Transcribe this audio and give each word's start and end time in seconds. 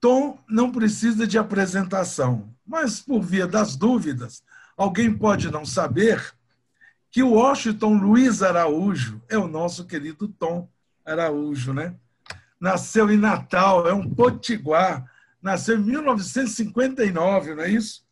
Tom 0.00 0.38
não 0.48 0.70
precisa 0.70 1.26
de 1.26 1.38
apresentação, 1.38 2.54
mas 2.66 3.00
por 3.00 3.22
via 3.22 3.46
das 3.46 3.76
dúvidas, 3.76 4.42
alguém 4.76 5.12
pode 5.12 5.50
não 5.50 5.64
saber 5.64 6.34
que 7.10 7.22
o 7.22 7.32
Washington 7.32 7.94
Luiz 7.94 8.42
Araújo 8.42 9.22
é 9.28 9.38
o 9.38 9.48
nosso 9.48 9.86
querido 9.86 10.28
Tom 10.28 10.68
Araújo, 11.04 11.72
né? 11.72 11.94
Nasceu 12.60 13.10
em 13.10 13.16
Natal, 13.16 13.88
é 13.88 13.94
um 13.94 14.08
potiguar, 14.08 15.10
nasceu 15.40 15.78
em 15.78 15.82
1959, 15.82 17.54
não 17.54 17.62
é 17.62 17.70
isso? 17.70 18.04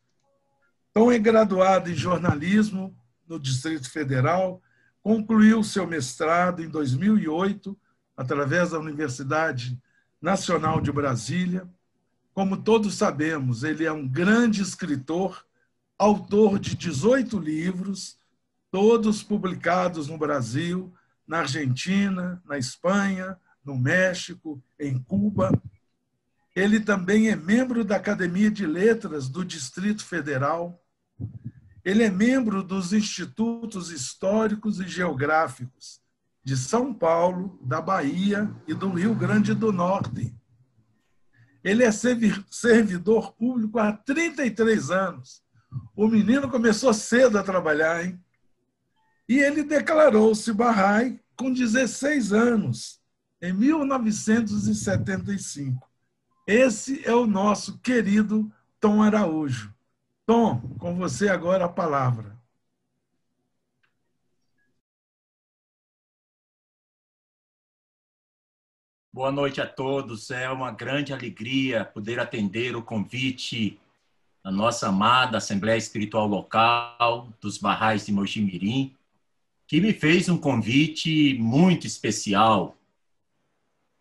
Tom 0.93 1.11
é 1.11 1.19
graduado 1.19 1.91
em 1.91 1.95
jornalismo 1.95 2.97
no 3.29 3.39
Distrito 3.39 3.91
Federal, 3.91 4.63
concluiu 5.03 5.63
seu 5.63 5.87
mestrado 5.87 6.63
em 6.63 6.69
2008 6.69 7.77
através 8.17 8.71
da 8.71 8.79
Universidade 8.79 9.79
Nacional 10.25 10.81
de 10.81 10.91
Brasília. 10.91 11.69
Como 12.33 12.57
todos 12.57 12.95
sabemos, 12.95 13.63
ele 13.63 13.85
é 13.85 13.93
um 13.93 14.09
grande 14.09 14.63
escritor, 14.63 15.45
autor 15.99 16.59
de 16.59 16.75
18 16.75 17.39
livros, 17.39 18.17
todos 18.71 19.23
publicados 19.23 20.09
no 20.09 20.17
Brasil, 20.17 20.91
na 21.29 21.41
Argentina, 21.41 22.43
na 22.47 22.57
Espanha, 22.57 23.37
no 23.63 23.77
México, 23.77 24.63
em 24.81 24.99
Cuba. 24.99 25.53
Ele 26.57 26.81
também 26.81 27.29
é 27.29 27.37
membro 27.37 27.85
da 27.85 27.97
Academia 27.97 28.51
de 28.51 28.65
Letras 28.65 29.29
do 29.29 29.45
Distrito 29.45 30.03
Federal. 30.03 30.83
Ele 31.85 32.03
é 32.03 32.11
membro 32.11 32.63
dos 32.63 32.95
Institutos 32.95 33.91
Históricos 33.91 34.81
e 34.81 34.89
Geográficos 34.89 36.03
de 36.45 36.57
São 36.57 36.93
Paulo, 36.93 37.59
da 37.63 37.81
Bahia 37.81 38.55
e 38.69 38.75
do 38.75 38.91
Rio 38.91 39.15
Grande 39.15 39.55
do 39.55 39.73
Norte. 39.73 40.35
Ele 41.65 41.83
é 41.83 41.91
servidor 41.91 43.33
público 43.33 43.79
há 43.79 43.93
33 43.93 44.91
anos. 44.91 45.43
O 45.97 46.07
menino 46.07 46.51
começou 46.51 46.93
cedo 46.93 47.39
a 47.39 47.43
trabalhar, 47.43 48.05
hein? 48.05 48.21
E 49.27 49.39
ele 49.39 49.63
declarou-se 49.63 50.53
Bahá'í 50.53 51.19
com 51.35 51.51
16 51.51 52.35
anos, 52.35 53.01
em 53.41 53.55
1975. 53.55 55.91
Esse 56.47 57.03
é 57.07 57.15
o 57.15 57.27
nosso 57.27 57.79
querido 57.79 58.53
Tom 58.79 59.03
Araújo. 59.03 59.73
Tom, 60.27 60.61
com 60.79 60.95
você 60.95 61.31
agora 61.31 61.65
a 61.65 61.69
palavra. 61.69 62.34
Boa 69.15 69.31
noite 69.31 69.61
a 69.61 69.67
todos. 69.67 70.33
É 70.33 70.51
uma 70.51 70.73
grande 70.73 71.13
alegria 71.13 71.85
poder 71.85 72.19
atender 72.19 72.75
o 72.75 72.83
convite 72.83 73.79
da 74.43 74.51
nossa 74.51 74.89
amada 74.89 75.39
Assembleia 75.39 75.79
Espiritual 75.79 76.27
Local 76.27 77.29
dos 77.41 77.57
Barrais 77.57 78.07
de 78.07 78.11
Mojimirim 78.11 78.93
que 79.69 79.81
me 79.81 79.93
fez 79.93 80.29
um 80.29 80.37
convite 80.37 81.35
muito 81.39 81.87
especial. 81.87 82.77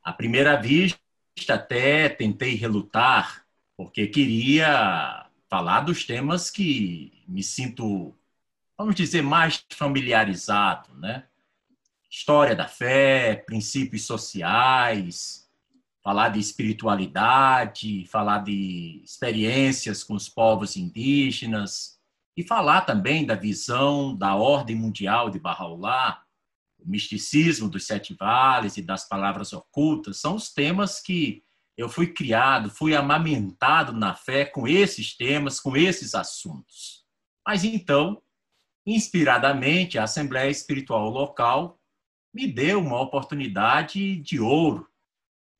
À 0.03 0.11
primeira 0.11 0.59
vista, 0.59 0.97
até 1.47 2.09
tentei 2.09 2.55
relutar, 2.55 3.45
porque 3.77 4.07
queria 4.07 5.27
falar 5.47 5.81
dos 5.81 6.03
temas 6.05 6.49
que 6.49 7.23
me 7.27 7.43
sinto, 7.43 8.15
vamos 8.75 8.95
dizer, 8.95 9.21
mais 9.21 9.63
familiarizado, 9.69 10.91
né? 10.95 11.27
História 12.15 12.55
da 12.55 12.67
fé, 12.67 13.37
princípios 13.43 14.05
sociais, 14.05 15.49
falar 16.03 16.29
de 16.29 16.39
espiritualidade, 16.39 18.05
falar 18.05 18.43
de 18.43 19.01
experiências 19.03 20.03
com 20.03 20.13
os 20.13 20.29
povos 20.29 20.77
indígenas, 20.77 21.99
e 22.37 22.43
falar 22.43 22.81
também 22.81 23.25
da 23.25 23.33
visão 23.33 24.15
da 24.15 24.35
ordem 24.35 24.75
mundial 24.75 25.31
de 25.31 25.39
Bahá'u'lláh, 25.39 26.21
o 26.77 26.87
misticismo 26.87 27.67
dos 27.67 27.87
sete 27.87 28.13
vales 28.13 28.77
e 28.77 28.83
das 28.83 29.09
palavras 29.09 29.51
ocultas, 29.51 30.17
são 30.17 30.35
os 30.35 30.53
temas 30.53 31.01
que 31.01 31.43
eu 31.75 31.89
fui 31.89 32.13
criado, 32.13 32.69
fui 32.69 32.95
amamentado 32.95 33.91
na 33.91 34.13
fé 34.13 34.45
com 34.45 34.67
esses 34.67 35.17
temas, 35.17 35.59
com 35.59 35.75
esses 35.75 36.13
assuntos. 36.13 37.03
Mas 37.43 37.63
então, 37.63 38.21
inspiradamente, 38.85 39.97
a 39.97 40.03
Assembleia 40.03 40.51
Espiritual 40.51 41.09
Local 41.09 41.79
me 42.33 42.47
deu 42.47 42.79
uma 42.79 42.99
oportunidade 42.99 44.15
de 44.17 44.39
ouro, 44.39 44.89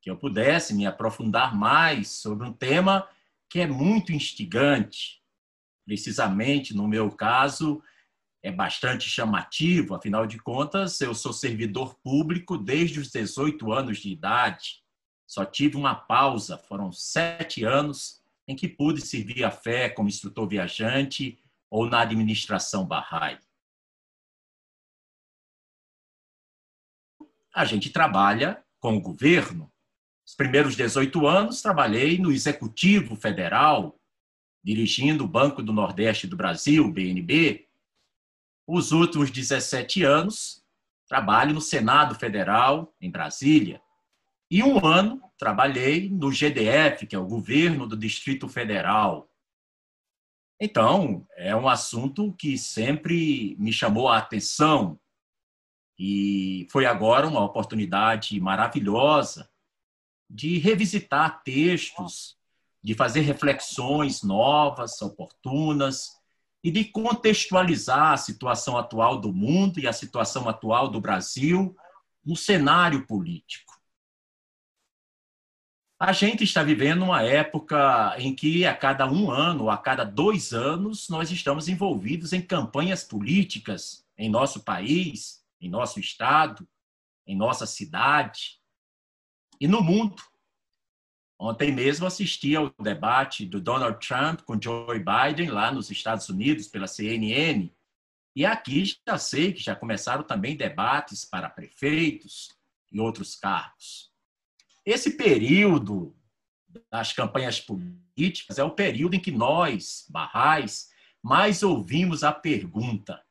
que 0.02 0.10
eu 0.10 0.16
pudesse 0.16 0.74
me 0.74 0.86
aprofundar 0.86 1.56
mais 1.56 2.08
sobre 2.08 2.46
um 2.46 2.52
tema 2.52 3.08
que 3.48 3.60
é 3.60 3.66
muito 3.66 4.12
instigante, 4.12 5.22
precisamente 5.86 6.74
no 6.74 6.88
meu 6.88 7.10
caso, 7.10 7.82
é 8.42 8.50
bastante 8.50 9.08
chamativo, 9.08 9.94
afinal 9.94 10.26
de 10.26 10.38
contas, 10.38 11.00
eu 11.00 11.14
sou 11.14 11.32
servidor 11.32 11.94
público 12.02 12.58
desde 12.58 13.00
os 13.00 13.10
18 13.10 13.72
anos 13.72 13.98
de 13.98 14.10
idade. 14.10 14.82
Só 15.26 15.44
tive 15.44 15.76
uma 15.76 15.94
pausa, 15.94 16.58
foram 16.58 16.92
sete 16.92 17.64
anos 17.64 18.20
em 18.46 18.54
que 18.54 18.68
pude 18.68 19.00
servir 19.00 19.44
a 19.44 19.50
fé 19.50 19.88
como 19.88 20.08
instrutor 20.08 20.46
viajante 20.46 21.38
ou 21.70 21.88
na 21.88 22.00
administração 22.00 22.84
Bahá'í. 22.86 23.38
A 27.54 27.64
gente 27.64 27.90
trabalha 27.90 28.62
com 28.80 28.96
o 28.96 29.00
governo. 29.00 29.72
Os 30.26 30.34
primeiros 30.34 30.74
18 30.74 31.26
anos 31.26 31.62
trabalhei 31.62 32.18
no 32.18 32.32
Executivo 32.32 33.14
Federal, 33.14 33.98
dirigindo 34.62 35.24
o 35.24 35.28
Banco 35.28 35.62
do 35.62 35.72
Nordeste 35.72 36.26
do 36.26 36.36
Brasil, 36.36 36.90
BNB, 36.90 37.68
os 38.66 38.92
últimos 38.92 39.30
17 39.30 40.02
anos 40.02 40.64
trabalho 41.06 41.54
no 41.54 41.60
Senado 41.60 42.14
Federal, 42.14 42.92
em 43.00 43.10
Brasília, 43.10 43.80
e 44.50 44.62
um 44.62 44.84
ano 44.84 45.22
trabalhei 45.38 46.08
no 46.08 46.30
GDF, 46.30 47.06
que 47.06 47.14
é 47.14 47.18
o 47.18 47.26
Governo 47.26 47.86
do 47.86 47.96
Distrito 47.96 48.48
Federal. 48.48 49.30
Então, 50.60 51.26
é 51.36 51.54
um 51.54 51.68
assunto 51.68 52.32
que 52.32 52.56
sempre 52.56 53.54
me 53.58 53.72
chamou 53.72 54.08
a 54.08 54.18
atenção 54.18 54.98
e 55.98 56.66
foi 56.70 56.86
agora 56.86 57.26
uma 57.26 57.44
oportunidade 57.44 58.38
maravilhosa 58.40 59.48
de 60.28 60.58
revisitar 60.58 61.42
textos 61.42 62.36
de 62.84 62.94
fazer 62.94 63.22
reflexões 63.22 64.22
novas, 64.22 65.00
oportunas, 65.00 66.20
e 66.62 66.70
de 66.70 66.84
contextualizar 66.84 68.12
a 68.12 68.16
situação 68.16 68.76
atual 68.76 69.18
do 69.20 69.32
mundo 69.32 69.78
e 69.78 69.86
a 69.86 69.92
situação 69.92 70.48
atual 70.48 70.88
do 70.88 71.00
Brasil 71.00 71.76
no 72.24 72.34
cenário 72.34 73.06
político. 73.06 73.74
A 76.00 76.12
gente 76.12 76.42
está 76.42 76.62
vivendo 76.62 77.04
uma 77.04 77.22
época 77.22 78.14
em 78.18 78.34
que, 78.34 78.66
a 78.66 78.74
cada 78.74 79.06
um 79.06 79.30
ano, 79.30 79.70
a 79.70 79.76
cada 79.76 80.04
dois 80.04 80.52
anos, 80.52 81.08
nós 81.08 81.30
estamos 81.30 81.68
envolvidos 81.68 82.32
em 82.32 82.40
campanhas 82.40 83.04
políticas 83.04 84.04
em 84.16 84.30
nosso 84.30 84.64
país, 84.64 85.43
em 85.64 85.70
nosso 85.70 85.98
estado, 85.98 86.68
em 87.26 87.34
nossa 87.34 87.66
cidade 87.66 88.60
e 89.58 89.66
no 89.66 89.82
mundo. 89.82 90.22
Ontem 91.40 91.72
mesmo 91.72 92.06
assisti 92.06 92.54
ao 92.54 92.70
debate 92.80 93.46
do 93.46 93.60
Donald 93.60 94.06
Trump 94.06 94.42
com 94.42 94.60
Joe 94.60 94.98
Biden 94.98 95.50
lá 95.50 95.72
nos 95.72 95.90
Estados 95.90 96.28
Unidos 96.28 96.68
pela 96.68 96.86
CNN. 96.86 97.70
E 98.36 98.44
aqui 98.44 98.84
já 99.06 99.16
sei 99.16 99.52
que 99.52 99.62
já 99.62 99.74
começaram 99.74 100.22
também 100.22 100.56
debates 100.56 101.24
para 101.24 101.48
prefeitos 101.48 102.50
e 102.92 103.00
outros 103.00 103.34
cargos. 103.34 104.12
Esse 104.84 105.16
período 105.16 106.14
das 106.90 107.12
campanhas 107.12 107.58
políticas 107.58 108.58
é 108.58 108.64
o 108.64 108.70
período 108.70 109.14
em 109.14 109.20
que 109.20 109.30
nós, 109.30 110.06
barrais, 110.10 110.90
mais 111.22 111.62
ouvimos 111.62 112.22
a 112.22 112.32
pergunta: 112.32 113.24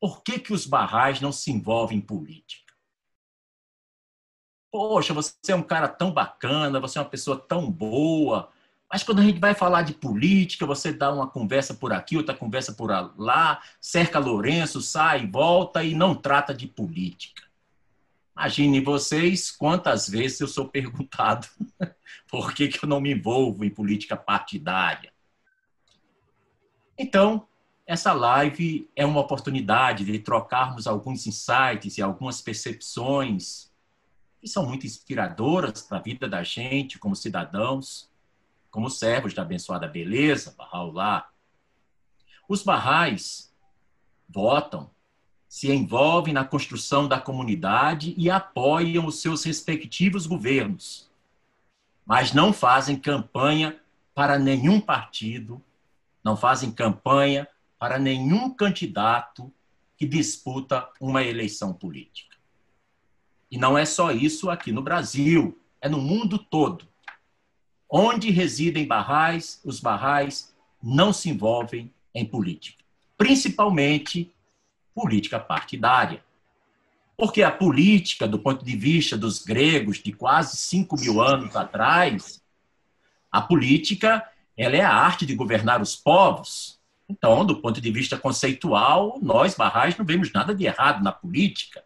por 0.00 0.22
que, 0.22 0.38
que 0.38 0.52
os 0.52 0.66
barrais 0.66 1.20
não 1.20 1.30
se 1.30 1.52
envolvem 1.52 1.98
em 1.98 2.00
política? 2.00 2.72
Poxa, 4.72 5.12
você 5.12 5.34
é 5.52 5.54
um 5.54 5.62
cara 5.62 5.88
tão 5.88 6.10
bacana, 6.10 6.80
você 6.80 6.98
é 6.98 7.02
uma 7.02 7.08
pessoa 7.08 7.36
tão 7.36 7.70
boa. 7.70 8.50
Mas 8.90 9.02
quando 9.02 9.20
a 9.20 9.22
gente 9.22 9.38
vai 9.38 9.54
falar 9.54 9.82
de 9.82 9.92
política, 9.92 10.64
você 10.64 10.92
dá 10.92 11.12
uma 11.12 11.28
conversa 11.28 11.74
por 11.74 11.92
aqui, 11.92 12.16
outra 12.16 12.34
conversa 12.34 12.72
por 12.72 12.90
lá, 13.18 13.62
cerca 13.80 14.18
Lourenço, 14.18 14.80
sai, 14.80 15.26
volta 15.26 15.84
e 15.84 15.94
não 15.94 16.14
trata 16.14 16.54
de 16.54 16.66
política. 16.66 17.42
Imaginem 18.34 18.82
vocês 18.82 19.50
quantas 19.50 20.08
vezes 20.08 20.40
eu 20.40 20.48
sou 20.48 20.66
perguntado 20.66 21.46
por 22.26 22.54
que, 22.54 22.68
que 22.68 22.82
eu 22.84 22.88
não 22.88 23.00
me 23.00 23.12
envolvo 23.12 23.64
em 23.64 23.70
política 23.70 24.16
partidária. 24.16 25.12
Então, 26.96 27.46
essa 27.90 28.12
live 28.12 28.88
é 28.94 29.04
uma 29.04 29.18
oportunidade 29.18 30.04
de 30.04 30.16
trocarmos 30.20 30.86
alguns 30.86 31.26
insights 31.26 31.98
e 31.98 32.02
algumas 32.02 32.40
percepções 32.40 33.68
que 34.40 34.46
são 34.46 34.64
muito 34.64 34.86
inspiradoras 34.86 35.82
para 35.82 35.98
a 35.98 36.00
vida 36.00 36.28
da 36.28 36.40
gente 36.44 37.00
como 37.00 37.16
cidadãos, 37.16 38.08
como 38.70 38.88
servos 38.88 39.34
da 39.34 39.42
abençoada 39.42 39.88
beleza, 39.88 40.54
Bahá'u'lláh. 40.56 41.24
Os 42.48 42.62
barrais 42.62 43.52
votam, 44.28 44.88
se 45.48 45.72
envolvem 45.72 46.32
na 46.32 46.44
construção 46.44 47.08
da 47.08 47.20
comunidade 47.20 48.14
e 48.16 48.30
apoiam 48.30 49.04
os 49.04 49.20
seus 49.20 49.42
respectivos 49.42 50.28
governos, 50.28 51.10
mas 52.06 52.32
não 52.32 52.52
fazem 52.52 52.94
campanha 52.94 53.80
para 54.14 54.38
nenhum 54.38 54.80
partido, 54.80 55.60
não 56.22 56.36
fazem 56.36 56.70
campanha 56.70 57.48
para 57.80 57.98
nenhum 57.98 58.50
candidato 58.50 59.50
que 59.96 60.06
disputa 60.06 60.86
uma 61.00 61.24
eleição 61.24 61.72
política. 61.72 62.36
E 63.50 63.56
não 63.56 63.76
é 63.76 63.86
só 63.86 64.12
isso 64.12 64.50
aqui 64.50 64.70
no 64.70 64.82
Brasil, 64.82 65.58
é 65.80 65.88
no 65.88 65.98
mundo 65.98 66.38
todo. 66.38 66.86
Onde 67.88 68.30
residem 68.30 68.86
barrais, 68.86 69.60
os 69.64 69.80
barrais 69.80 70.54
não 70.80 71.10
se 71.12 71.30
envolvem 71.30 71.92
em 72.14 72.24
política, 72.24 72.84
principalmente 73.16 74.30
política 74.94 75.40
partidária. 75.40 76.22
Porque 77.16 77.42
a 77.42 77.50
política, 77.50 78.28
do 78.28 78.38
ponto 78.38 78.64
de 78.64 78.76
vista 78.76 79.16
dos 79.16 79.42
gregos 79.42 79.98
de 79.98 80.12
quase 80.12 80.56
5 80.56 81.00
mil 81.00 81.20
anos 81.20 81.56
atrás, 81.56 82.42
a 83.32 83.40
política 83.40 84.26
ela 84.56 84.76
é 84.76 84.82
a 84.82 84.92
arte 84.92 85.24
de 85.24 85.34
governar 85.34 85.80
os 85.80 85.96
povos. 85.96 86.79
Então, 87.10 87.44
do 87.44 87.56
ponto 87.56 87.80
de 87.80 87.90
vista 87.90 88.16
conceitual, 88.16 89.18
nós, 89.20 89.56
barrais, 89.56 89.98
não 89.98 90.04
vemos 90.04 90.32
nada 90.32 90.54
de 90.54 90.64
errado 90.64 91.02
na 91.02 91.10
política. 91.10 91.82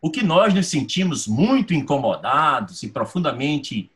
O 0.00 0.10
que 0.10 0.24
nós 0.24 0.52
nos 0.52 0.66
sentimos 0.66 1.28
muito 1.28 1.72
incomodados 1.72 2.82
e 2.82 2.88
profundamente, 2.88 3.88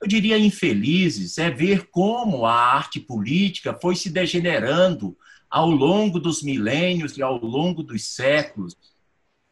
eu 0.00 0.08
diria, 0.08 0.38
infelizes, 0.38 1.36
é 1.36 1.50
ver 1.50 1.90
como 1.90 2.46
a 2.46 2.54
arte 2.54 2.98
política 2.98 3.74
foi 3.74 3.94
se 3.94 4.08
degenerando 4.08 5.14
ao 5.50 5.70
longo 5.70 6.18
dos 6.18 6.42
milênios 6.42 7.18
e 7.18 7.22
ao 7.22 7.36
longo 7.36 7.82
dos 7.82 8.02
séculos 8.02 8.74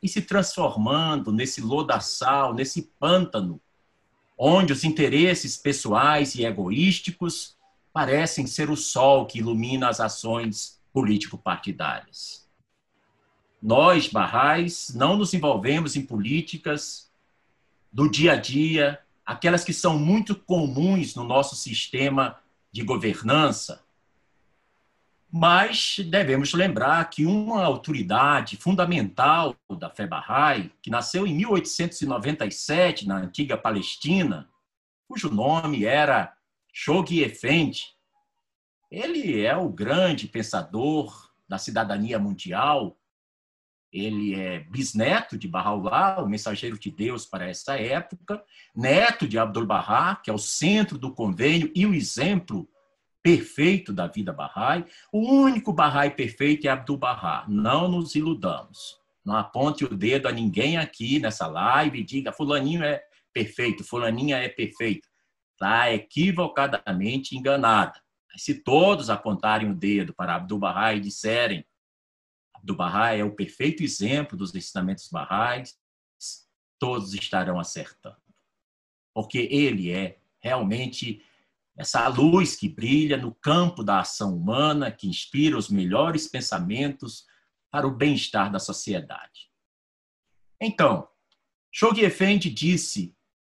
e 0.02 0.08
se 0.08 0.22
transformando 0.22 1.30
nesse 1.30 1.60
lodaçal, 1.60 2.54
nesse 2.54 2.90
pântano, 2.98 3.60
onde 4.38 4.72
os 4.72 4.84
interesses 4.84 5.58
pessoais 5.58 6.34
e 6.34 6.46
egoísticos 6.46 7.57
parecem 7.98 8.46
ser 8.46 8.70
o 8.70 8.76
sol 8.76 9.26
que 9.26 9.40
ilumina 9.40 9.88
as 9.88 9.98
ações 9.98 10.80
político-partidárias. 10.92 12.48
Nós, 13.60 14.06
barrais, 14.06 14.94
não 14.94 15.16
nos 15.16 15.34
envolvemos 15.34 15.96
em 15.96 16.06
políticas 16.06 17.10
do 17.92 18.08
dia 18.08 18.34
a 18.34 18.36
dia, 18.36 19.00
aquelas 19.26 19.64
que 19.64 19.72
são 19.72 19.98
muito 19.98 20.36
comuns 20.36 21.16
no 21.16 21.24
nosso 21.24 21.56
sistema 21.56 22.38
de 22.70 22.84
governança. 22.84 23.82
Mas 25.28 25.96
devemos 25.98 26.54
lembrar 26.54 27.04
que 27.10 27.26
uma 27.26 27.64
autoridade 27.64 28.56
fundamental 28.56 29.56
da 29.76 29.90
fé 29.90 30.06
Bahá'í, 30.06 30.70
que 30.80 30.88
nasceu 30.88 31.26
em 31.26 31.34
1897 31.34 33.08
na 33.08 33.16
antiga 33.16 33.58
Palestina, 33.58 34.48
cujo 35.08 35.28
nome 35.28 35.84
era 35.84 36.37
Shoghi 36.80 37.24
Effendi, 37.24 37.86
ele 38.88 39.44
é 39.44 39.56
o 39.56 39.68
grande 39.68 40.28
pensador 40.28 41.28
da 41.48 41.58
cidadania 41.58 42.20
mundial, 42.20 42.96
ele 43.92 44.36
é 44.36 44.60
bisneto 44.60 45.36
de 45.36 45.48
Bahá'u'lláh, 45.48 46.22
o 46.22 46.28
mensageiro 46.28 46.78
de 46.78 46.88
Deus 46.88 47.26
para 47.26 47.50
essa 47.50 47.76
época, 47.76 48.40
neto 48.76 49.26
de 49.26 49.36
Abdul-Bahá, 49.36 50.14
que 50.22 50.30
é 50.30 50.32
o 50.32 50.38
centro 50.38 50.96
do 50.96 51.12
convênio 51.12 51.68
e 51.74 51.84
o 51.84 51.92
exemplo 51.92 52.70
perfeito 53.24 53.92
da 53.92 54.06
vida 54.06 54.32
Bahá'í. 54.32 54.84
O 55.12 55.28
único 55.28 55.72
Bahá'í 55.72 56.12
perfeito 56.12 56.68
é 56.68 56.70
Abdul-Bahá. 56.70 57.44
Não 57.48 57.88
nos 57.88 58.14
iludamos. 58.14 59.00
Não 59.24 59.34
aponte 59.34 59.84
o 59.84 59.96
dedo 59.96 60.28
a 60.28 60.32
ninguém 60.32 60.76
aqui 60.76 61.18
nessa 61.18 61.48
live 61.48 61.98
e 61.98 62.04
diga 62.04 62.32
fulaninho 62.32 62.84
é 62.84 63.02
perfeito, 63.32 63.82
fulaninha 63.82 64.36
é 64.36 64.48
perfeito. 64.48 65.07
Está 65.58 65.92
equivocadamente 65.92 67.36
enganada. 67.36 68.00
Se 68.36 68.54
todos 68.54 69.10
apontarem 69.10 69.68
o 69.68 69.74
dedo 69.74 70.14
para 70.14 70.36
Abdul-Bahá 70.36 70.94
e 70.94 71.00
disserem 71.00 71.66
Bahá'í 72.62 73.18
é 73.18 73.24
o 73.24 73.34
perfeito 73.34 73.82
exemplo 73.82 74.36
dos 74.36 74.54
ensinamentos 74.54 75.08
Bahá'ís, 75.08 75.76
todos 76.78 77.12
estarão 77.12 77.58
acertando. 77.58 78.22
Porque 79.12 79.48
ele 79.50 79.90
é 79.90 80.20
realmente 80.38 81.24
essa 81.76 82.06
luz 82.06 82.54
que 82.54 82.68
brilha 82.68 83.16
no 83.16 83.34
campo 83.34 83.82
da 83.82 84.00
ação 84.00 84.36
humana, 84.36 84.92
que 84.92 85.08
inspira 85.08 85.58
os 85.58 85.68
melhores 85.68 86.28
pensamentos 86.28 87.26
para 87.68 87.86
o 87.86 87.90
bem-estar 87.90 88.50
da 88.52 88.60
sociedade. 88.60 89.50
Então, 90.60 91.08
Shoghi 91.72 92.04
Effendi 92.04 92.48
disse 92.48 93.16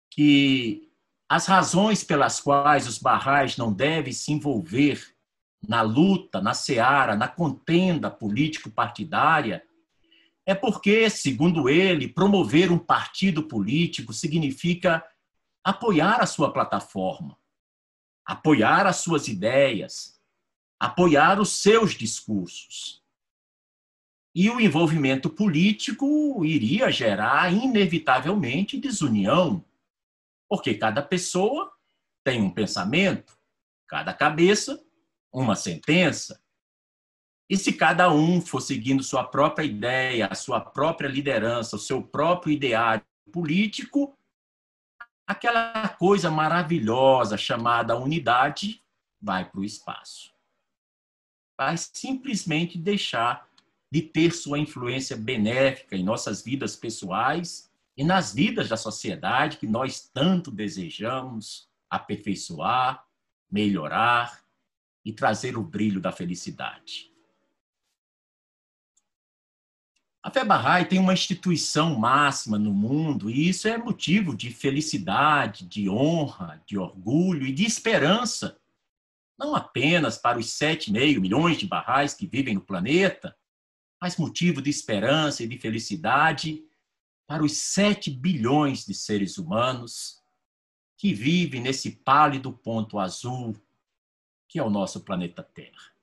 que 0.09 0.90
as 1.31 1.45
razões 1.45 2.03
pelas 2.03 2.41
quais 2.41 2.85
os 2.85 2.97
barrais 2.97 3.55
não 3.55 3.71
devem 3.71 4.11
se 4.11 4.33
envolver 4.33 5.15
na 5.65 5.81
luta, 5.81 6.41
na 6.41 6.53
seara, 6.53 7.15
na 7.15 7.25
contenda 7.25 8.11
político-partidária, 8.11 9.63
é 10.45 10.53
porque, 10.53 11.09
segundo 11.09 11.69
ele, 11.69 12.09
promover 12.09 12.69
um 12.69 12.77
partido 12.77 13.43
político 13.43 14.11
significa 14.11 15.01
apoiar 15.63 16.17
a 16.19 16.25
sua 16.25 16.51
plataforma, 16.51 17.37
apoiar 18.25 18.85
as 18.85 18.97
suas 18.97 19.29
ideias, 19.29 20.19
apoiar 20.77 21.39
os 21.39 21.61
seus 21.61 21.93
discursos. 21.93 23.01
E 24.35 24.49
o 24.49 24.59
envolvimento 24.59 25.29
político 25.29 26.43
iria 26.43 26.91
gerar, 26.91 27.53
inevitavelmente, 27.53 28.77
desunião, 28.77 29.63
porque 30.51 30.73
cada 30.73 31.01
pessoa 31.01 31.71
tem 32.25 32.41
um 32.41 32.51
pensamento, 32.51 33.39
cada 33.87 34.13
cabeça 34.13 34.83
uma 35.31 35.55
sentença, 35.55 36.43
e 37.49 37.55
se 37.55 37.71
cada 37.71 38.11
um 38.11 38.41
for 38.41 38.59
seguindo 38.59 39.01
sua 39.01 39.23
própria 39.23 39.63
ideia, 39.63 40.27
a 40.27 40.35
sua 40.35 40.59
própria 40.59 41.07
liderança, 41.07 41.77
o 41.77 41.79
seu 41.79 42.03
próprio 42.03 42.51
ideário 42.51 43.05
político, 43.31 44.13
aquela 45.25 45.87
coisa 45.87 46.29
maravilhosa 46.29 47.37
chamada 47.37 47.97
unidade 47.97 48.83
vai 49.21 49.49
para 49.49 49.61
o 49.61 49.63
espaço. 49.63 50.33
Vai 51.57 51.77
simplesmente 51.77 52.77
deixar 52.77 53.49
de 53.89 54.01
ter 54.01 54.33
sua 54.33 54.59
influência 54.59 55.15
benéfica 55.15 55.95
em 55.95 56.03
nossas 56.03 56.43
vidas 56.43 56.75
pessoais 56.75 57.70
e 58.01 58.03
nas 58.03 58.33
vidas 58.33 58.67
da 58.67 58.75
sociedade 58.75 59.57
que 59.57 59.67
nós 59.67 60.09
tanto 60.11 60.49
desejamos 60.49 61.69
aperfeiçoar, 61.87 63.05
melhorar 63.47 64.43
e 65.05 65.13
trazer 65.13 65.55
o 65.55 65.61
brilho 65.61 66.01
da 66.01 66.11
felicidade. 66.11 67.11
A 70.23 70.31
Bahá'í 70.43 70.85
tem 70.85 70.97
uma 70.97 71.13
instituição 71.13 71.93
máxima 71.93 72.57
no 72.57 72.73
mundo 72.73 73.29
e 73.29 73.47
isso 73.47 73.67
é 73.67 73.77
motivo 73.77 74.35
de 74.35 74.49
felicidade, 74.49 75.67
de 75.67 75.87
honra, 75.87 76.59
de 76.65 76.79
orgulho 76.79 77.45
e 77.45 77.51
de 77.51 77.65
esperança, 77.65 78.59
não 79.37 79.55
apenas 79.55 80.17
para 80.17 80.39
os 80.39 80.47
7,5 80.47 81.19
milhões 81.19 81.55
de 81.59 81.67
barrais 81.67 82.15
que 82.15 82.25
vivem 82.25 82.55
no 82.55 82.61
planeta, 82.61 83.37
mas 84.01 84.17
motivo 84.17 84.59
de 84.59 84.71
esperança 84.71 85.43
e 85.43 85.47
de 85.47 85.59
felicidade 85.59 86.65
para 87.31 87.45
os 87.45 87.53
7 87.59 88.11
bilhões 88.11 88.85
de 88.85 88.93
seres 88.93 89.37
humanos 89.37 90.21
que 90.97 91.13
vivem 91.13 91.61
nesse 91.61 91.89
pálido 91.89 92.51
ponto 92.51 92.99
azul 92.99 93.55
que 94.49 94.59
é 94.59 94.63
o 94.63 94.69
nosso 94.69 94.99
planeta 95.05 95.41
Terra. 95.41 95.95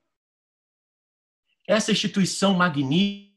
Essa 1.66 1.92
instituição 1.92 2.54
magnífica 2.54 3.36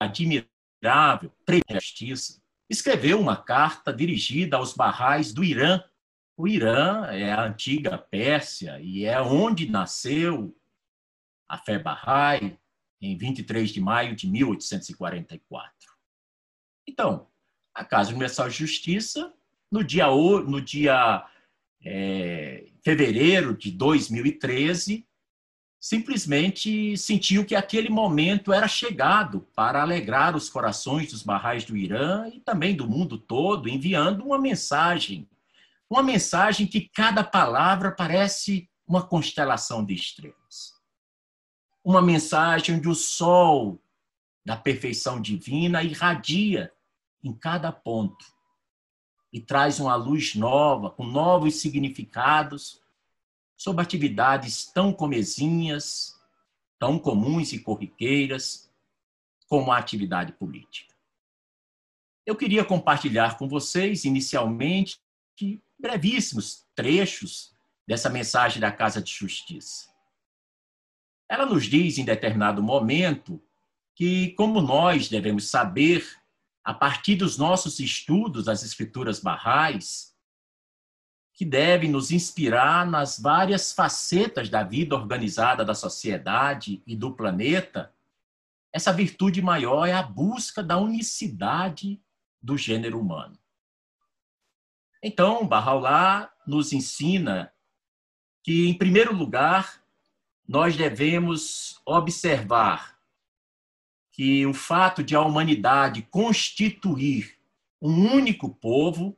admirável, 0.00 1.30
justiça, 1.72 2.42
escreveu 2.70 3.20
uma 3.20 3.36
carta 3.36 3.92
dirigida 3.92 4.56
aos 4.56 4.72
barrais 4.72 5.34
do 5.34 5.44
Irã. 5.44 5.84
O 6.40 6.48
Irã 6.48 7.04
é 7.10 7.30
a 7.30 7.44
antiga 7.44 7.98
Pérsia 7.98 8.80
e 8.80 9.04
é 9.04 9.20
onde 9.20 9.68
nasceu 9.68 10.56
a 11.46 11.58
fé 11.58 11.78
Bahá'í 11.78 12.58
em 12.98 13.14
23 13.14 13.68
de 13.68 13.78
maio 13.78 14.16
de 14.16 14.26
1844. 14.26 15.70
Então, 16.88 17.28
a 17.74 17.84
Casa 17.84 18.08
Universal 18.08 18.48
de 18.48 18.56
Justiça, 18.56 19.30
no 19.70 19.84
dia, 19.84 20.06
no 20.06 20.62
dia 20.62 21.26
é, 21.84 22.68
fevereiro 22.82 23.54
de 23.54 23.70
2013, 23.70 25.06
simplesmente 25.78 26.96
sentiu 26.96 27.44
que 27.44 27.54
aquele 27.54 27.90
momento 27.90 28.50
era 28.50 28.66
chegado 28.66 29.46
para 29.54 29.82
alegrar 29.82 30.34
os 30.34 30.48
corações 30.48 31.10
dos 31.10 31.22
barrais 31.22 31.66
do 31.66 31.76
Irã 31.76 32.30
e 32.32 32.40
também 32.40 32.74
do 32.74 32.88
mundo 32.88 33.18
todo, 33.18 33.68
enviando 33.68 34.24
uma 34.24 34.38
mensagem. 34.38 35.28
Uma 35.90 36.04
mensagem 36.04 36.68
que 36.68 36.88
cada 36.88 37.24
palavra 37.24 37.90
parece 37.90 38.70
uma 38.86 39.04
constelação 39.04 39.84
de 39.84 39.94
estrelas. 39.94 40.80
Uma 41.82 42.00
mensagem 42.00 42.76
onde 42.76 42.88
o 42.88 42.94
sol 42.94 43.82
da 44.44 44.56
perfeição 44.56 45.20
divina 45.20 45.82
irradia 45.82 46.72
em 47.24 47.32
cada 47.32 47.72
ponto 47.72 48.24
e 49.32 49.40
traz 49.40 49.80
uma 49.80 49.96
luz 49.96 50.36
nova, 50.36 50.90
com 50.90 51.04
novos 51.04 51.56
significados 51.56 52.80
sobre 53.56 53.82
atividades 53.82 54.66
tão 54.66 54.92
comezinhas, 54.92 56.18
tão 56.78 56.98
comuns 56.98 57.52
e 57.52 57.58
corriqueiras, 57.58 58.72
como 59.48 59.72
a 59.72 59.78
atividade 59.78 60.32
política. 60.32 60.94
Eu 62.24 62.36
queria 62.36 62.64
compartilhar 62.64 63.36
com 63.36 63.48
vocês, 63.48 64.04
inicialmente, 64.04 65.00
brevíssimos 65.80 66.66
trechos 66.74 67.54
dessa 67.86 68.08
mensagem 68.08 68.60
da 68.60 68.70
Casa 68.70 69.02
de 69.02 69.12
Justiça. 69.12 69.88
Ela 71.28 71.46
nos 71.46 71.64
diz, 71.64 71.98
em 71.98 72.04
determinado 72.04 72.62
momento, 72.62 73.42
que, 73.94 74.30
como 74.32 74.60
nós 74.60 75.08
devemos 75.08 75.48
saber, 75.48 76.06
a 76.62 76.74
partir 76.74 77.16
dos 77.16 77.38
nossos 77.38 77.80
estudos 77.80 78.44
das 78.44 78.62
Escrituras 78.62 79.20
Barrais, 79.20 80.14
que 81.32 81.44
deve 81.44 81.88
nos 81.88 82.10
inspirar 82.10 82.86
nas 82.86 83.18
várias 83.18 83.72
facetas 83.72 84.50
da 84.50 84.62
vida 84.62 84.94
organizada 84.94 85.64
da 85.64 85.74
sociedade 85.74 86.82
e 86.86 86.94
do 86.94 87.12
planeta, 87.12 87.94
essa 88.72 88.92
virtude 88.92 89.40
maior 89.40 89.86
é 89.86 89.92
a 89.92 90.02
busca 90.02 90.62
da 90.62 90.76
unicidade 90.76 92.00
do 92.42 92.58
gênero 92.58 93.00
humano. 93.00 93.39
Então, 95.02 95.46
Bahá'u'lláh 95.46 96.30
nos 96.46 96.72
ensina 96.72 97.52
que, 98.42 98.68
em 98.68 98.74
primeiro 98.74 99.14
lugar, 99.14 99.82
nós 100.46 100.76
devemos 100.76 101.80
observar 101.86 102.98
que 104.12 104.44
o 104.44 104.52
fato 104.52 105.02
de 105.02 105.14
a 105.14 105.20
humanidade 105.22 106.02
constituir 106.10 107.38
um 107.80 108.12
único 108.12 108.50
povo 108.50 109.16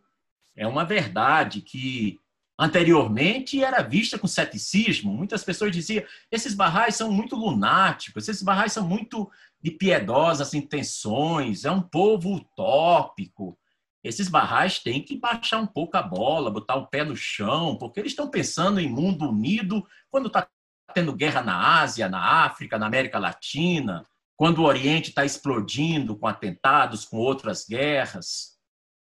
é 0.55 0.67
uma 0.67 0.85
verdade 0.85 1.61
que 1.61 2.21
anteriormente 2.57 3.65
era 3.65 3.83
vista 3.83 4.17
com 4.19 4.29
ceticismo. 4.29 5.13
Muitas 5.13 5.43
pessoas 5.43 5.73
diziam: 5.73 6.05
esses 6.31 6.55
barrais 6.55 6.95
são 6.95 7.11
muito 7.11 7.35
lunáticos, 7.35 8.29
esses 8.29 8.43
barrais 8.43 8.73
são 8.73 8.87
muito 8.87 9.29
de 9.61 9.73
piedosas 9.73 10.55
intenções, 10.55 11.65
é 11.65 11.71
um 11.71 11.83
povo 11.83 12.35
utópico. 12.35 13.59
Esses 14.03 14.29
barrais 14.29 14.81
têm 14.81 15.01
que 15.01 15.17
baixar 15.17 15.59
um 15.59 15.67
pouco 15.67 15.97
a 15.97 16.03
bola, 16.03 16.51
botar 16.51 16.75
o 16.75 16.89
pé 16.89 17.05
no 17.05 17.17
chão, 17.17 17.77
porque 17.77 18.01
eles 18.01 18.13
estão 18.13 18.29
pensando 18.29 18.81
em 18.81 18.89
mundo 18.89 19.29
unido 19.29 19.87
quando 20.11 20.27
está 20.27 20.49
tendo 20.93 21.15
guerra 21.15 21.41
na 21.41 21.81
Ásia, 21.81 22.09
na 22.09 22.45
África, 22.45 22.79
na 22.79 22.87
América 22.87 23.19
Latina, 23.19 24.05
quando 24.37 24.59
o 24.59 24.65
Oriente 24.65 25.11
está 25.11 25.25
explodindo 25.25 26.17
com 26.17 26.27
atentados, 26.27 27.05
com 27.05 27.17
outras 27.17 27.65
guerras. 27.65 28.59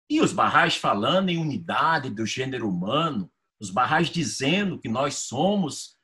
E 0.08 0.22
os 0.22 0.32
barrais 0.32 0.76
falando 0.76 1.28
em 1.28 1.36
unidade 1.36 2.08
do 2.08 2.24
gênero 2.24 2.66
humano, 2.66 3.30
os 3.60 3.70
barrais 3.70 4.08
dizendo 4.08 4.78
que 4.78 4.88
nós 4.88 5.16
somos 5.16 5.96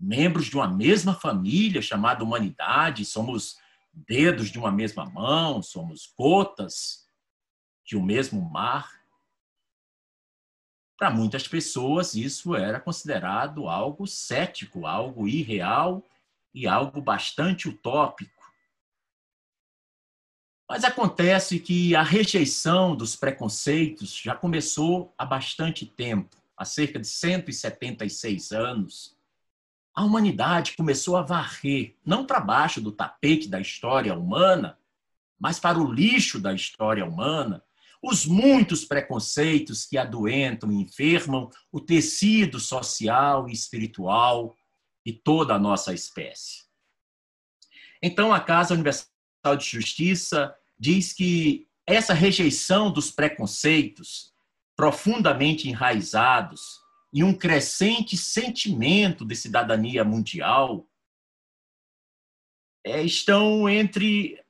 membros 0.00 0.46
de 0.46 0.56
uma 0.56 0.68
mesma 0.68 1.12
família 1.12 1.82
chamada 1.82 2.24
humanidade, 2.24 3.04
somos 3.04 3.56
dedos 3.92 4.50
de 4.50 4.58
uma 4.58 4.72
mesma 4.72 5.04
mão, 5.04 5.60
somos 5.60 6.12
gotas 6.16 7.07
de 7.88 7.96
um 7.96 8.02
mesmo 8.02 8.42
mar. 8.42 9.00
Para 10.98 11.10
muitas 11.10 11.48
pessoas, 11.48 12.14
isso 12.14 12.54
era 12.54 12.78
considerado 12.78 13.66
algo 13.66 14.06
cético, 14.06 14.86
algo 14.86 15.26
irreal 15.26 16.06
e 16.52 16.66
algo 16.66 17.00
bastante 17.00 17.66
utópico. 17.66 18.52
Mas 20.68 20.84
acontece 20.84 21.58
que 21.58 21.96
a 21.96 22.02
rejeição 22.02 22.94
dos 22.94 23.16
preconceitos 23.16 24.14
já 24.14 24.34
começou 24.34 25.14
há 25.16 25.24
bastante 25.24 25.86
tempo, 25.86 26.36
há 26.54 26.66
cerca 26.66 26.98
de 26.98 27.06
176 27.06 28.52
anos. 28.52 29.16
A 29.94 30.04
humanidade 30.04 30.76
começou 30.76 31.16
a 31.16 31.22
varrer, 31.22 31.96
não 32.04 32.26
para 32.26 32.38
baixo 32.38 32.82
do 32.82 32.92
tapete 32.92 33.48
da 33.48 33.58
história 33.58 34.14
humana, 34.14 34.78
mas 35.38 35.58
para 35.58 35.78
o 35.78 35.90
lixo 35.90 36.38
da 36.38 36.52
história 36.52 37.06
humana, 37.06 37.64
os 38.02 38.24
muitos 38.24 38.84
preconceitos 38.84 39.84
que 39.84 39.98
adoentam 39.98 40.70
e 40.70 40.76
enfermam 40.76 41.50
o 41.72 41.80
tecido 41.80 42.60
social 42.60 43.48
e 43.48 43.52
espiritual 43.52 44.56
de 45.04 45.12
toda 45.12 45.54
a 45.54 45.58
nossa 45.58 45.92
espécie. 45.92 46.68
Então, 48.02 48.32
a 48.32 48.40
Casa 48.40 48.74
Universal 48.74 49.08
de 49.58 49.64
Justiça 49.64 50.54
diz 50.78 51.12
que 51.12 51.66
essa 51.86 52.14
rejeição 52.14 52.92
dos 52.92 53.10
preconceitos 53.10 54.32
profundamente 54.76 55.68
enraizados 55.68 56.78
e 57.12 57.24
um 57.24 57.34
crescente 57.34 58.16
sentimento 58.16 59.24
de 59.24 59.34
cidadania 59.34 60.04
mundial 60.04 60.86
é, 62.84 63.02
estão 63.02 63.68
entre 63.68 64.40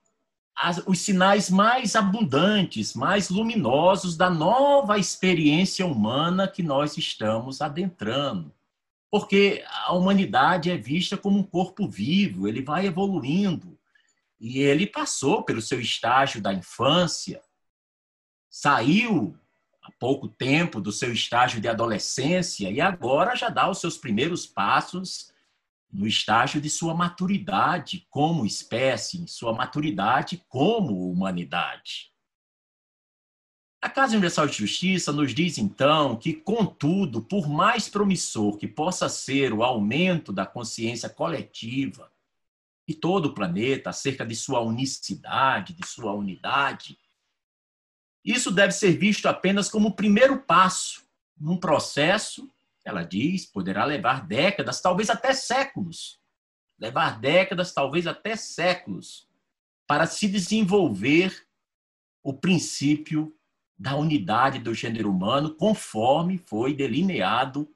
os 0.86 1.00
sinais 1.00 1.48
mais 1.48 1.94
abundantes, 1.94 2.94
mais 2.94 3.30
luminosos 3.30 4.16
da 4.16 4.28
nova 4.28 4.98
experiência 4.98 5.86
humana 5.86 6.48
que 6.48 6.62
nós 6.62 6.96
estamos 6.96 7.60
adentrando. 7.60 8.52
Porque 9.10 9.64
a 9.68 9.94
humanidade 9.94 10.70
é 10.70 10.76
vista 10.76 11.16
como 11.16 11.38
um 11.38 11.42
corpo 11.42 11.88
vivo, 11.88 12.46
ele 12.46 12.60
vai 12.60 12.86
evoluindo, 12.86 13.78
e 14.40 14.58
ele 14.58 14.86
passou 14.86 15.42
pelo 15.42 15.62
seu 15.62 15.80
estágio 15.80 16.40
da 16.40 16.52
infância, 16.52 17.40
saiu 18.50 19.36
há 19.82 19.90
pouco 19.92 20.28
tempo 20.28 20.80
do 20.80 20.92
seu 20.92 21.12
estágio 21.12 21.60
de 21.60 21.68
adolescência 21.68 22.70
e 22.70 22.80
agora 22.80 23.34
já 23.34 23.48
dá 23.48 23.68
os 23.68 23.78
seus 23.78 23.96
primeiros 23.96 24.46
passos 24.46 25.32
no 25.90 26.06
estágio 26.06 26.60
de 26.60 26.68
sua 26.68 26.94
maturidade 26.94 28.06
como 28.10 28.44
espécie, 28.44 29.26
sua 29.26 29.52
maturidade 29.52 30.44
como 30.48 31.10
humanidade. 31.10 32.12
A 33.80 33.88
Casa 33.88 34.12
Universal 34.12 34.48
de 34.48 34.56
Justiça 34.56 35.12
nos 35.12 35.32
diz 35.32 35.56
então 35.56 36.16
que, 36.16 36.34
contudo, 36.34 37.22
por 37.22 37.48
mais 37.48 37.88
promissor 37.88 38.56
que 38.56 38.66
possa 38.66 39.08
ser 39.08 39.52
o 39.52 39.62
aumento 39.62 40.32
da 40.32 40.44
consciência 40.44 41.08
coletiva 41.08 42.12
e 42.88 42.92
todo 42.92 43.26
o 43.26 43.34
planeta 43.34 43.90
acerca 43.90 44.26
de 44.26 44.34
sua 44.34 44.60
unicidade, 44.60 45.74
de 45.74 45.86
sua 45.86 46.12
unidade. 46.12 46.98
Isso 48.24 48.50
deve 48.50 48.72
ser 48.72 48.98
visto 48.98 49.26
apenas 49.26 49.68
como 49.68 49.88
o 49.88 49.94
primeiro 49.94 50.40
passo 50.40 51.06
num 51.38 51.56
processo, 51.56 52.50
ela 52.88 53.02
diz, 53.02 53.44
poderá 53.44 53.84
levar 53.84 54.26
décadas, 54.26 54.80
talvez 54.80 55.10
até 55.10 55.34
séculos. 55.34 56.18
Levar 56.78 57.20
décadas, 57.20 57.72
talvez 57.74 58.06
até 58.06 58.34
séculos, 58.34 59.28
para 59.86 60.06
se 60.06 60.26
desenvolver 60.26 61.46
o 62.22 62.32
princípio 62.32 63.34
da 63.78 63.94
unidade 63.94 64.58
do 64.58 64.72
gênero 64.74 65.10
humano, 65.10 65.54
conforme 65.54 66.38
foi 66.38 66.74
delineado 66.74 67.72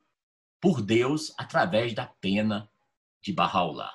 por 0.61 0.81
Deus 0.81 1.33
através 1.37 1.93
da 1.93 2.07
pena 2.07 2.71
de 3.21 3.33
Bahá'u'lláh. 3.33 3.93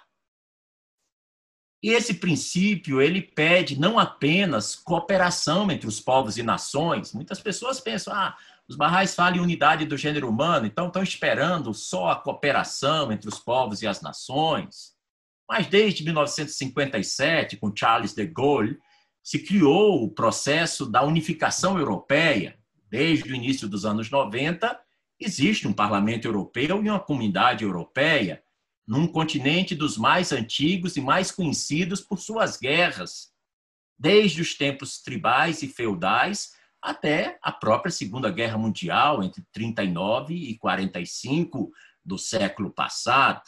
E 1.82 1.90
esse 1.92 2.16
princípio, 2.16 3.02
ele 3.02 3.22
pede 3.22 3.80
não 3.80 4.00
apenas 4.00 4.76
cooperação 4.76 5.70
entre 5.72 5.88
os 5.88 6.00
povos 6.00 6.38
e 6.38 6.44
nações. 6.44 7.14
Muitas 7.14 7.40
pessoas 7.40 7.80
pensam, 7.80 8.14
ah, 8.14 8.38
os 8.70 8.76
barrais 8.76 9.16
falam 9.16 9.38
em 9.38 9.42
unidade 9.42 9.86
do 9.86 9.96
gênero 9.96 10.30
humano, 10.30 10.66
então 10.66 10.88
estão 10.88 11.02
esperando 11.02 11.74
só 11.74 12.10
a 12.10 12.16
cooperação 12.16 13.12
entre 13.12 13.30
os 13.30 13.40
povos 13.40 13.82
e 13.82 13.88
as 13.88 14.02
nações. 14.02 14.94
Mas 15.50 15.68
desde 15.68 16.04
1957, 16.04 17.56
com 17.56 17.74
Charles 17.74 18.14
de 18.14 18.26
Gaulle, 18.26 18.78
se 19.24 19.40
criou 19.40 20.04
o 20.04 20.12
processo 20.12 20.86
da 20.86 21.02
unificação 21.04 21.78
europeia. 21.78 22.60
Desde 22.90 23.32
o 23.32 23.36
início 23.36 23.68
dos 23.68 23.86
anos 23.86 24.10
90, 24.10 24.78
existe 25.20 25.68
um 25.68 25.74
parlamento 25.74 26.26
europeu 26.26 26.84
e 26.84 26.90
uma 26.90 27.00
comunidade 27.00 27.64
europeia 27.64 28.44
num 28.86 29.08
continente 29.08 29.76
dos 29.76 29.98
mais 29.98 30.32
antigos 30.32 30.96
e 30.96 31.02
mais 31.02 31.30
conhecidos 31.30 32.00
por 32.00 32.20
suas 32.20 32.58
guerras, 32.58 33.34
desde 34.00 34.42
os 34.42 34.56
tempos 34.56 35.02
tribais 35.02 35.62
e 35.62 35.68
feudais 35.68 36.57
até 36.82 37.38
a 37.42 37.52
própria 37.52 37.92
Segunda 37.92 38.30
Guerra 38.30 38.58
Mundial, 38.58 39.24
entre 39.24 39.44
39 39.52 40.34
e 40.34 40.58
45 40.58 41.72
do 42.04 42.18
século 42.18 42.72
passado. 42.72 43.44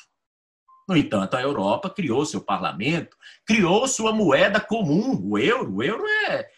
No 0.87 0.97
entanto, 0.97 1.35
a 1.35 1.41
Europa 1.41 1.89
criou 1.89 2.25
seu 2.25 2.41
parlamento, 2.41 3.15
criou 3.45 3.87
sua 3.87 4.11
moeda 4.11 4.59
comum, 4.59 5.19
o 5.23 5.37
euro. 5.37 5.75
O 5.75 5.83
euro 5.83 6.03
é 6.27 6.49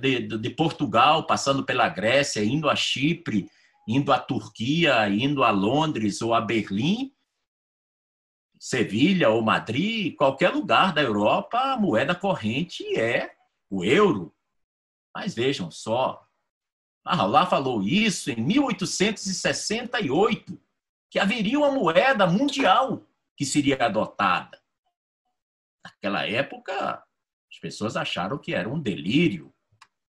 de, 0.00 0.20
de 0.38 0.50
Portugal, 0.50 1.26
passando 1.26 1.64
pela 1.64 1.88
Grécia, 1.88 2.44
indo 2.44 2.70
a 2.70 2.76
Chipre, 2.76 3.50
indo 3.88 4.12
à 4.12 4.18
Turquia, 4.18 5.08
indo 5.08 5.42
a 5.42 5.50
Londres 5.50 6.22
ou 6.22 6.32
a 6.32 6.40
Berlim, 6.40 7.12
Sevilha 8.58 9.28
ou 9.30 9.42
Madrid, 9.42 10.14
qualquer 10.16 10.50
lugar 10.50 10.92
da 10.92 11.02
Europa, 11.02 11.58
a 11.58 11.76
moeda 11.76 12.14
corrente 12.14 12.84
é 12.96 13.32
o 13.70 13.84
euro. 13.84 14.32
Mas 15.16 15.34
vejam 15.34 15.70
só, 15.70 16.22
Lá 17.06 17.46
falou 17.46 17.82
isso 17.82 18.30
em 18.30 18.36
1868, 18.36 20.60
que 21.10 21.18
haveria 21.18 21.58
uma 21.58 21.72
moeda 21.72 22.26
mundial 22.26 23.02
que 23.34 23.46
seria 23.46 23.82
adotada. 23.82 24.60
Naquela 25.82 26.26
época, 26.26 27.02
as 27.50 27.58
pessoas 27.58 27.96
acharam 27.96 28.36
que 28.36 28.52
era 28.52 28.68
um 28.68 28.78
delírio. 28.78 29.54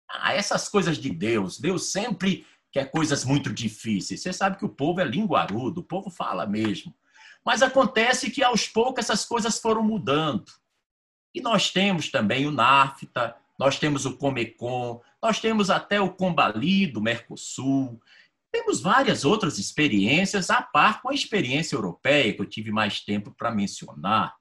Ah, 0.08 0.34
essas 0.34 0.68
coisas 0.68 0.98
de 0.98 1.10
Deus, 1.10 1.58
Deus 1.58 1.90
sempre 1.90 2.46
quer 2.70 2.88
coisas 2.88 3.24
muito 3.24 3.52
difíceis. 3.52 4.22
Você 4.22 4.32
sabe 4.32 4.56
que 4.56 4.64
o 4.64 4.68
povo 4.68 5.00
é 5.00 5.04
linguarudo, 5.04 5.80
o 5.80 5.84
povo 5.84 6.10
fala 6.10 6.46
mesmo. 6.46 6.94
Mas 7.44 7.60
acontece 7.60 8.30
que 8.30 8.44
aos 8.44 8.68
poucos 8.68 9.04
essas 9.04 9.24
coisas 9.24 9.58
foram 9.58 9.82
mudando. 9.82 10.44
E 11.34 11.40
nós 11.40 11.72
temos 11.72 12.08
também 12.08 12.46
o 12.46 12.52
NAFTA, 12.52 13.36
nós 13.58 13.78
temos 13.78 14.06
o 14.06 14.16
Comecon, 14.16 15.00
nós 15.22 15.40
temos 15.40 15.70
até 15.70 16.00
o 16.00 16.12
Combali 16.12 16.86
do 16.86 17.00
Mercosul, 17.00 18.00
temos 18.50 18.80
várias 18.80 19.24
outras 19.24 19.58
experiências, 19.58 20.50
a 20.50 20.60
par 20.60 21.00
com 21.00 21.08
a 21.08 21.14
experiência 21.14 21.74
europeia, 21.74 22.34
que 22.34 22.40
eu 22.42 22.48
tive 22.48 22.70
mais 22.70 23.00
tempo 23.00 23.32
para 23.32 23.50
mencionar. 23.50 24.36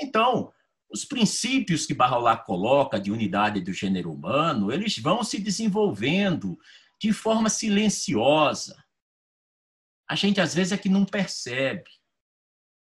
Então, 0.00 0.52
os 0.92 1.04
princípios 1.04 1.86
que 1.86 1.94
Barrolá 1.94 2.36
coloca 2.36 3.00
de 3.00 3.10
unidade 3.10 3.60
do 3.62 3.72
gênero 3.72 4.12
humano, 4.12 4.70
eles 4.70 4.98
vão 4.98 5.24
se 5.24 5.40
desenvolvendo 5.40 6.58
de 7.00 7.12
forma 7.12 7.48
silenciosa. 7.48 8.76
A 10.08 10.14
gente 10.14 10.40
às 10.40 10.54
vezes 10.54 10.72
é 10.72 10.76
que 10.76 10.90
não 10.90 11.06
percebe, 11.06 11.90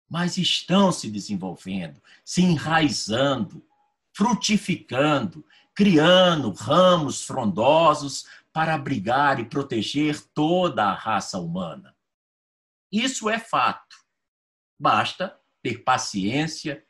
mas 0.09 0.37
estão 0.37 0.91
se 0.91 1.09
desenvolvendo, 1.09 2.03
se 2.25 2.43
enraizando, 2.43 3.65
frutificando, 4.13 5.45
criando 5.75 6.51
ramos 6.53 7.25
frondosos 7.25 8.27
para 8.53 8.75
abrigar 8.75 9.39
e 9.39 9.45
proteger 9.45 10.21
toda 10.35 10.85
a 10.85 10.95
raça 10.95 11.39
humana. 11.39 11.97
Isso 12.91 13.31
é 13.31 13.39
fato. 13.39 13.97
Basta 14.79 15.39
ter 15.63 15.85
paciência 15.85 16.85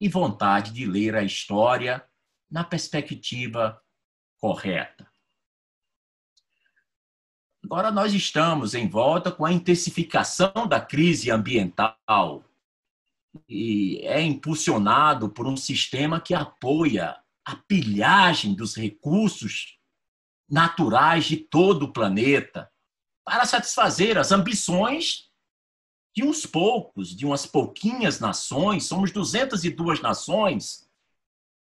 e 0.00 0.08
vontade 0.08 0.72
de 0.72 0.86
ler 0.86 1.14
a 1.14 1.22
história 1.22 2.06
na 2.50 2.64
perspectiva 2.64 3.82
correta. 4.38 5.10
Agora 7.64 7.90
nós 7.90 8.14
estamos 8.14 8.74
em 8.74 8.88
volta 8.88 9.32
com 9.32 9.44
a 9.44 9.52
intensificação 9.52 10.66
da 10.68 10.80
crise 10.80 11.30
ambiental 11.30 12.44
e 13.48 14.00
é 14.02 14.20
impulsionado 14.20 15.28
por 15.28 15.46
um 15.46 15.56
sistema 15.56 16.20
que 16.20 16.34
apoia 16.34 17.16
a 17.44 17.56
pilhagem 17.56 18.54
dos 18.54 18.76
recursos 18.76 19.78
naturais 20.48 21.24
de 21.24 21.36
todo 21.36 21.84
o 21.84 21.92
planeta 21.92 22.70
para 23.24 23.44
satisfazer 23.44 24.16
as 24.16 24.32
ambições 24.32 25.28
de 26.16 26.24
uns 26.24 26.46
poucos, 26.46 27.14
de 27.14 27.26
umas 27.26 27.46
pouquinhas 27.46 28.18
nações. 28.18 28.86
Somos 28.86 29.12
202 29.12 30.00
nações, 30.00 30.88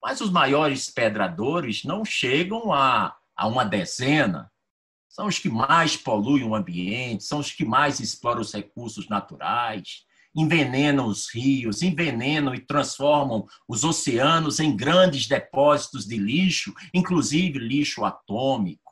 mas 0.03 0.21
os 0.21 0.31
maiores 0.31 0.91
pedradores 0.91 1.85
não 1.85 2.05
chegam 2.05 2.73
a, 2.73 3.17
a 3.37 3.47
uma 3.47 3.65
dezena. 3.65 4.51
São 5.09 5.27
os 5.27 5.39
que 5.39 5.49
mais 5.49 5.97
poluem 5.97 6.45
o 6.45 6.55
ambiente, 6.55 7.25
são 7.25 7.39
os 7.39 7.53
que 7.53 7.65
mais 7.65 8.01
exploram 8.01 8.41
os 8.41 8.53
recursos 8.53 9.09
naturais, 9.09 10.07
envenenam 10.35 11.07
os 11.07 11.29
rios, 11.29 11.83
envenenam 11.83 12.55
e 12.55 12.61
transformam 12.61 13.47
os 13.67 13.85
oceanos 13.85 14.61
em 14.61 14.77
grandes 14.77 15.27
depósitos 15.27 16.07
de 16.07 16.17
lixo, 16.17 16.75
inclusive 16.95 17.59
lixo 17.59 18.05
atômico. 18.05 18.91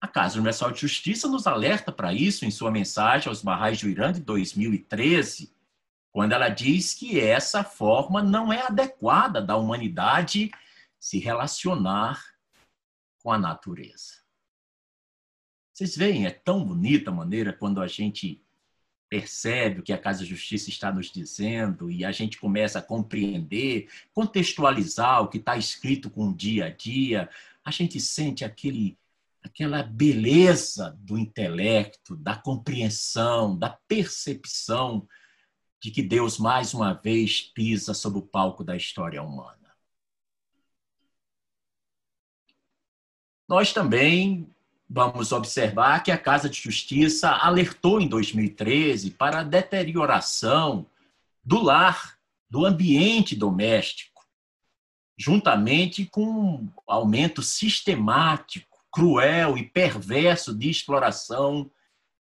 A 0.00 0.08
Casa 0.08 0.36
Universal 0.36 0.70
de 0.72 0.80
Justiça 0.80 1.28
nos 1.28 1.46
alerta 1.46 1.90
para 1.90 2.12
isso 2.12 2.44
em 2.44 2.50
sua 2.50 2.70
mensagem 2.70 3.28
aos 3.28 3.42
Barrais 3.42 3.78
de 3.78 3.88
Irã 3.88 4.12
de 4.12 4.20
2013, 4.20 5.54
quando 6.12 6.32
ela 6.32 6.48
diz 6.48 6.94
que 6.94 7.18
essa 7.18 7.64
forma 7.64 8.22
não 8.22 8.52
é 8.52 8.66
adequada 8.66 9.40
da 9.40 9.56
humanidade 9.56 10.50
se 11.00 11.18
relacionar 11.18 12.22
com 13.22 13.32
a 13.32 13.38
natureza. 13.38 14.22
Vocês 15.72 15.96
veem, 15.96 16.26
é 16.26 16.30
tão 16.30 16.64
bonita 16.64 17.10
a 17.10 17.14
maneira 17.14 17.52
quando 17.52 17.80
a 17.80 17.88
gente 17.88 18.43
percebe 19.14 19.78
o 19.78 19.82
que 19.84 19.92
a 19.92 19.98
Casa 19.98 20.24
de 20.24 20.30
Justiça 20.30 20.70
está 20.70 20.90
nos 20.90 21.08
dizendo 21.08 21.88
e 21.88 22.04
a 22.04 22.10
gente 22.10 22.36
começa 22.36 22.80
a 22.80 22.82
compreender, 22.82 23.88
contextualizar 24.12 25.22
o 25.22 25.28
que 25.28 25.38
está 25.38 25.56
escrito 25.56 26.10
com 26.10 26.30
o 26.30 26.34
dia 26.34 26.64
a 26.64 26.70
dia, 26.70 27.30
a 27.64 27.70
gente 27.70 28.00
sente 28.00 28.44
aquele, 28.44 28.98
aquela 29.40 29.84
beleza 29.84 30.98
do 30.98 31.16
intelecto, 31.16 32.16
da 32.16 32.34
compreensão, 32.34 33.56
da 33.56 33.70
percepção 33.86 35.06
de 35.80 35.92
que 35.92 36.02
Deus 36.02 36.36
mais 36.36 36.74
uma 36.74 36.92
vez 36.92 37.40
pisa 37.40 37.94
sobre 37.94 38.18
o 38.18 38.26
palco 38.26 38.64
da 38.64 38.76
história 38.76 39.22
humana. 39.22 39.76
Nós 43.46 43.72
também 43.72 44.52
vamos 44.94 45.32
observar 45.32 46.04
que 46.04 46.12
a 46.12 46.16
Casa 46.16 46.48
de 46.48 46.60
Justiça 46.60 47.28
alertou 47.28 48.00
em 48.00 48.06
2013 48.06 49.10
para 49.10 49.40
a 49.40 49.42
deterioração 49.42 50.86
do 51.44 51.60
lar, 51.60 52.16
do 52.48 52.64
ambiente 52.64 53.34
doméstico, 53.34 54.24
juntamente 55.18 56.06
com 56.06 56.68
o 56.68 56.70
aumento 56.86 57.42
sistemático, 57.42 58.78
cruel 58.92 59.58
e 59.58 59.64
perverso 59.64 60.54
de 60.54 60.70
exploração 60.70 61.68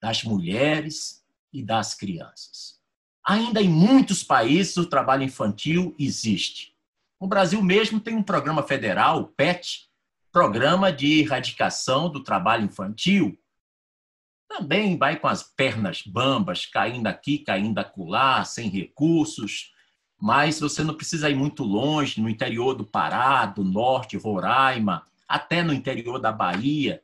das 0.01 0.25
mulheres 0.25 1.23
e 1.53 1.63
das 1.63 1.95
crianças. 1.95 2.81
Ainda 3.23 3.61
em 3.61 3.69
muitos 3.69 4.25
países 4.25 4.79
o 4.79 4.87
trabalho 4.87 5.25
infantil 5.25 5.95
existe. 5.99 6.75
O 7.21 7.27
Brasil 7.27 7.63
mesmo 7.63 8.01
tem 8.01 8.17
um 8.17 8.23
programa 8.23 8.63
federal, 8.63 9.21
o 9.21 9.27
PET, 9.27 9.92
programa 10.33 10.91
de 10.91 11.21
erradicação 11.21 12.09
do 12.09 12.25
trabalho 12.25 12.65
infantil, 12.65 13.39
também 14.49 14.97
vai 14.97 15.19
com 15.19 15.29
as 15.29 15.43
pernas 15.43 16.03
bambas, 16.03 16.67
caindo 16.67 17.07
aqui, 17.07 17.39
caindo 17.39 17.79
acolá, 17.79 18.45
sem 18.45 18.69
recursos, 18.69 19.73
mas 20.19 20.59
você 20.59 20.83
não 20.83 20.95
precisa 20.95 21.29
ir 21.29 21.35
muito 21.35 21.63
longe, 21.65 22.21
no 22.21 22.29
interior 22.29 22.75
do 22.75 22.85
Pará, 22.85 23.45
do 23.45 23.63
norte, 23.63 24.17
Roraima, 24.17 25.07
até 25.29 25.63
no 25.63 25.73
interior 25.73 26.19
da 26.19 26.33
Bahia, 26.33 27.03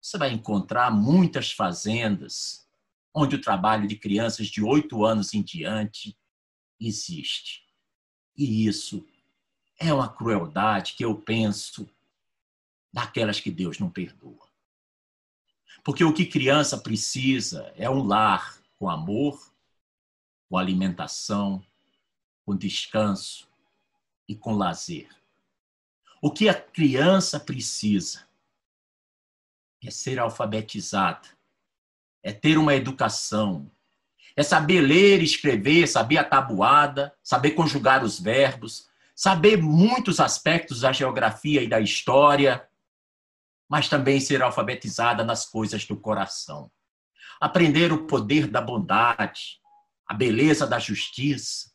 você 0.00 0.16
vai 0.16 0.32
encontrar 0.32 0.90
muitas 0.90 1.52
fazendas 1.52 2.66
onde 3.14 3.36
o 3.36 3.40
trabalho 3.40 3.86
de 3.86 3.96
crianças 3.96 4.46
de 4.46 4.62
oito 4.62 5.04
anos 5.04 5.34
em 5.34 5.42
diante 5.42 6.16
existe. 6.80 7.62
E 8.36 8.66
isso 8.66 9.06
é 9.78 9.92
uma 9.92 10.08
crueldade 10.08 10.94
que 10.94 11.04
eu 11.04 11.14
penso 11.14 11.88
daquelas 12.92 13.40
que 13.40 13.50
Deus 13.50 13.78
não 13.78 13.90
perdoa. 13.90 14.48
Porque 15.82 16.04
o 16.04 16.12
que 16.12 16.26
criança 16.26 16.78
precisa 16.78 17.72
é 17.76 17.88
um 17.88 18.02
lar 18.02 18.58
com 18.78 18.88
amor, 18.88 19.52
com 20.48 20.58
alimentação, 20.58 21.64
com 22.44 22.56
descanso 22.56 23.48
e 24.28 24.34
com 24.34 24.52
lazer. 24.52 25.08
O 26.20 26.30
que 26.30 26.48
a 26.48 26.54
criança 26.54 27.40
precisa 27.40 28.26
é 29.82 29.90
ser 29.90 30.18
alfabetizada, 30.18 31.28
é 32.22 32.32
ter 32.32 32.58
uma 32.58 32.74
educação, 32.74 33.70
é 34.36 34.42
saber 34.42 34.82
ler 34.82 35.22
escrever, 35.22 35.86
saber 35.86 36.18
a 36.18 36.24
tabuada, 36.24 37.14
saber 37.22 37.52
conjugar 37.52 38.04
os 38.04 38.20
verbos, 38.20 38.88
saber 39.14 39.56
muitos 39.56 40.20
aspectos 40.20 40.80
da 40.80 40.92
geografia 40.92 41.62
e 41.62 41.68
da 41.68 41.80
história, 41.80 42.68
mas 43.70 43.88
também 43.88 44.20
ser 44.20 44.42
alfabetizada 44.42 45.24
nas 45.24 45.46
coisas 45.46 45.84
do 45.84 45.96
coração. 45.96 46.72
Aprender 47.40 47.92
o 47.92 48.04
poder 48.04 48.48
da 48.48 48.60
bondade, 48.60 49.60
a 50.04 50.12
beleza 50.12 50.66
da 50.66 50.80
justiça, 50.80 51.70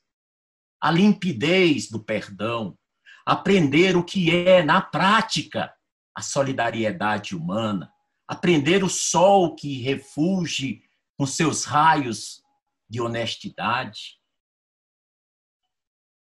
a 0.81 0.91
limpidez 0.91 1.89
do 1.89 2.03
perdão, 2.03 2.77
aprender 3.25 3.95
o 3.95 4.03
que 4.03 4.29
é, 4.29 4.61
na 4.61 4.81
prática, 4.81 5.73
a 6.13 6.21
solidariedade 6.21 7.33
humana, 7.33 7.89
aprender 8.27 8.83
o 8.83 8.89
sol 8.89 9.55
que 9.55 9.81
refugie 9.81 10.83
com 11.17 11.25
seus 11.25 11.63
raios 11.63 12.43
de 12.89 12.99
honestidade. 12.99 14.19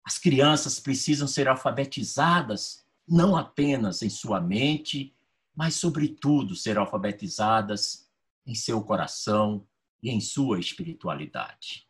As 0.03 0.19
crianças 0.19 0.81
precisam 0.81 1.29
ser 1.29 1.47
alfabetizadas 1.47 2.87
não 3.07 3.37
apenas 3.37 4.01
em 4.03 4.09
sua 4.09 4.41
mente, 4.41 5.15
mas, 5.59 5.75
sobretudo, 5.75 6.55
ser 6.55 6.79
alfabetizadas 6.79 8.09
em 8.47 8.55
seu 8.55 8.81
coração 8.81 9.67
e 10.01 10.09
em 10.09 10.21
sua 10.21 10.61
espiritualidade. 10.61 11.85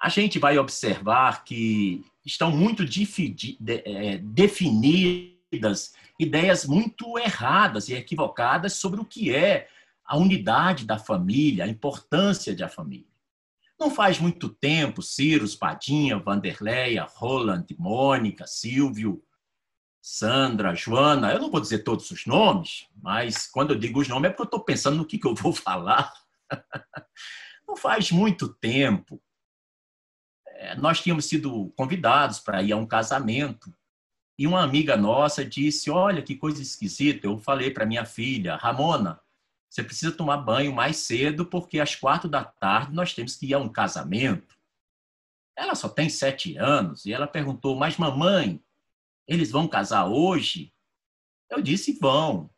A 0.00 0.08
gente 0.08 0.38
vai 0.38 0.56
observar 0.56 1.44
que 1.44 2.06
estão 2.24 2.50
muito 2.50 2.84
é, 3.68 4.16
definidas 4.16 5.92
ideias 6.18 6.64
muito 6.64 7.18
erradas 7.18 7.90
e 7.90 7.92
equivocadas 7.92 8.72
sobre 8.72 8.98
o 8.98 9.04
que 9.04 9.34
é 9.34 9.68
a 10.06 10.16
unidade 10.16 10.86
da 10.86 10.98
família, 10.98 11.64
a 11.64 11.68
importância 11.68 12.56
da 12.56 12.66
família. 12.70 13.12
Não 13.78 13.90
faz 13.90 14.18
muito 14.18 14.48
tempo, 14.48 15.02
Ciro, 15.02 15.46
Padinha, 15.58 16.18
Vanderleia, 16.18 17.04
Roland, 17.04 17.66
Mônica, 17.78 18.46
Silvio, 18.46 19.22
Sandra, 20.02 20.74
Joana, 20.74 21.32
eu 21.32 21.38
não 21.38 21.48
vou 21.48 21.60
dizer 21.60 21.84
todos 21.84 22.10
os 22.10 22.26
nomes, 22.26 22.88
mas 23.00 23.46
quando 23.46 23.72
eu 23.72 23.78
digo 23.78 24.00
os 24.00 24.08
nomes 24.08 24.28
é 24.28 24.30
porque 24.30 24.42
eu 24.42 24.46
estou 24.46 24.64
pensando 24.64 24.96
no 24.96 25.06
que, 25.06 25.16
que 25.16 25.26
eu 25.26 25.34
vou 25.34 25.52
falar. 25.54 26.12
Não 27.66 27.76
faz 27.76 28.10
muito 28.10 28.48
tempo, 28.48 29.22
é, 30.44 30.74
nós 30.74 31.00
tínhamos 31.00 31.26
sido 31.26 31.72
convidados 31.76 32.40
para 32.40 32.60
ir 32.62 32.72
a 32.72 32.76
um 32.76 32.84
casamento 32.84 33.72
e 34.36 34.44
uma 34.44 34.62
amiga 34.62 34.96
nossa 34.96 35.44
disse: 35.44 35.88
Olha 35.88 36.20
que 36.20 36.34
coisa 36.34 36.60
esquisita. 36.60 37.26
Eu 37.28 37.38
falei 37.38 37.70
para 37.70 37.86
minha 37.86 38.04
filha, 38.04 38.56
Ramona, 38.56 39.20
você 39.70 39.84
precisa 39.84 40.10
tomar 40.10 40.38
banho 40.38 40.72
mais 40.72 40.96
cedo 40.96 41.46
porque 41.46 41.78
às 41.78 41.94
quatro 41.94 42.28
da 42.28 42.44
tarde 42.44 42.92
nós 42.92 43.14
temos 43.14 43.36
que 43.36 43.46
ir 43.46 43.54
a 43.54 43.58
um 43.58 43.68
casamento. 43.68 44.56
Ela 45.56 45.76
só 45.76 45.88
tem 45.88 46.08
sete 46.08 46.56
anos 46.56 47.06
e 47.06 47.12
ela 47.12 47.26
perguntou: 47.26 47.76
Mas 47.76 47.96
mamãe, 47.96 48.60
eles 49.32 49.50
vão 49.50 49.68
casar 49.68 50.06
hoje? 50.06 50.72
Eu 51.50 51.60
disse: 51.60 51.98
vão. 51.98 52.50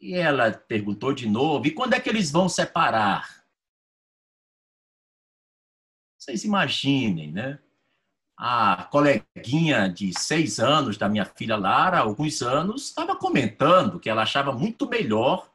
E 0.00 0.14
ela 0.14 0.50
perguntou 0.52 1.12
de 1.12 1.28
novo: 1.28 1.66
e 1.66 1.70
quando 1.70 1.94
é 1.94 2.00
que 2.00 2.08
eles 2.08 2.30
vão 2.30 2.48
separar? 2.48 3.44
Vocês 6.18 6.44
imaginem, 6.44 7.32
né? 7.32 7.58
A 8.38 8.84
coleguinha 8.84 9.88
de 9.88 10.18
seis 10.18 10.58
anos 10.58 10.96
da 10.96 11.08
minha 11.08 11.26
filha 11.26 11.56
Lara, 11.56 11.98
alguns 11.98 12.40
anos, 12.40 12.88
estava 12.88 13.14
comentando 13.14 14.00
que 14.00 14.08
ela 14.08 14.22
achava 14.22 14.52
muito 14.52 14.88
melhor 14.88 15.50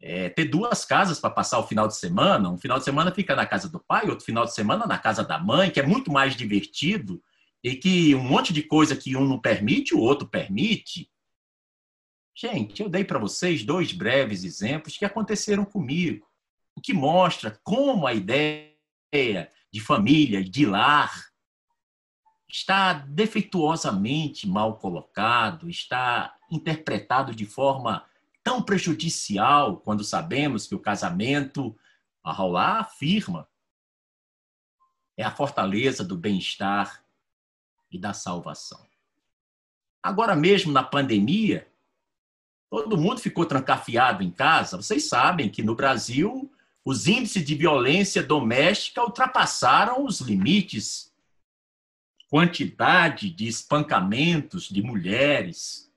é, 0.00 0.30
ter 0.30 0.46
duas 0.46 0.84
casas 0.84 1.20
para 1.20 1.30
passar 1.30 1.58
o 1.58 1.66
final 1.66 1.86
de 1.86 1.96
semana. 1.96 2.50
Um 2.50 2.58
final 2.58 2.78
de 2.78 2.84
semana 2.84 3.12
fica 3.12 3.36
na 3.36 3.46
casa 3.46 3.68
do 3.68 3.78
pai, 3.78 4.08
outro 4.08 4.24
final 4.24 4.44
de 4.44 4.54
semana 4.54 4.86
na 4.86 4.98
casa 4.98 5.22
da 5.22 5.38
mãe, 5.38 5.70
que 5.70 5.80
é 5.80 5.86
muito 5.86 6.10
mais 6.10 6.34
divertido 6.34 7.22
e 7.62 7.76
que 7.76 8.14
um 8.14 8.22
monte 8.22 8.52
de 8.52 8.62
coisa 8.62 8.96
que 8.96 9.16
um 9.16 9.26
não 9.26 9.38
permite, 9.38 9.94
o 9.94 10.00
outro 10.00 10.26
permite. 10.26 11.08
Gente, 12.34 12.82
eu 12.82 12.88
dei 12.88 13.04
para 13.04 13.18
vocês 13.18 13.62
dois 13.62 13.92
breves 13.92 14.42
exemplos 14.42 14.96
que 14.96 15.04
aconteceram 15.04 15.64
comigo, 15.64 16.26
o 16.74 16.80
que 16.80 16.92
mostra 16.92 17.60
como 17.62 18.06
a 18.06 18.14
ideia 18.14 18.72
de 19.70 19.80
família, 19.80 20.42
de 20.42 20.66
lar, 20.66 21.30
está 22.48 22.92
defeituosamente 22.92 24.46
mal 24.46 24.78
colocado, 24.78 25.70
está 25.70 26.36
interpretado 26.50 27.34
de 27.34 27.46
forma 27.46 28.04
tão 28.42 28.62
prejudicial 28.62 29.78
quando 29.78 30.02
sabemos 30.02 30.66
que 30.66 30.74
o 30.74 30.80
casamento, 30.80 31.76
a 32.22 32.32
Raulá 32.32 32.80
afirma, 32.80 33.48
é 35.16 35.22
a 35.22 35.30
fortaleza 35.30 36.02
do 36.04 36.16
bem-estar 36.16 37.02
e 37.92 37.98
da 37.98 38.12
salvação. 38.12 38.84
Agora 40.02 40.34
mesmo 40.34 40.72
na 40.72 40.82
pandemia, 40.82 41.70
todo 42.68 42.98
mundo 42.98 43.20
ficou 43.20 43.46
trancafiado 43.46 44.22
em 44.22 44.30
casa. 44.30 44.76
Vocês 44.76 45.08
sabem 45.08 45.48
que 45.48 45.62
no 45.62 45.76
Brasil 45.76 46.50
os 46.84 47.06
índices 47.06 47.44
de 47.44 47.54
violência 47.54 48.22
doméstica 48.22 49.02
ultrapassaram 49.02 50.04
os 50.04 50.20
limites. 50.20 51.12
Quantidade 52.28 53.30
de 53.30 53.46
espancamentos 53.46 54.68
de 54.68 54.82
mulheres, 54.82 55.92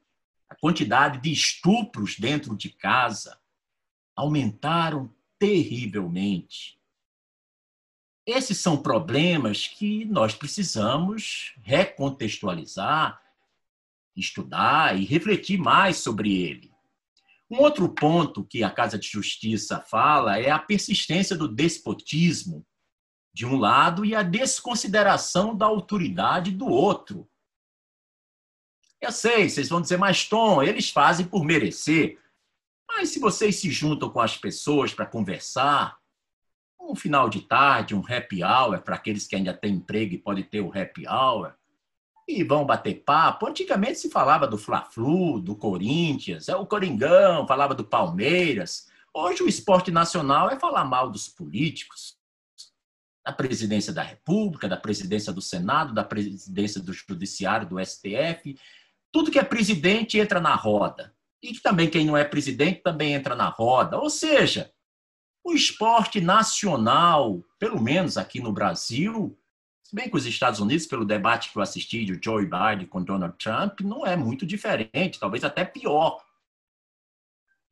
a 0.50 0.56
quantidade 0.56 1.20
de 1.20 1.32
estupros 1.32 2.20
dentro 2.20 2.56
de 2.56 2.70
casa 2.70 3.40
aumentaram 4.16 5.10
terrivelmente. 5.40 6.75
Esses 8.26 8.58
são 8.58 8.82
problemas 8.82 9.68
que 9.68 10.04
nós 10.06 10.34
precisamos 10.34 11.54
recontextualizar, 11.62 13.22
estudar 14.16 15.00
e 15.00 15.06
refletir 15.06 15.60
mais 15.60 15.98
sobre 15.98 16.42
ele. 16.42 16.74
Um 17.50 17.60
outro 17.60 17.88
ponto 17.88 18.44
que 18.44 18.64
a 18.64 18.72
Casa 18.72 18.98
de 18.98 19.08
Justiça 19.08 19.80
fala 19.80 20.40
é 20.40 20.50
a 20.50 20.58
persistência 20.58 21.36
do 21.36 21.48
despotismo, 21.48 22.66
de 23.32 23.46
um 23.46 23.58
lado, 23.58 24.04
e 24.04 24.16
a 24.16 24.24
desconsideração 24.24 25.56
da 25.56 25.68
autoridade 25.68 26.50
do 26.50 26.66
outro. 26.68 27.30
Eu 29.00 29.12
sei, 29.12 29.48
vocês 29.48 29.70
vão 29.70 29.82
dizer, 29.82 29.98
mas 29.98 30.28
Tom, 30.28 30.64
eles 30.64 30.90
fazem 30.90 31.28
por 31.28 31.46
merecer. 31.46 32.20
Mas 32.88 33.10
se 33.10 33.20
vocês 33.20 33.58
se 33.58 33.70
juntam 33.70 34.10
com 34.10 34.20
as 34.20 34.36
pessoas 34.36 34.94
para 34.94 35.06
conversar, 35.06 36.00
um 36.90 36.96
final 36.96 37.30
de 37.30 37.42
tarde, 37.42 37.96
um 37.96 38.04
happy 38.08 38.44
hour, 38.44 38.80
para 38.82 38.96
aqueles 38.96 39.28
que 39.28 39.36
ainda 39.36 39.54
têm 39.54 39.76
emprego 39.76 40.14
e 40.14 40.18
podem 40.18 40.44
ter 40.44 40.62
o 40.62 40.72
happy 40.72 41.08
hour, 41.08 41.54
e 42.28 42.44
vão 42.44 42.66
bater 42.66 43.04
papo. 43.04 43.48
Antigamente 43.48 44.00
se 44.00 44.10
falava 44.10 44.48
do 44.48 44.58
Fla-Flu, 44.58 45.40
do 45.40 45.56
Corinthians, 45.56 46.50
é 46.50 46.56
o 46.56 46.66
Coringão, 46.66 47.48
falava 47.48 47.76
do 47.76 47.84
Palmeiras. 47.84 48.88
Hoje 49.14 49.44
o 49.44 49.48
esporte 49.48 49.92
nacional 49.92 50.50
é 50.50 50.60
falar 50.60 50.86
mal 50.86 51.10
dos 51.10 51.28
políticos, 51.28 52.18
da 53.26 53.32
presidência 53.32 53.94
da 53.94 54.04
República, 54.04 54.68
da 54.68 54.78
presidência 54.78 55.32
do 55.34 55.42
Senado, 55.42 55.94
da 55.94 56.04
presidência 56.04 56.82
do 56.82 56.94
Judiciário, 56.94 57.68
do 57.68 57.84
STF. 57.84 58.58
Tudo 59.12 59.32
que 59.32 59.40
é 59.40 59.44
presidente 59.44 60.20
entra 60.20 60.40
na 60.40 60.54
roda. 60.56 61.14
E 61.42 61.54
também 61.60 61.90
quem 61.90 62.06
não 62.06 62.18
é 62.18 62.24
presidente 62.24 62.82
também 62.82 63.14
entra 63.14 63.36
na 63.36 63.50
roda. 63.50 63.98
Ou 63.98 64.10
seja, 64.10 64.72
o 65.46 65.54
esporte 65.54 66.20
nacional, 66.20 67.46
pelo 67.60 67.80
menos 67.80 68.18
aqui 68.18 68.40
no 68.40 68.52
Brasil, 68.52 69.38
se 69.84 69.96
bem 69.96 70.10
que 70.10 70.18
os 70.18 70.26
Estados 70.26 70.60
Unidos, 70.60 70.88
pelo 70.88 71.06
debate 71.06 71.52
que 71.52 71.58
eu 71.58 71.62
assisti 71.62 72.04
de 72.04 72.20
Joe 72.22 72.44
Biden 72.44 72.88
com 72.88 73.04
Donald 73.04 73.38
Trump, 73.38 73.82
não 73.82 74.04
é 74.04 74.16
muito 74.16 74.44
diferente, 74.44 75.20
talvez 75.20 75.44
até 75.44 75.64
pior. 75.64 76.20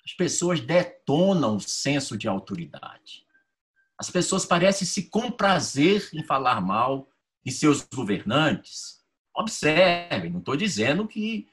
As 0.06 0.14
pessoas 0.14 0.60
detonam 0.60 1.56
o 1.56 1.60
senso 1.60 2.16
de 2.16 2.28
autoridade. 2.28 3.26
As 3.98 4.12
pessoas 4.12 4.46
parecem 4.46 4.88
se 4.88 5.10
comprazer 5.10 6.08
em 6.14 6.24
falar 6.24 6.62
mal 6.62 7.10
de 7.44 7.52
seus 7.52 7.82
governantes. 7.82 9.02
Observem, 9.34 10.30
não 10.30 10.40
estou 10.40 10.56
dizendo 10.56 11.08
que 11.08 11.48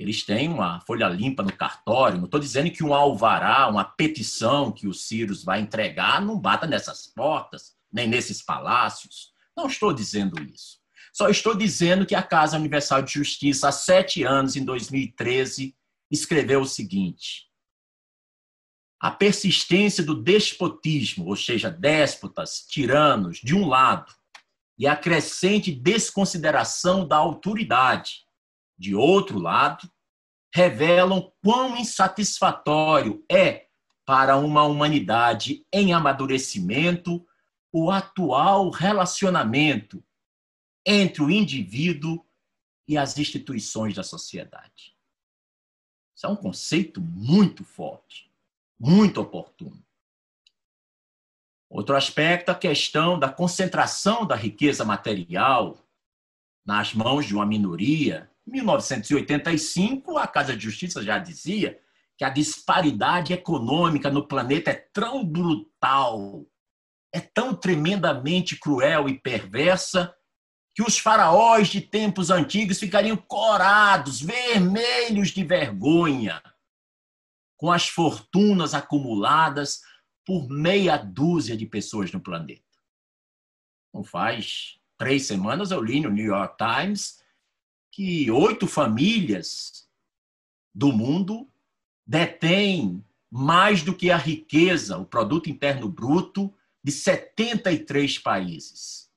eles 0.00 0.24
têm 0.24 0.48
uma 0.48 0.80
folha 0.80 1.06
limpa 1.08 1.42
no 1.42 1.52
cartório. 1.52 2.16
Não 2.16 2.24
estou 2.24 2.40
dizendo 2.40 2.70
que 2.70 2.82
um 2.82 2.94
alvará, 2.94 3.68
uma 3.68 3.84
petição 3.84 4.72
que 4.72 4.88
o 4.88 4.94
Círus 4.94 5.44
vai 5.44 5.60
entregar 5.60 6.22
não 6.22 6.40
bata 6.40 6.66
nessas 6.66 7.06
portas, 7.06 7.76
nem 7.92 8.08
nesses 8.08 8.40
palácios. 8.40 9.34
Não 9.54 9.66
estou 9.66 9.92
dizendo 9.92 10.42
isso. 10.42 10.78
Só 11.12 11.28
estou 11.28 11.54
dizendo 11.54 12.06
que 12.06 12.14
a 12.14 12.22
Casa 12.22 12.56
Universal 12.56 13.02
de 13.02 13.12
Justiça, 13.12 13.68
há 13.68 13.72
sete 13.72 14.22
anos, 14.22 14.56
em 14.56 14.64
2013, 14.64 15.76
escreveu 16.10 16.62
o 16.62 16.66
seguinte: 16.66 17.50
a 18.98 19.10
persistência 19.10 20.02
do 20.02 20.14
despotismo, 20.14 21.26
ou 21.26 21.36
seja, 21.36 21.68
déspotas, 21.68 22.64
tiranos, 22.66 23.38
de 23.38 23.54
um 23.54 23.68
lado, 23.68 24.10
e 24.78 24.86
a 24.86 24.96
crescente 24.96 25.70
desconsideração 25.70 27.06
da 27.06 27.18
autoridade, 27.18 28.24
de 28.80 28.94
outro 28.94 29.38
lado, 29.38 29.92
revelam 30.54 31.30
quão 31.44 31.76
insatisfatório 31.76 33.22
é 33.30 33.68
para 34.06 34.38
uma 34.38 34.64
humanidade 34.64 35.66
em 35.70 35.92
amadurecimento 35.92 37.24
o 37.70 37.90
atual 37.90 38.70
relacionamento 38.70 40.02
entre 40.84 41.22
o 41.22 41.30
indivíduo 41.30 42.24
e 42.88 42.96
as 42.96 43.18
instituições 43.18 43.94
da 43.94 44.02
sociedade. 44.02 44.96
Isso 46.16 46.26
é 46.26 46.28
um 46.30 46.34
conceito 46.34 47.02
muito 47.02 47.62
forte, 47.62 48.32
muito 48.78 49.20
oportuno. 49.20 49.84
Outro 51.68 51.94
aspecto, 51.94 52.48
a 52.48 52.54
questão 52.54 53.18
da 53.18 53.30
concentração 53.30 54.26
da 54.26 54.34
riqueza 54.34 54.86
material 54.86 55.78
nas 56.64 56.94
mãos 56.94 57.26
de 57.26 57.34
uma 57.34 57.46
minoria 57.46 58.29
1985, 58.50 60.18
a 60.18 60.26
Casa 60.26 60.56
de 60.56 60.62
Justiça 60.62 61.02
já 61.02 61.18
dizia 61.18 61.78
que 62.18 62.24
a 62.24 62.30
disparidade 62.30 63.32
econômica 63.32 64.10
no 64.10 64.26
planeta 64.26 64.70
é 64.70 64.74
tão 64.92 65.24
brutal 65.24 66.44
é 67.12 67.20
tão 67.20 67.54
tremendamente 67.54 68.56
cruel 68.56 69.08
e 69.08 69.18
perversa 69.18 70.14
que 70.74 70.82
os 70.82 70.98
faraós 70.98 71.68
de 71.68 71.80
tempos 71.80 72.30
antigos 72.30 72.78
ficariam 72.78 73.16
corados, 73.16 74.20
vermelhos 74.20 75.30
de 75.30 75.42
vergonha, 75.44 76.40
com 77.56 77.70
as 77.70 77.88
fortunas 77.88 78.72
acumuladas 78.72 79.80
por 80.24 80.48
meia 80.48 80.96
dúzia 80.96 81.56
de 81.56 81.66
pessoas 81.66 82.12
no 82.12 82.20
planeta. 82.20 82.62
Não 83.92 84.04
faz 84.04 84.78
três 84.96 85.26
semanas 85.26 85.72
eu 85.72 85.82
li 85.82 86.00
no 86.00 86.10
New 86.10 86.24
York 86.24 86.56
Times 86.56 87.20
que 87.90 88.30
oito 88.30 88.66
famílias 88.66 89.88
do 90.74 90.92
mundo 90.92 91.50
detêm 92.06 93.04
mais 93.30 93.82
do 93.82 93.94
que 93.94 94.10
a 94.10 94.16
riqueza, 94.16 94.98
o 94.98 95.06
produto 95.06 95.48
interno 95.48 95.88
bruto 95.88 96.52
de 96.82 96.90
73 96.90 98.18
países. 98.18 99.10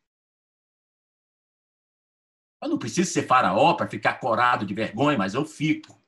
Eu 2.62 2.70
não 2.70 2.78
preciso 2.78 3.12
ser 3.12 3.28
faraó 3.28 3.74
para 3.74 3.90
ficar 3.90 4.20
corado 4.20 4.66
de 4.66 4.74
vergonha, 4.74 5.18
mas 5.18 5.34
eu 5.34 5.46
fico. 5.46 6.02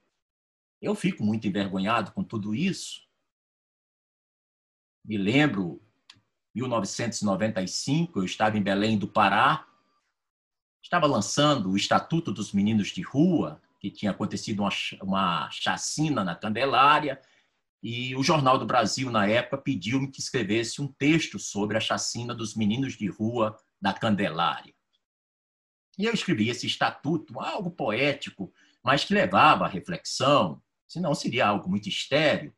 Eu 0.81 0.95
fico 0.95 1.23
muito 1.23 1.47
envergonhado 1.47 2.11
com 2.11 2.23
tudo 2.23 2.53
isso. 2.53 3.05
Me 5.03 5.17
lembro, 5.17 5.81
1995, 6.53 8.19
eu 8.19 8.25
estava 8.25 8.57
em 8.57 8.61
Belém 8.61 8.97
do 8.97 9.07
Pará, 9.07 9.67
estava 10.85 11.07
lançando 11.07 11.71
o 11.71 11.75
Estatuto 11.75 12.31
dos 12.31 12.53
Meninos 12.53 12.89
de 12.89 13.01
Rua, 13.01 13.59
que 13.79 13.89
tinha 13.89 14.11
acontecido 14.11 14.59
uma, 14.59 14.69
uma 15.01 15.49
chacina 15.49 16.23
na 16.23 16.35
Candelária, 16.35 17.19
e 17.81 18.15
o 18.15 18.23
Jornal 18.23 18.59
do 18.59 18.67
Brasil, 18.67 19.09
na 19.09 19.27
época, 19.27 19.57
pediu-me 19.57 20.11
que 20.11 20.19
escrevesse 20.19 20.81
um 20.83 20.87
texto 20.87 21.39
sobre 21.39 21.75
a 21.75 21.79
chacina 21.79 22.35
dos 22.35 22.55
meninos 22.55 22.93
de 22.93 23.07
rua 23.07 23.57
da 23.81 23.93
Candelária. 23.93 24.73
E 25.97 26.05
eu 26.05 26.13
escrevi 26.13 26.49
esse 26.49 26.67
estatuto, 26.67 27.39
algo 27.39 27.71
poético, 27.71 28.53
mas 28.83 29.03
que 29.03 29.13
levava 29.13 29.65
à 29.65 29.67
reflexão, 29.67 30.61
senão 30.87 31.15
seria 31.15 31.47
algo 31.47 31.67
muito 31.67 31.89
estéreo. 31.89 32.53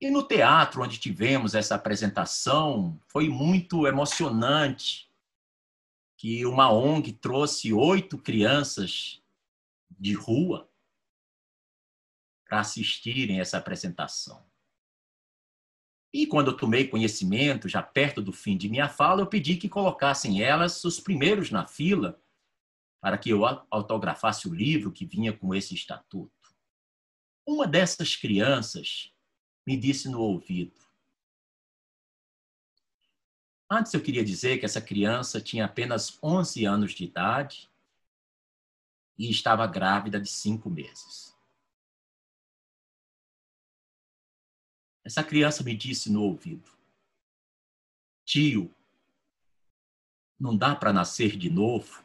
E 0.00 0.08
no 0.08 0.22
teatro 0.22 0.82
onde 0.82 0.98
tivemos 0.98 1.54
essa 1.54 1.74
apresentação, 1.74 2.98
foi 3.08 3.28
muito 3.28 3.88
emocionante 3.88 5.11
que 6.22 6.46
uma 6.46 6.72
ONG 6.72 7.14
trouxe 7.14 7.72
oito 7.72 8.16
crianças 8.16 9.20
de 9.90 10.14
rua 10.14 10.70
para 12.46 12.60
assistirem 12.60 13.40
essa 13.40 13.58
apresentação. 13.58 14.48
E 16.14 16.24
quando 16.28 16.52
eu 16.52 16.56
tomei 16.56 16.86
conhecimento, 16.86 17.68
já 17.68 17.82
perto 17.82 18.22
do 18.22 18.32
fim 18.32 18.56
de 18.56 18.68
minha 18.68 18.88
fala, 18.88 19.20
eu 19.20 19.26
pedi 19.26 19.56
que 19.56 19.68
colocassem 19.68 20.40
elas 20.40 20.84
os 20.84 21.00
primeiros 21.00 21.50
na 21.50 21.66
fila 21.66 22.22
para 23.00 23.18
que 23.18 23.30
eu 23.30 23.44
autografasse 23.44 24.48
o 24.48 24.54
livro 24.54 24.92
que 24.92 25.04
vinha 25.04 25.36
com 25.36 25.52
esse 25.52 25.74
estatuto. 25.74 26.54
Uma 27.44 27.66
dessas 27.66 28.14
crianças 28.14 29.12
me 29.66 29.76
disse 29.76 30.08
no 30.08 30.20
ouvido: 30.20 30.81
Antes 33.74 33.94
eu 33.94 34.02
queria 34.02 34.22
dizer 34.22 34.58
que 34.58 34.66
essa 34.66 34.82
criança 34.82 35.40
tinha 35.40 35.64
apenas 35.64 36.18
11 36.22 36.66
anos 36.66 36.92
de 36.92 37.04
idade 37.04 37.70
e 39.16 39.30
estava 39.30 39.66
grávida 39.66 40.20
de 40.20 40.28
cinco 40.28 40.68
meses. 40.68 41.34
Essa 45.02 45.24
criança 45.24 45.64
me 45.64 45.74
disse 45.74 46.12
no 46.12 46.22
ouvido: 46.22 46.70
Tio, 48.26 48.70
não 50.38 50.54
dá 50.54 50.76
para 50.76 50.92
nascer 50.92 51.34
de 51.38 51.48
novo? 51.48 52.04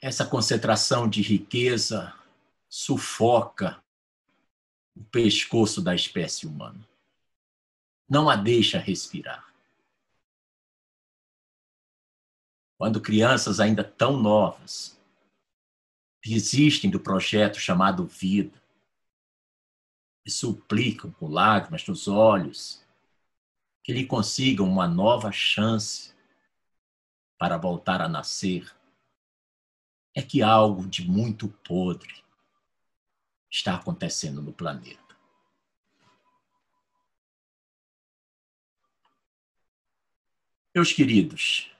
Essa 0.00 0.26
concentração 0.26 1.08
de 1.08 1.22
riqueza 1.22 2.14
sufoca 2.68 3.82
o 4.96 5.04
pescoço 5.04 5.82
da 5.82 5.94
espécie 5.94 6.46
humana. 6.46 6.88
Não 8.08 8.28
a 8.28 8.36
deixa 8.36 8.78
respirar. 8.78 9.50
quando 12.80 12.98
crianças 12.98 13.60
ainda 13.60 13.84
tão 13.84 14.16
novas 14.16 14.98
desistem 16.24 16.88
do 16.88 16.98
projeto 16.98 17.60
chamado 17.60 18.06
vida 18.06 18.58
e 20.24 20.30
suplicam 20.30 21.10
com 21.10 21.28
lágrimas 21.28 21.86
nos 21.86 22.08
olhos 22.08 22.82
que 23.84 23.92
lhe 23.92 24.06
consigam 24.06 24.66
uma 24.66 24.88
nova 24.88 25.30
chance 25.30 26.14
para 27.36 27.58
voltar 27.58 28.00
a 28.00 28.08
nascer, 28.08 28.74
é 30.14 30.22
que 30.22 30.42
algo 30.42 30.86
de 30.86 31.08
muito 31.08 31.48
podre 31.48 32.22
está 33.50 33.74
acontecendo 33.74 34.42
no 34.42 34.52
planeta. 34.52 34.98
Meus 40.74 40.92
queridos, 40.92 41.70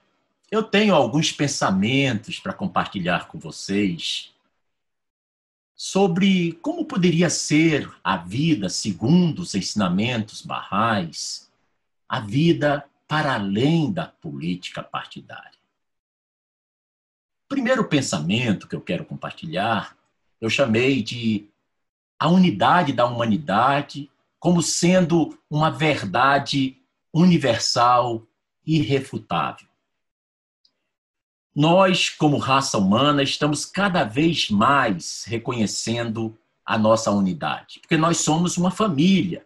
eu 0.49 0.61
tenho 0.61 0.93
alguns 0.93 1.31
pensamentos 1.31 2.39
para 2.39 2.53
compartilhar 2.53 3.27
com 3.27 3.39
vocês 3.39 4.33
sobre 5.73 6.51
como 6.61 6.85
poderia 6.85 7.29
ser 7.29 7.89
a 8.03 8.17
vida 8.17 8.69
segundo 8.69 9.39
os 9.39 9.55
ensinamentos 9.55 10.41
barrais, 10.41 11.49
a 12.07 12.19
vida 12.19 12.85
para 13.07 13.35
além 13.35 13.91
da 13.91 14.07
política 14.07 14.83
partidária. 14.83 15.60
Primeiro 17.51 17.83
pensamento 17.83 18.67
que 18.67 18.75
eu 18.75 18.81
quero 18.81 19.05
compartilhar, 19.05 19.97
eu 20.39 20.49
chamei 20.49 21.03
de 21.03 21.47
a 22.17 22.27
unidade 22.27 22.93
da 22.93 23.05
humanidade 23.05 24.09
como 24.39 24.61
sendo 24.61 25.37
uma 25.49 25.69
verdade 25.69 26.77
universal 27.13 28.25
irrefutável 28.65 29.71
nós, 31.53 32.09
como 32.09 32.37
raça 32.37 32.77
humana, 32.77 33.21
estamos 33.21 33.65
cada 33.65 34.03
vez 34.03 34.49
mais 34.49 35.25
reconhecendo 35.25 36.37
a 36.65 36.77
nossa 36.77 37.11
unidade, 37.11 37.79
porque 37.79 37.97
nós 37.97 38.17
somos 38.19 38.57
uma 38.57 38.71
família 38.71 39.45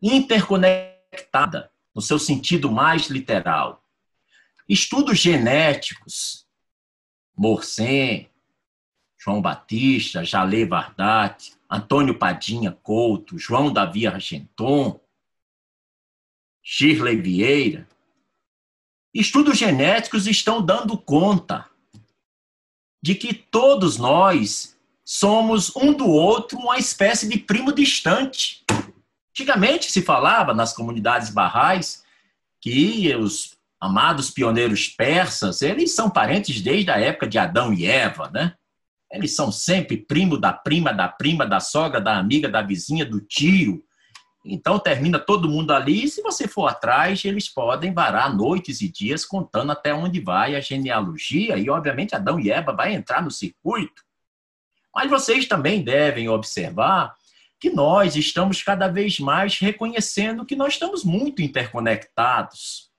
interconectada, 0.00 1.70
no 1.94 2.00
seu 2.00 2.18
sentido 2.18 2.70
mais 2.70 3.08
literal. 3.08 3.82
Estudos 4.68 5.18
genéticos, 5.18 6.39
Morsen, 7.40 8.28
João 9.18 9.40
Batista, 9.40 10.22
Jalê 10.22 10.66
Vardat, 10.66 11.54
Antônio 11.70 12.18
Padinha 12.18 12.70
Couto, 12.70 13.38
João 13.38 13.72
Davi 13.72 14.06
Argenton, 14.06 15.00
Shirley 16.62 17.20
Vieira, 17.20 17.88
Estudos 19.12 19.58
genéticos 19.58 20.28
estão 20.28 20.64
dando 20.64 20.96
conta 20.96 21.68
de 23.02 23.16
que 23.16 23.34
todos 23.34 23.96
nós 23.96 24.78
somos 25.04 25.74
um 25.74 25.92
do 25.92 26.06
outro 26.06 26.56
uma 26.58 26.78
espécie 26.78 27.28
de 27.28 27.36
primo 27.36 27.72
distante. 27.72 28.64
Antigamente 29.30 29.90
se 29.90 30.02
falava 30.02 30.54
nas 30.54 30.72
comunidades 30.72 31.30
barrais 31.30 32.04
que 32.60 33.12
os 33.16 33.49
amados 33.80 34.30
pioneiros 34.30 34.88
persas, 34.88 35.62
eles 35.62 35.94
são 35.94 36.10
parentes 36.10 36.60
desde 36.60 36.90
a 36.90 36.98
época 36.98 37.26
de 37.26 37.38
Adão 37.38 37.72
e 37.72 37.86
Eva, 37.86 38.30
né? 38.32 38.54
Eles 39.10 39.34
são 39.34 39.50
sempre 39.50 39.96
primo 39.96 40.38
da 40.38 40.52
prima, 40.52 40.92
da 40.92 41.08
prima, 41.08 41.46
da 41.46 41.58
sogra, 41.58 42.00
da 42.00 42.16
amiga, 42.18 42.48
da 42.48 42.62
vizinha, 42.62 43.04
do 43.04 43.20
tio. 43.20 43.82
Então 44.44 44.78
termina 44.78 45.18
todo 45.18 45.48
mundo 45.48 45.72
ali, 45.72 46.04
e 46.04 46.08
se 46.08 46.22
você 46.22 46.46
for 46.46 46.66
atrás, 46.66 47.24
eles 47.24 47.48
podem 47.48 47.92
varar 47.92 48.34
noites 48.34 48.80
e 48.80 48.88
dias 48.88 49.24
contando 49.24 49.72
até 49.72 49.92
onde 49.92 50.20
vai 50.20 50.54
a 50.54 50.60
genealogia, 50.60 51.56
e 51.58 51.68
obviamente 51.68 52.14
Adão 52.14 52.38
e 52.38 52.50
Eva 52.50 52.72
vai 52.72 52.94
entrar 52.94 53.22
no 53.22 53.30
circuito. 53.30 54.02
Mas 54.94 55.10
vocês 55.10 55.46
também 55.46 55.82
devem 55.82 56.28
observar 56.28 57.14
que 57.58 57.70
nós 57.70 58.16
estamos 58.16 58.62
cada 58.62 58.88
vez 58.88 59.20
mais 59.20 59.58
reconhecendo 59.58 60.46
que 60.46 60.56
nós 60.56 60.74
estamos 60.74 61.04
muito 61.04 61.42
interconectados. 61.42 62.89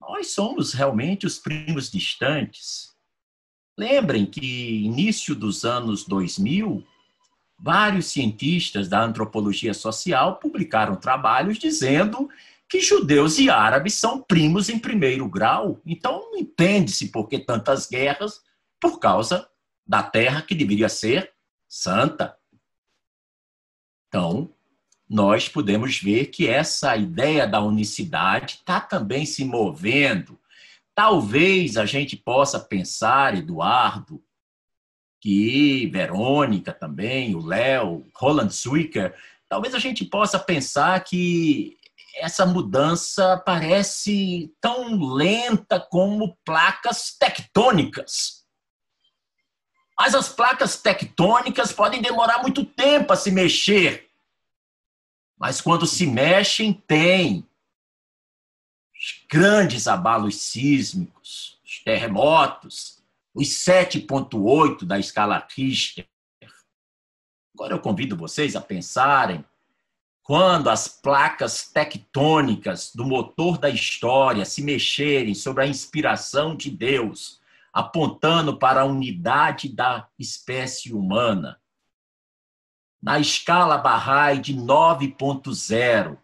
Nós 0.00 0.30
somos 0.30 0.72
realmente 0.72 1.26
os 1.26 1.38
primos 1.38 1.90
distantes. 1.90 2.96
Lembrem 3.76 4.26
que 4.26 4.84
início 4.84 5.34
dos 5.34 5.64
anos 5.64 6.04
2000, 6.04 6.84
vários 7.58 8.06
cientistas 8.06 8.88
da 8.88 9.02
antropologia 9.02 9.74
social 9.74 10.36
publicaram 10.36 10.96
trabalhos 10.96 11.58
dizendo 11.58 12.28
que 12.68 12.80
judeus 12.80 13.38
e 13.38 13.48
árabes 13.48 13.94
são 13.94 14.20
primos 14.20 14.68
em 14.68 14.78
primeiro 14.78 15.28
grau. 15.28 15.80
Então, 15.86 16.30
não 16.30 16.38
entende-se 16.38 17.08
por 17.08 17.26
que 17.26 17.38
tantas 17.38 17.88
guerras 17.88 18.42
por 18.80 18.98
causa 18.98 19.48
da 19.86 20.02
terra 20.02 20.42
que 20.42 20.54
deveria 20.54 20.88
ser 20.88 21.32
santa. 21.66 22.36
Então, 24.08 24.52
nós 25.08 25.48
podemos 25.48 25.98
ver 25.98 26.26
que 26.26 26.46
essa 26.46 26.96
ideia 26.96 27.46
da 27.46 27.60
unicidade 27.60 28.56
está 28.56 28.80
também 28.80 29.24
se 29.24 29.44
movendo. 29.44 30.38
Talvez 30.94 31.76
a 31.76 31.86
gente 31.86 32.16
possa 32.16 32.60
pensar, 32.60 33.36
Eduardo, 33.36 34.22
que 35.20 35.86
Verônica 35.88 36.72
também, 36.72 37.34
o 37.34 37.44
Léo, 37.44 38.06
Roland 38.14 38.50
Zwicker, 38.50 39.14
talvez 39.48 39.74
a 39.74 39.78
gente 39.78 40.04
possa 40.04 40.38
pensar 40.38 41.02
que 41.02 41.76
essa 42.16 42.44
mudança 42.44 43.40
parece 43.44 44.52
tão 44.60 45.00
lenta 45.14 45.80
como 45.80 46.36
placas 46.44 47.16
tectônicas. 47.18 48.44
Mas 49.98 50.14
as 50.14 50.28
placas 50.28 50.80
tectônicas 50.80 51.72
podem 51.72 52.00
demorar 52.00 52.42
muito 52.42 52.64
tempo 52.64 53.12
a 53.12 53.16
se 53.16 53.30
mexer. 53.30 54.07
Mas 55.38 55.60
quando 55.60 55.86
se 55.86 56.06
mexem, 56.06 56.72
tem 56.72 57.46
os 58.92 59.24
grandes 59.30 59.86
abalos 59.86 60.36
sísmicos, 60.36 61.60
os 61.64 61.78
terremotos, 61.84 63.00
os 63.32 63.48
7.8 63.48 64.84
da 64.84 64.98
escala 64.98 65.46
Richter. 65.56 66.08
Agora 67.54 67.74
eu 67.74 67.80
convido 67.80 68.16
vocês 68.16 68.56
a 68.56 68.60
pensarem 68.60 69.44
quando 70.28 70.68
as 70.68 70.88
placas 70.88 71.70
tectônicas 71.70 72.92
do 72.94 73.04
motor 73.04 73.56
da 73.56 73.70
história 73.70 74.44
se 74.44 74.62
mexerem 74.62 75.34
sobre 75.34 75.64
a 75.64 75.66
inspiração 75.66 76.54
de 76.54 76.70
Deus, 76.70 77.40
apontando 77.72 78.58
para 78.58 78.82
a 78.82 78.84
unidade 78.84 79.68
da 79.68 80.06
espécie 80.18 80.92
humana, 80.92 81.58
na 83.08 83.18
escala 83.18 83.78
Bahá'í 83.78 84.38
de 84.38 84.54
9.0, 84.54 86.18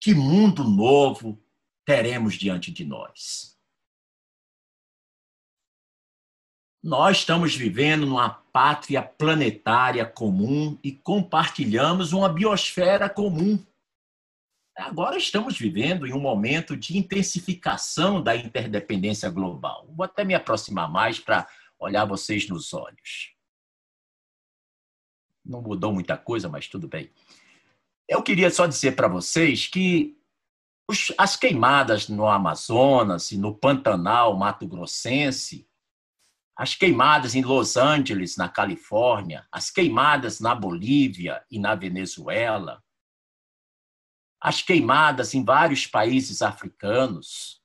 que 0.00 0.14
mundo 0.14 0.62
novo 0.62 1.36
teremos 1.84 2.34
diante 2.34 2.70
de 2.70 2.84
nós? 2.84 3.58
Nós 6.80 7.18
estamos 7.18 7.56
vivendo 7.56 8.06
numa 8.06 8.30
pátria 8.30 9.02
planetária 9.02 10.06
comum 10.06 10.78
e 10.80 10.92
compartilhamos 10.92 12.12
uma 12.12 12.28
biosfera 12.28 13.10
comum. 13.10 13.58
Agora 14.76 15.18
estamos 15.18 15.58
vivendo 15.58 16.06
em 16.06 16.12
um 16.12 16.20
momento 16.20 16.76
de 16.76 16.96
intensificação 16.96 18.22
da 18.22 18.36
interdependência 18.36 19.28
global. 19.28 19.88
Vou 19.90 20.04
até 20.04 20.22
me 20.22 20.36
aproximar 20.36 20.88
mais 20.88 21.18
para 21.18 21.48
olhar 21.80 22.04
vocês 22.04 22.48
nos 22.48 22.72
olhos. 22.72 23.31
Não 25.44 25.60
mudou 25.60 25.92
muita 25.92 26.16
coisa, 26.16 26.48
mas 26.48 26.68
tudo 26.68 26.88
bem. 26.88 27.10
Eu 28.08 28.22
queria 28.22 28.50
só 28.50 28.66
dizer 28.66 28.96
para 28.96 29.08
vocês 29.08 29.66
que 29.66 30.16
as 31.16 31.36
queimadas 31.36 32.08
no 32.08 32.26
Amazonas 32.26 33.32
e 33.32 33.38
no 33.38 33.54
Pantanal 33.54 34.36
Mato 34.36 34.66
Grossense 34.66 35.66
as 36.56 36.76
queimadas 36.76 37.34
em 37.34 37.42
Los 37.42 37.76
Angeles, 37.76 38.36
na 38.36 38.48
Califórnia, 38.48 39.44
as 39.50 39.68
queimadas 39.68 40.38
na 40.38 40.54
Bolívia 40.54 41.44
e 41.50 41.58
na 41.58 41.74
Venezuela, 41.74 42.80
as 44.40 44.62
queimadas 44.62 45.34
em 45.34 45.44
vários 45.44 45.88
países 45.88 46.40
africanos, 46.40 47.60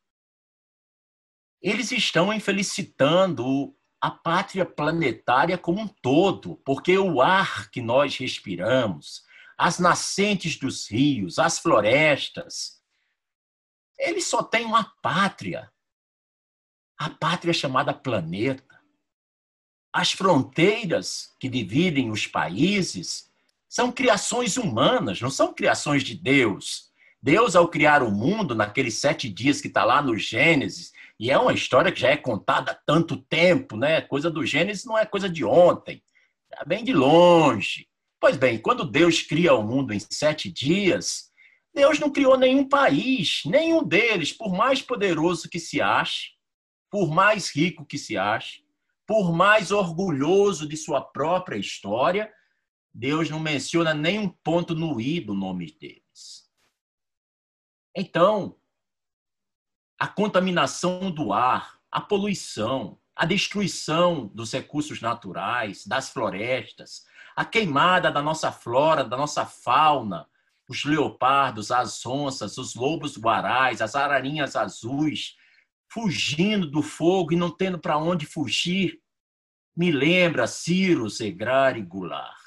eles 1.61 1.91
estão 1.91 2.33
infelicitando 2.33 3.76
a 3.99 4.11
pátria 4.11 4.65
planetária 4.65 5.57
como 5.57 5.81
um 5.81 5.87
todo, 5.87 6.55
porque 6.63 6.97
o 6.97 7.21
ar 7.21 7.69
que 7.71 7.81
nós 7.81 8.17
respiramos, 8.17 9.23
as 9.57 9.79
nascentes 9.79 10.57
dos 10.57 10.89
rios, 10.89 11.39
as 11.39 11.59
florestas, 11.59 12.81
eles 13.97 14.25
só 14.25 14.43
têm 14.43 14.65
uma 14.65 14.83
pátria. 15.01 15.71
A 16.97 17.09
pátria 17.09 17.53
chamada 17.53 17.93
planeta 17.93 18.67
as 19.97 20.11
fronteiras 20.11 21.35
que 21.39 21.49
dividem 21.49 22.11
os 22.11 22.27
países 22.27 23.31
são 23.67 23.91
criações 23.91 24.55
humanas, 24.55 25.19
não 25.19 25.31
são 25.31 25.51
criações 25.51 26.03
de 26.03 26.13
Deus. 26.13 26.91
Deus, 27.19 27.55
ao 27.55 27.67
criar 27.67 28.03
o 28.03 28.11
mundo, 28.11 28.53
naqueles 28.53 28.99
sete 28.99 29.27
dias 29.27 29.59
que 29.59 29.67
está 29.67 29.83
lá 29.83 29.99
no 29.99 30.15
Gênesis, 30.15 30.93
e 31.19 31.31
é 31.31 31.37
uma 31.37 31.53
história 31.53 31.91
que 31.91 31.99
já 31.99 32.09
é 32.09 32.17
contada 32.17 32.71
há 32.71 32.75
tanto 32.85 33.17
tempo, 33.17 33.75
né? 33.75 34.01
Coisa 34.01 34.29
do 34.29 34.45
Gênesis 34.45 34.85
não 34.85 34.97
é 34.97 35.05
coisa 35.05 35.27
de 35.29 35.43
ontem, 35.43 36.03
é 36.53 36.65
bem 36.65 36.83
de 36.83 36.93
longe. 36.93 37.87
Pois 38.19 38.37
bem, 38.37 38.59
quando 38.59 38.89
Deus 38.89 39.21
cria 39.21 39.53
o 39.53 39.63
mundo 39.63 39.93
em 39.93 39.99
sete 39.99 40.51
dias, 40.51 41.31
Deus 41.73 41.99
não 41.99 42.11
criou 42.11 42.37
nenhum 42.37 42.67
país, 42.67 43.41
nenhum 43.45 43.83
deles, 43.83 44.31
por 44.31 44.51
mais 44.51 44.81
poderoso 44.81 45.49
que 45.49 45.59
se 45.59 45.81
ache, 45.81 46.31
por 46.89 47.09
mais 47.09 47.49
rico 47.55 47.85
que 47.85 47.97
se 47.97 48.17
ache, 48.17 48.63
por 49.05 49.31
mais 49.31 49.71
orgulhoso 49.71 50.67
de 50.67 50.75
sua 50.75 51.01
própria 51.01 51.57
história, 51.57 52.31
Deus 52.93 53.29
não 53.29 53.39
menciona 53.39 53.93
nenhum 53.93 54.27
ponto 54.43 54.73
no 54.73 54.99
i 54.99 55.19
do 55.19 55.33
nome 55.33 55.71
deles. 55.79 56.49
Então, 57.95 58.55
a 59.99 60.07
contaminação 60.07 61.09
do 61.09 61.33
ar, 61.33 61.79
a 61.91 61.99
poluição, 61.99 62.99
a 63.15 63.25
destruição 63.25 64.27
dos 64.27 64.51
recursos 64.51 65.01
naturais, 65.01 65.85
das 65.87 66.09
florestas, 66.09 67.05
a 67.35 67.43
queimada 67.43 68.11
da 68.11 68.21
nossa 68.21 68.51
flora, 68.51 69.03
da 69.03 69.17
nossa 69.17 69.45
fauna, 69.45 70.27
os 70.69 70.83
leopardos, 70.83 71.71
as 71.71 72.05
onças, 72.05 72.57
os 72.57 72.75
lobos 72.75 73.17
guarais, 73.17 73.81
as 73.81 73.95
ararinhas 73.95 74.55
azuis, 74.55 75.35
fugindo 75.89 76.69
do 76.69 76.83
fogo 76.83 77.33
e 77.33 77.37
não 77.37 77.49
tendo 77.49 77.79
para 77.79 77.97
onde 77.97 78.25
fugir. 78.25 79.01
Me 79.75 79.91
lembra 79.91 80.45
Ciro 80.45 81.09
Segrari 81.09 81.81
Goulart. 81.81 82.37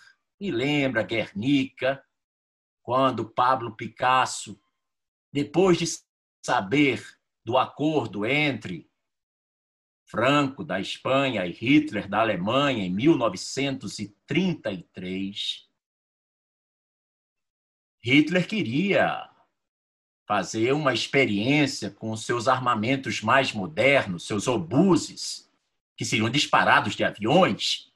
Me 0.40 0.50
lembra 0.50 1.02
Guernica, 1.02 2.02
quando 2.82 3.28
Pablo 3.28 3.74
Picasso, 3.74 4.60
depois 5.32 5.78
de 5.78 5.86
saber 6.44 7.19
do 7.50 7.58
acordo 7.58 8.24
entre 8.24 8.88
Franco 10.04 10.62
da 10.62 10.78
Espanha 10.78 11.44
e 11.44 11.50
Hitler 11.50 12.08
da 12.08 12.20
Alemanha 12.20 12.86
em 12.86 12.90
1933, 12.90 15.68
Hitler 18.00 18.46
queria 18.46 19.28
fazer 20.28 20.72
uma 20.72 20.94
experiência 20.94 21.90
com 21.90 22.16
seus 22.16 22.46
armamentos 22.46 23.20
mais 23.20 23.52
modernos, 23.52 24.28
seus 24.28 24.46
obuses, 24.46 25.50
que 25.96 26.04
seriam 26.04 26.30
disparados 26.30 26.94
de 26.94 27.02
aviões. 27.02 27.92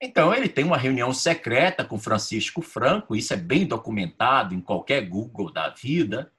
Então, 0.00 0.32
ele 0.32 0.48
tem 0.48 0.64
uma 0.64 0.78
reunião 0.78 1.12
secreta 1.12 1.84
com 1.84 1.98
Francisco 1.98 2.62
Franco, 2.62 3.14
isso 3.14 3.34
é 3.34 3.36
bem 3.36 3.66
documentado 3.66 4.54
em 4.54 4.60
qualquer 4.62 5.06
Google 5.06 5.52
da 5.52 5.68
vida, 5.68 6.32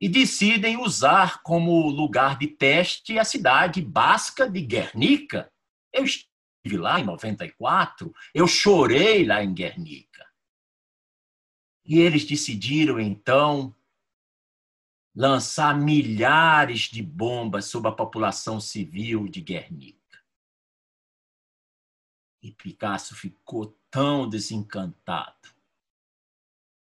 e 0.00 0.08
decidem 0.08 0.76
usar 0.76 1.42
como 1.42 1.88
lugar 1.88 2.38
de 2.38 2.46
teste 2.46 3.18
a 3.18 3.24
cidade 3.24 3.82
basca 3.82 4.48
de 4.48 4.60
Guernica. 4.60 5.52
Eu 5.92 6.04
estive 6.04 6.76
lá 6.76 7.00
em 7.00 7.04
94, 7.04 8.12
eu 8.32 8.46
chorei 8.46 9.24
lá 9.24 9.42
em 9.42 9.52
Guernica. 9.52 10.26
E 11.84 11.98
eles 11.98 12.24
decidiram, 12.24 13.00
então, 13.00 13.74
lançar 15.14 15.76
milhares 15.76 16.82
de 16.82 17.02
bombas 17.02 17.64
sobre 17.64 17.88
a 17.88 17.94
população 17.94 18.60
civil 18.60 19.26
de 19.26 19.40
Guernica. 19.40 19.98
E 22.40 22.52
Picasso 22.52 23.16
ficou 23.16 23.76
tão 23.90 24.28
desencantado 24.28 25.57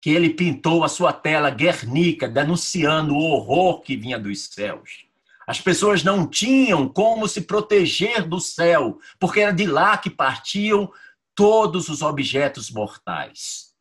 que 0.05 0.11
ele 0.11 0.29
pintou 0.29 0.85
a 0.85 0.89
sua 0.91 1.15
tela 1.15 1.49
Guernica, 1.49 2.29
denunciando 2.29 3.15
o 3.15 3.23
horror 3.23 3.81
que 3.81 3.97
vinha 3.97 4.19
dos 4.19 4.49
céus. 4.49 5.07
As 5.47 5.63
pessoas 5.63 6.05
não 6.05 6.29
tinham 6.29 6.87
como 6.87 7.27
se 7.27 7.41
proteger 7.41 8.29
do 8.29 8.39
céu, 8.39 9.01
porque 9.19 9.41
era 9.41 9.51
de 9.51 9.65
lá 9.65 9.97
que 9.97 10.11
partiam 10.11 10.93
todos 11.35 11.89
os 11.89 12.03
objetos 12.03 12.71
mortais. 12.71 13.75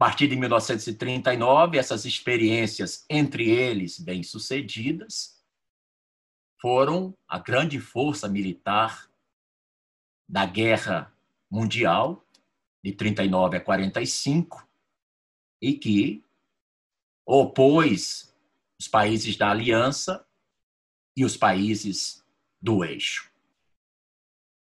A 0.00 0.06
partir 0.06 0.26
de 0.26 0.36
1939, 0.36 1.76
essas 1.76 2.06
experiências, 2.06 3.04
entre 3.10 3.50
eles 3.50 3.98
bem-sucedidas, 3.98 5.38
foram 6.58 7.14
a 7.28 7.38
grande 7.38 7.78
força 7.78 8.26
militar 8.26 9.10
da 10.26 10.46
Guerra 10.46 11.14
Mundial, 11.50 12.24
de 12.82 12.92
39 12.92 13.56
a 13.56 13.60
45, 13.60 14.66
e 15.60 15.74
que 15.74 16.24
opôs 17.26 18.34
os 18.78 18.86
países 18.86 19.36
da 19.36 19.50
aliança 19.50 20.24
e 21.16 21.24
os 21.24 21.36
países 21.36 22.24
do 22.60 22.84
eixo. 22.84 23.30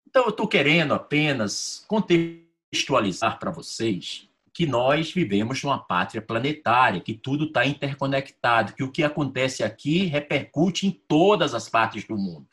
Então, 0.06 0.24
eu 0.24 0.30
estou 0.30 0.48
querendo 0.48 0.92
apenas 0.92 1.84
contextualizar 1.86 3.38
para 3.38 3.50
vocês 3.50 4.28
que 4.52 4.66
nós 4.66 5.12
vivemos 5.12 5.62
numa 5.62 5.78
pátria 5.78 6.20
planetária, 6.20 7.00
que 7.00 7.14
tudo 7.14 7.44
está 7.44 7.64
interconectado, 7.64 8.74
que 8.74 8.82
o 8.82 8.90
que 8.90 9.04
acontece 9.04 9.62
aqui 9.62 10.04
repercute 10.06 10.86
em 10.86 10.90
todas 10.90 11.54
as 11.54 11.68
partes 11.68 12.04
do 12.04 12.16
mundo. 12.16 12.48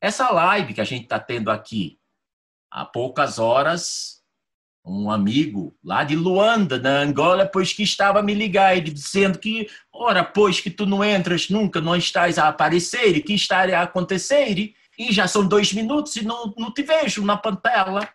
Essa 0.00 0.30
live 0.30 0.74
que 0.74 0.80
a 0.80 0.84
gente 0.84 1.02
está 1.02 1.18
tendo 1.18 1.50
aqui, 1.50 1.98
há 2.70 2.84
poucas 2.84 3.38
horas, 3.38 4.21
um 4.84 5.10
amigo 5.10 5.76
lá 5.84 6.02
de 6.02 6.16
Luanda, 6.16 6.78
na 6.78 7.00
Angola, 7.00 7.46
pois 7.46 7.72
que 7.72 7.82
estava 7.82 8.22
me 8.22 8.34
ligar, 8.34 8.76
ele 8.76 8.90
dizendo 8.90 9.38
que, 9.38 9.68
ora, 9.92 10.24
pois 10.24 10.60
que 10.60 10.70
tu 10.70 10.84
não 10.86 11.04
entras 11.04 11.48
nunca, 11.48 11.80
não 11.80 11.94
estás 11.94 12.38
a 12.38 12.48
aparecer, 12.48 13.16
e 13.16 13.22
que 13.22 13.34
está 13.34 13.62
a 13.78 13.82
acontecer, 13.82 14.74
e 14.98 15.12
já 15.12 15.28
são 15.28 15.46
dois 15.46 15.72
minutos 15.72 16.16
e 16.16 16.24
não, 16.24 16.52
não 16.56 16.72
te 16.72 16.82
vejo 16.82 17.24
na 17.24 17.36
pantela. 17.36 18.08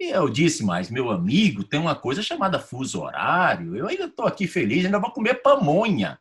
E 0.00 0.10
eu 0.10 0.28
disse, 0.28 0.64
mas 0.64 0.90
meu 0.90 1.10
amigo, 1.10 1.62
tem 1.62 1.78
uma 1.78 1.94
coisa 1.94 2.22
chamada 2.22 2.58
fuso 2.58 3.02
horário, 3.02 3.76
eu 3.76 3.86
ainda 3.86 4.06
estou 4.06 4.26
aqui 4.26 4.46
feliz, 4.46 4.84
ainda 4.84 4.98
vou 4.98 5.12
comer 5.12 5.42
pamonha 5.42 6.18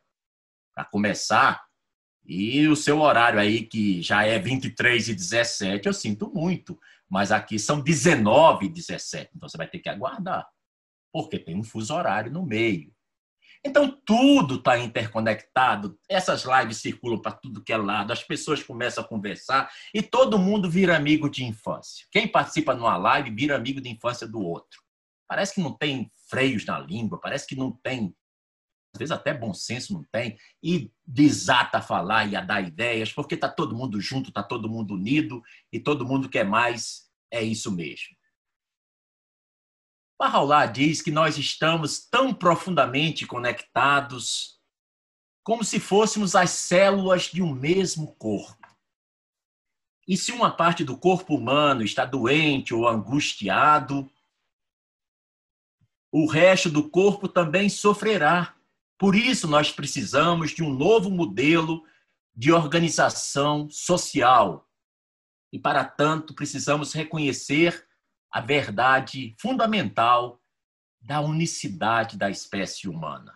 para 0.75 0.85
começar. 0.85 1.63
E 2.23 2.67
o 2.67 2.75
seu 2.75 2.99
horário 2.99 3.39
aí, 3.39 3.63
que 3.63 4.01
já 4.01 4.23
é 4.23 4.37
23 4.37 5.09
e 5.09 5.15
17, 5.15 5.87
eu 5.87 5.93
sinto 5.93 6.31
muito 6.33 6.79
mas 7.11 7.29
aqui 7.29 7.59
são 7.59 7.81
19 7.81 8.67
e 8.67 8.69
17, 8.69 9.31
então 9.35 9.49
você 9.49 9.57
vai 9.57 9.67
ter 9.67 9.79
que 9.79 9.89
aguardar, 9.89 10.47
porque 11.11 11.37
tem 11.37 11.57
um 11.57 11.63
fuso 11.63 11.93
horário 11.93 12.31
no 12.31 12.45
meio. 12.45 12.89
Então 13.65 13.91
tudo 14.05 14.55
está 14.55 14.79
interconectado, 14.79 15.99
essas 16.09 16.45
lives 16.45 16.77
circulam 16.77 17.21
para 17.21 17.33
tudo 17.33 17.63
que 17.63 17.73
é 17.73 17.77
lado, 17.77 18.13
as 18.13 18.23
pessoas 18.23 18.63
começam 18.63 19.03
a 19.03 19.07
conversar 19.07 19.69
e 19.93 20.01
todo 20.01 20.39
mundo 20.39 20.69
vira 20.69 20.95
amigo 20.95 21.29
de 21.29 21.43
infância. 21.43 22.07
Quem 22.09 22.29
participa 22.29 22.73
numa 22.73 22.95
live 22.95 23.29
vira 23.29 23.57
amigo 23.57 23.81
de 23.81 23.89
infância 23.89 24.25
do 24.25 24.39
outro. 24.41 24.81
Parece 25.27 25.55
que 25.55 25.61
não 25.61 25.77
tem 25.77 26.09
freios 26.29 26.65
na 26.65 26.79
língua, 26.79 27.19
parece 27.19 27.45
que 27.45 27.55
não 27.57 27.71
tem 27.83 28.15
vezes 28.97 29.11
até 29.11 29.33
bom 29.33 29.53
senso 29.53 29.93
não 29.93 30.03
tem, 30.11 30.37
e 30.61 30.91
desata 31.05 31.77
a 31.77 31.81
falar 31.81 32.25
e 32.25 32.35
a 32.35 32.41
dar 32.41 32.61
ideias, 32.61 33.11
porque 33.11 33.35
está 33.35 33.49
todo 33.49 33.75
mundo 33.75 33.99
junto, 33.99 34.29
está 34.29 34.43
todo 34.43 34.69
mundo 34.69 34.95
unido 34.95 35.41
e 35.71 35.79
todo 35.79 36.05
mundo 36.05 36.29
quer 36.29 36.45
mais, 36.45 37.09
é 37.31 37.41
isso 37.41 37.71
mesmo. 37.71 38.15
Bahá'u'lláh 40.19 40.67
diz 40.67 41.01
que 41.01 41.09
nós 41.09 41.37
estamos 41.37 42.07
tão 42.07 42.33
profundamente 42.33 43.25
conectados 43.25 44.59
como 45.43 45.63
se 45.63 45.79
fôssemos 45.79 46.35
as 46.35 46.51
células 46.51 47.23
de 47.23 47.41
um 47.41 47.51
mesmo 47.51 48.13
corpo. 48.15 48.61
E 50.07 50.15
se 50.15 50.31
uma 50.31 50.55
parte 50.55 50.83
do 50.83 50.97
corpo 50.97 51.35
humano 51.35 51.83
está 51.83 52.05
doente 52.05 52.73
ou 52.73 52.87
angustiado, 52.87 54.11
o 56.11 56.27
resto 56.27 56.69
do 56.69 56.89
corpo 56.89 57.27
também 57.27 57.69
sofrerá. 57.69 58.55
Por 59.01 59.15
isso, 59.15 59.47
nós 59.47 59.71
precisamos 59.71 60.51
de 60.51 60.61
um 60.61 60.71
novo 60.71 61.09
modelo 61.09 61.83
de 62.35 62.51
organização 62.51 63.67
social. 63.67 64.69
E, 65.51 65.57
para 65.57 65.83
tanto, 65.83 66.35
precisamos 66.35 66.93
reconhecer 66.93 67.83
a 68.31 68.39
verdade 68.39 69.35
fundamental 69.39 70.39
da 71.01 71.19
unicidade 71.19 72.15
da 72.15 72.29
espécie 72.29 72.87
humana. 72.87 73.33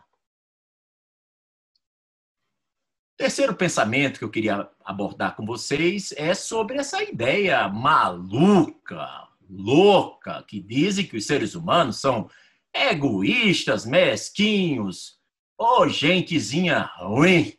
Terceiro 3.17 3.55
pensamento 3.55 4.19
que 4.19 4.23
eu 4.23 4.29
queria 4.29 4.69
abordar 4.85 5.35
com 5.35 5.47
vocês 5.47 6.11
é 6.15 6.35
sobre 6.35 6.77
essa 6.77 7.01
ideia 7.01 7.67
maluca, 7.67 9.27
louca, 9.49 10.43
que 10.43 10.59
dizem 10.59 11.07
que 11.07 11.17
os 11.17 11.25
seres 11.25 11.55
humanos 11.55 11.99
são 11.99 12.29
egoístas, 12.71 13.83
mesquinhos, 13.83 15.15
Ô, 15.57 15.81
oh, 15.81 15.87
gentezinha 15.87 16.79
ruim. 16.97 17.57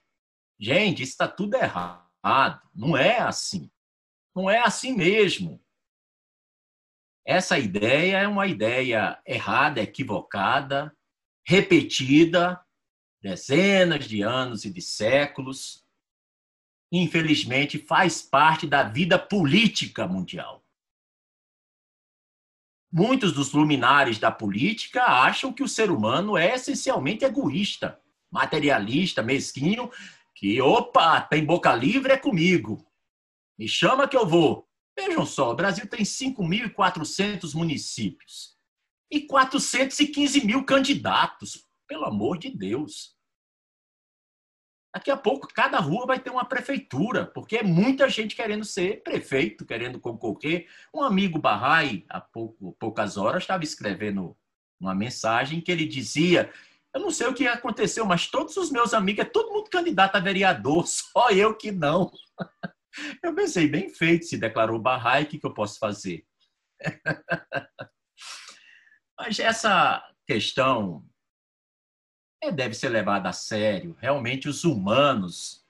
Gente, 0.58 1.02
isso 1.02 1.12
está 1.12 1.28
tudo 1.28 1.54
errado. 1.54 2.60
Não 2.74 2.96
é 2.96 3.18
assim. 3.18 3.70
Não 4.34 4.50
é 4.50 4.58
assim 4.58 4.92
mesmo. 4.94 5.62
Essa 7.24 7.58
ideia 7.58 8.18
é 8.18 8.28
uma 8.28 8.46
ideia 8.46 9.20
errada, 9.26 9.80
equivocada, 9.80 10.96
repetida 11.46 12.60
dezenas 13.22 14.06
de 14.06 14.22
anos 14.22 14.64
e 14.64 14.70
de 14.70 14.82
séculos. 14.82 15.84
Infelizmente, 16.92 17.78
faz 17.78 18.22
parte 18.22 18.66
da 18.66 18.82
vida 18.82 19.18
política 19.18 20.06
mundial. 20.06 20.65
Muitos 22.92 23.32
dos 23.32 23.52
luminares 23.52 24.18
da 24.18 24.30
política 24.30 25.02
acham 25.04 25.52
que 25.52 25.62
o 25.62 25.68
ser 25.68 25.90
humano 25.90 26.36
é 26.36 26.54
essencialmente 26.54 27.24
egoísta, 27.24 28.00
materialista, 28.30 29.22
mesquinho, 29.22 29.90
que, 30.34 30.60
opa, 30.60 31.20
tem 31.20 31.44
boca 31.44 31.74
livre, 31.74 32.12
é 32.12 32.16
comigo. 32.16 32.86
Me 33.58 33.66
chama 33.66 34.06
que 34.06 34.16
eu 34.16 34.26
vou. 34.26 34.68
Vejam 34.96 35.26
só, 35.26 35.50
o 35.50 35.54
Brasil 35.54 35.86
tem 35.86 36.04
5.400 36.04 37.54
municípios 37.54 38.56
e 39.10 39.22
415 39.22 40.44
mil 40.44 40.64
candidatos. 40.64 41.64
Pelo 41.88 42.04
amor 42.04 42.38
de 42.38 42.50
Deus. 42.50 43.15
Daqui 44.96 45.10
a 45.10 45.16
pouco, 45.16 45.46
cada 45.48 45.78
rua 45.78 46.06
vai 46.06 46.18
ter 46.18 46.30
uma 46.30 46.46
prefeitura, 46.46 47.26
porque 47.26 47.58
é 47.58 47.62
muita 47.62 48.08
gente 48.08 48.34
querendo 48.34 48.64
ser 48.64 49.02
prefeito, 49.02 49.66
querendo 49.66 50.00
concorrer. 50.00 50.66
Um 50.92 51.02
amigo 51.02 51.38
Barrai, 51.38 52.06
há 52.08 52.18
pouco, 52.18 52.74
poucas 52.80 53.18
horas, 53.18 53.42
estava 53.42 53.62
escrevendo 53.62 54.34
uma 54.80 54.94
mensagem 54.94 55.60
que 55.60 55.70
ele 55.70 55.84
dizia: 55.84 56.50
Eu 56.94 57.00
não 57.02 57.10
sei 57.10 57.26
o 57.26 57.34
que 57.34 57.46
aconteceu, 57.46 58.06
mas 58.06 58.28
todos 58.28 58.56
os 58.56 58.70
meus 58.70 58.94
amigos, 58.94 59.26
é 59.26 59.28
todo 59.28 59.52
mundo 59.52 59.68
candidato 59.68 60.16
a 60.16 60.20
vereador, 60.20 60.86
só 60.88 61.28
eu 61.28 61.54
que 61.54 61.70
não. 61.70 62.10
Eu 63.22 63.34
pensei, 63.34 63.68
bem 63.68 63.90
feito, 63.90 64.24
se 64.24 64.38
declarou 64.38 64.78
Barrai, 64.78 65.24
o 65.24 65.26
que, 65.26 65.38
que 65.38 65.46
eu 65.46 65.52
posso 65.52 65.78
fazer? 65.78 66.24
Mas 69.20 69.38
essa 69.38 70.02
questão 70.26 71.04
deve 72.52 72.74
ser 72.74 72.88
levada 72.88 73.28
a 73.28 73.32
sério. 73.32 73.96
Realmente, 74.00 74.48
os 74.48 74.64
humanos, 74.64 75.64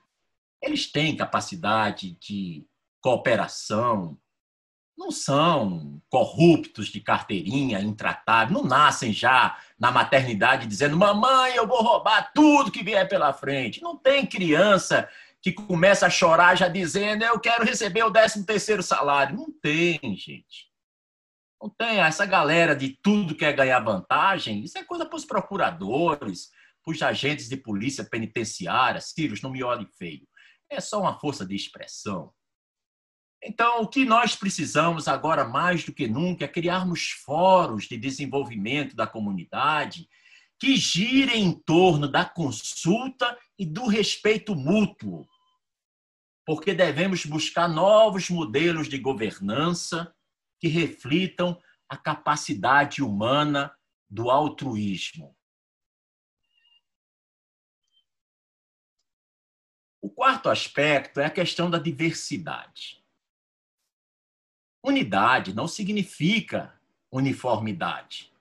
eles 0.61 0.91
têm 0.91 1.15
capacidade 1.15 2.17
de 2.19 2.65
cooperação, 3.01 4.17
não 4.97 5.11
são 5.11 6.01
corruptos 6.09 6.87
de 6.87 6.99
carteirinha, 6.99 7.79
intratáveis, 7.79 8.51
não 8.51 8.67
nascem 8.67 9.13
já 9.13 9.57
na 9.79 9.91
maternidade 9.91 10.65
dizendo: 10.65 10.97
mamãe, 10.97 11.55
eu 11.55 11.67
vou 11.67 11.83
roubar 11.83 12.31
tudo 12.33 12.71
que 12.71 12.83
vier 12.83 13.07
pela 13.07 13.31
frente. 13.31 13.81
Não 13.81 13.95
tem 13.95 14.25
criança 14.25 15.07
que 15.41 15.51
começa 15.51 16.07
a 16.07 16.09
chorar 16.09 16.55
já 16.55 16.67
dizendo: 16.67 17.23
eu 17.23 17.39
quero 17.39 17.63
receber 17.63 18.03
o 18.03 18.11
13 18.11 18.43
terceiro 18.45 18.81
salário. 18.81 19.35
Não 19.37 19.51
tem, 19.51 19.99
gente. 20.15 20.67
Não 21.61 21.69
tem. 21.69 21.99
Essa 21.99 22.25
galera 22.25 22.75
de 22.75 22.89
tudo 22.89 23.35
quer 23.35 23.53
ganhar 23.53 23.79
vantagem, 23.79 24.63
isso 24.63 24.77
é 24.77 24.83
coisa 24.83 25.05
para 25.05 25.15
os 25.15 25.25
procuradores, 25.25 26.51
os 26.87 27.01
agentes 27.01 27.49
de 27.49 27.57
polícia 27.57 28.05
penitenciária. 28.05 29.01
Sirius, 29.01 29.41
não 29.41 29.51
me 29.51 29.61
olhe 29.61 29.85
feio. 29.97 30.25
É 30.69 30.79
só 30.79 31.01
uma 31.01 31.19
força 31.19 31.45
de 31.45 31.53
expressão. 31.53 32.33
Então, 33.43 33.81
o 33.81 33.87
que 33.87 34.05
nós 34.05 34.35
precisamos 34.35 35.07
agora 35.07 35.45
mais 35.45 35.83
do 35.83 35.93
que 35.93 36.07
nunca 36.07 36.45
é 36.45 36.47
criarmos 36.47 37.11
fóruns 37.25 37.83
de 37.83 37.97
desenvolvimento 37.97 38.95
da 38.95 39.05
comunidade 39.05 40.07
que 40.59 40.75
girem 40.75 41.43
em 41.43 41.53
torno 41.53 42.07
da 42.07 42.25
consulta 42.25 43.37
e 43.59 43.65
do 43.65 43.85
respeito 43.85 44.55
mútuo. 44.55 45.27
Porque 46.45 46.73
devemos 46.73 47.25
buscar 47.25 47.67
novos 47.67 48.29
modelos 48.29 48.87
de 48.87 48.97
governança 48.97 50.11
que 50.59 50.67
reflitam 50.67 51.61
a 51.87 51.95
capacidade 51.95 53.03
humana 53.03 53.71
do 54.09 54.31
altruísmo. 54.31 55.36
O 60.01 60.09
quarto 60.09 60.49
aspecto 60.49 61.19
é 61.19 61.25
a 61.25 61.29
questão 61.29 61.69
da 61.69 61.79
diversidade. 61.79 63.03
Unidade 64.83 65.53
não 65.53 65.67
significa 65.67 66.73
uniformidade. 67.11 68.31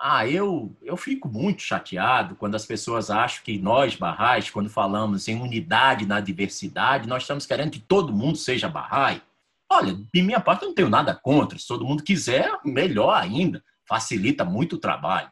Ah, 0.00 0.26
eu, 0.28 0.76
eu 0.80 0.96
fico 0.96 1.28
muito 1.28 1.60
chateado 1.60 2.36
quando 2.36 2.54
as 2.54 2.64
pessoas 2.64 3.10
acham 3.10 3.42
que 3.42 3.58
nós, 3.58 3.96
barrais, 3.96 4.48
quando 4.48 4.70
falamos 4.70 5.26
em 5.26 5.40
unidade 5.40 6.06
na 6.06 6.20
diversidade, 6.20 7.08
nós 7.08 7.24
estamos 7.24 7.44
querendo 7.44 7.72
que 7.72 7.80
todo 7.80 8.12
mundo 8.12 8.38
seja 8.38 8.68
barrai. 8.68 9.20
Olha, 9.70 9.94
de 9.94 10.22
minha 10.22 10.40
parte, 10.40 10.62
eu 10.62 10.68
não 10.68 10.74
tenho 10.74 10.88
nada 10.88 11.14
contra. 11.14 11.58
Se 11.58 11.66
todo 11.66 11.84
mundo 11.84 12.04
quiser, 12.04 12.48
melhor 12.64 13.12
ainda. 13.12 13.62
Facilita 13.88 14.44
muito 14.44 14.76
o 14.76 14.78
trabalho. 14.78 15.30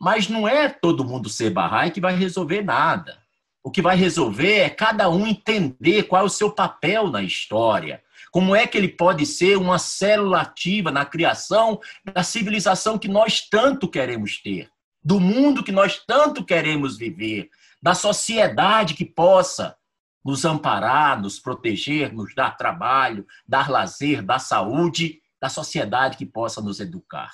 Mas 0.00 0.28
não 0.28 0.46
é 0.46 0.68
todo 0.68 1.04
mundo 1.04 1.28
ser 1.28 1.50
barrai 1.50 1.90
que 1.90 2.00
vai 2.00 2.14
resolver 2.14 2.62
nada. 2.62 3.18
O 3.62 3.70
que 3.70 3.82
vai 3.82 3.96
resolver 3.96 4.58
é 4.58 4.70
cada 4.70 5.08
um 5.10 5.26
entender 5.26 6.04
qual 6.04 6.22
é 6.22 6.24
o 6.24 6.30
seu 6.30 6.52
papel 6.52 7.10
na 7.10 7.22
história. 7.22 8.02
Como 8.30 8.54
é 8.54 8.66
que 8.66 8.78
ele 8.78 8.88
pode 8.88 9.24
ser 9.26 9.56
uma 9.56 9.78
célula 9.78 10.42
ativa 10.42 10.92
na 10.92 11.04
criação 11.04 11.80
da 12.04 12.22
civilização 12.22 12.98
que 12.98 13.08
nós 13.08 13.40
tanto 13.40 13.88
queremos 13.88 14.40
ter, 14.40 14.70
do 15.02 15.18
mundo 15.18 15.64
que 15.64 15.72
nós 15.72 15.98
tanto 16.06 16.44
queremos 16.44 16.96
viver, 16.96 17.50
da 17.82 17.94
sociedade 17.94 18.94
que 18.94 19.04
possa 19.04 19.76
nos 20.24 20.44
amparar, 20.44 21.20
nos 21.20 21.38
proteger, 21.38 22.12
nos 22.12 22.34
dar 22.34 22.56
trabalho, 22.56 23.26
dar 23.48 23.70
lazer, 23.70 24.22
dar 24.22 24.38
saúde, 24.38 25.20
da 25.40 25.48
sociedade 25.48 26.16
que 26.16 26.26
possa 26.26 26.60
nos 26.60 26.78
educar. 26.78 27.32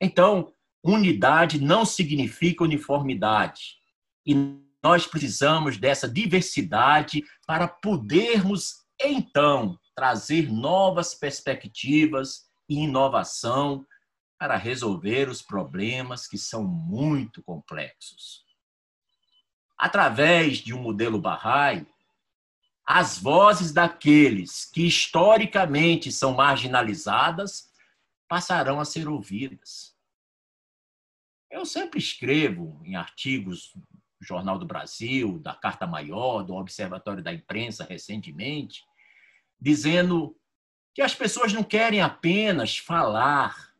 Então, 0.00 0.53
unidade 0.84 1.60
não 1.60 1.84
significa 1.84 2.64
uniformidade. 2.64 3.76
E 4.26 4.34
nós 4.82 5.06
precisamos 5.06 5.78
dessa 5.78 6.06
diversidade 6.06 7.24
para 7.46 7.66
podermos, 7.66 8.84
então, 9.00 9.78
trazer 9.94 10.52
novas 10.52 11.14
perspectivas 11.14 12.44
e 12.68 12.80
inovação 12.80 13.86
para 14.38 14.56
resolver 14.56 15.28
os 15.28 15.40
problemas 15.40 16.26
que 16.26 16.36
são 16.36 16.64
muito 16.64 17.42
complexos. 17.42 18.44
Através 19.78 20.58
de 20.58 20.74
um 20.74 20.82
modelo 20.82 21.18
Bahá'í, 21.18 21.86
as 22.86 23.18
vozes 23.18 23.72
daqueles 23.72 24.66
que 24.66 24.86
historicamente 24.86 26.12
são 26.12 26.34
marginalizadas 26.34 27.70
passarão 28.28 28.78
a 28.78 28.84
ser 28.84 29.08
ouvidas. 29.08 29.93
Eu 31.54 31.64
sempre 31.64 32.00
escrevo 32.00 32.80
em 32.84 32.96
artigos 32.96 33.70
do 33.76 34.26
Jornal 34.26 34.58
do 34.58 34.66
Brasil, 34.66 35.38
da 35.38 35.54
Carta 35.54 35.86
Maior, 35.86 36.42
do 36.42 36.52
Observatório 36.52 37.22
da 37.22 37.32
Imprensa 37.32 37.84
recentemente, 37.84 38.84
dizendo 39.60 40.36
que 40.92 41.00
as 41.00 41.14
pessoas 41.14 41.52
não 41.52 41.62
querem 41.62 42.02
apenas 42.02 42.76
falar, 42.76 43.72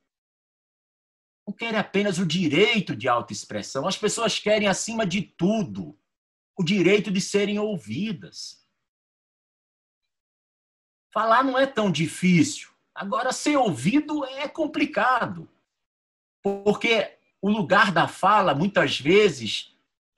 não 1.45 1.53
querem 1.53 1.81
apenas 1.81 2.20
o 2.20 2.25
direito 2.25 2.95
de 2.95 3.09
autoexpressão, 3.09 3.89
as 3.89 3.99
pessoas 3.99 4.39
querem, 4.39 4.68
acima 4.68 5.05
de 5.05 5.22
tudo, 5.22 5.99
o 6.57 6.62
direito 6.62 7.11
de 7.11 7.20
serem 7.20 7.59
ouvidas. 7.59 8.64
Falar 11.12 11.43
não 11.43 11.59
é 11.59 11.66
tão 11.66 11.91
difícil. 11.91 12.70
Agora, 12.95 13.33
ser 13.33 13.57
ouvido 13.57 14.25
é 14.25 14.47
complicado. 14.47 15.51
Porque 16.41 17.18
o 17.45 17.51
lugar 17.51 17.92
da 17.92 18.09
fala, 18.09 18.55
muitas 18.55 18.99
vezes, 18.99 19.76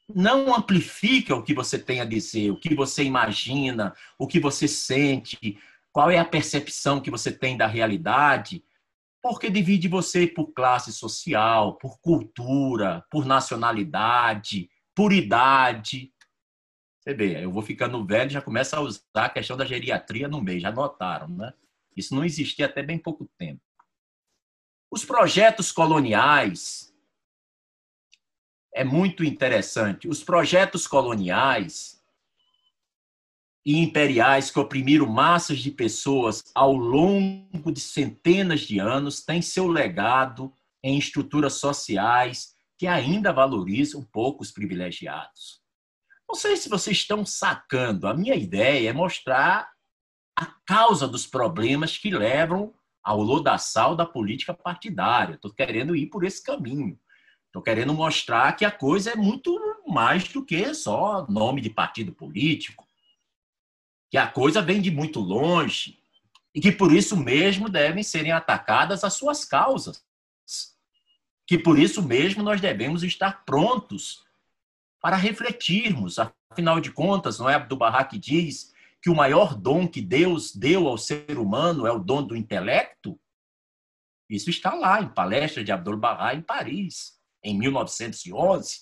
não 0.09 0.55
amplifica 0.55 1.35
o 1.35 1.43
que 1.43 1.53
você 1.53 1.77
tem 1.77 2.01
a 2.01 2.05
dizer, 2.05 2.53
o 2.53 2.57
que 2.57 2.72
você 2.72 3.03
imagina, 3.03 3.97
o 4.16 4.29
que 4.29 4.39
você 4.39 4.68
sente, 4.68 5.59
qual 5.91 6.09
é 6.09 6.18
a 6.18 6.24
percepção 6.24 7.01
que 7.01 7.11
você 7.11 7.33
tem 7.33 7.57
da 7.57 7.66
realidade, 7.66 8.62
porque 9.20 9.51
divide 9.51 9.89
você 9.89 10.24
por 10.24 10.53
classe 10.53 10.93
social, 10.93 11.77
por 11.79 11.99
cultura, 12.01 13.05
por 13.11 13.27
nacionalidade, 13.27 14.70
por 14.95 15.12
idade. 15.12 16.12
Você 17.01 17.12
vê, 17.12 17.43
eu 17.43 17.51
vou 17.51 17.62
ficando 17.62 18.07
velho 18.07 18.31
já 18.31 18.41
começa 18.41 18.77
a 18.77 18.81
usar 18.81 19.03
a 19.16 19.29
questão 19.29 19.57
da 19.57 19.64
geriatria 19.64 20.29
no 20.29 20.41
meio, 20.41 20.61
já 20.61 20.70
notaram, 20.70 21.27
né? 21.27 21.53
Isso 21.97 22.14
não 22.14 22.24
existia 22.24 22.66
até 22.66 22.85
bem 22.85 23.01
pouco 23.01 23.29
tempo. 23.37 23.61
Os 24.93 25.05
projetos 25.05 25.72
coloniais 25.72 26.86
é 28.77 28.85
muito 28.85 29.24
interessante. 29.24 30.07
Os 30.07 30.22
projetos 30.22 30.87
coloniais 30.87 31.99
e 33.64 33.79
imperiais 33.79 34.51
que 34.51 34.61
oprimiram 34.61 35.07
massas 35.07 35.61
de 35.61 35.70
pessoas 35.70 36.45
ao 36.55 36.74
longo 36.74 37.72
de 37.72 37.81
centenas 37.81 38.61
de 38.61 38.79
anos 38.79 39.24
têm 39.24 39.41
seu 39.41 39.66
legado 39.66 40.53
em 40.85 40.99
estruturas 40.99 41.55
sociais 41.55 42.55
que 42.79 42.87
ainda 42.87 43.33
valorizam 43.33 44.05
poucos 44.05 44.53
privilegiados. 44.53 45.62
Não 46.29 46.35
sei 46.35 46.55
se 46.55 46.68
vocês 46.68 46.99
estão 46.99 47.24
sacando. 47.24 48.07
A 48.07 48.12
minha 48.12 48.35
ideia 48.35 48.91
é 48.91 48.93
mostrar 48.93 49.70
a 50.39 50.45
causa 50.66 51.09
dos 51.09 51.27
problemas 51.27 51.97
que 51.97 52.11
levam 52.11 52.74
ao 53.03 53.22
lodaçal 53.22 53.97
da 53.97 54.05
política 54.05 54.53
partidária. 54.53 55.37
Estou 55.37 55.55
querendo 55.55 55.97
ir 55.97 56.09
por 56.09 56.24
esse 56.24 56.43
caminho. 56.43 57.01
Estou 57.57 57.65
querendo 57.65 57.95
mostrar 57.95 58.55
que 58.55 58.67
a 58.67 58.71
coisa 58.71 59.13
é 59.13 59.17
muito 59.17 59.59
mais 59.89 60.29
do 60.29 60.45
que 60.45 60.75
só 60.75 61.27
nome 61.27 61.63
de 61.63 61.71
partido 61.71 62.13
político. 62.13 62.87
Que 64.11 64.19
a 64.19 64.27
coisa 64.27 64.61
vem 64.61 64.79
de 64.79 64.91
muito 64.91 65.21
longe 65.21 65.99
e 66.55 66.61
que 66.61 66.71
por 66.71 66.93
isso 66.93 67.17
mesmo 67.17 67.71
devem 67.71 68.03
serem 68.03 68.31
atacadas 68.31 69.05
as 69.05 69.15
suas 69.15 69.43
causas. 69.43 70.05
Que 71.47 71.57
por 71.57 71.79
isso 71.79 72.03
mesmo 72.03 72.43
nós 72.43 72.61
devemos 72.61 73.03
estar 73.03 73.43
prontos 73.47 74.23
para 75.01 75.17
refletirmos. 75.17 76.19
Afinal 76.51 76.79
de 76.79 76.93
contas, 76.93 77.39
não 77.39 77.49
é 77.49 77.55
Abdu'l-Bahá 77.55 78.05
que 78.05 78.19
diz 78.19 78.75
que 79.01 79.09
o 79.09 79.17
maior 79.17 79.55
dom 79.55 79.89
que 79.89 80.03
Deus 80.03 80.55
deu 80.55 80.87
ao 80.87 80.99
ser 80.99 81.39
humano 81.39 81.87
é 81.87 81.91
o 81.91 81.99
dom 81.99 82.23
do 82.23 82.37
intelecto? 82.37 83.19
Isso 84.29 84.51
está 84.51 84.75
lá 84.75 85.01
em 85.01 85.09
palestra 85.09 85.65
de 85.65 85.73
Abdu'l-Bahá 85.73 86.35
em 86.35 86.43
Paris, 86.43 87.16
em 87.47 87.57
1911. 87.57 88.81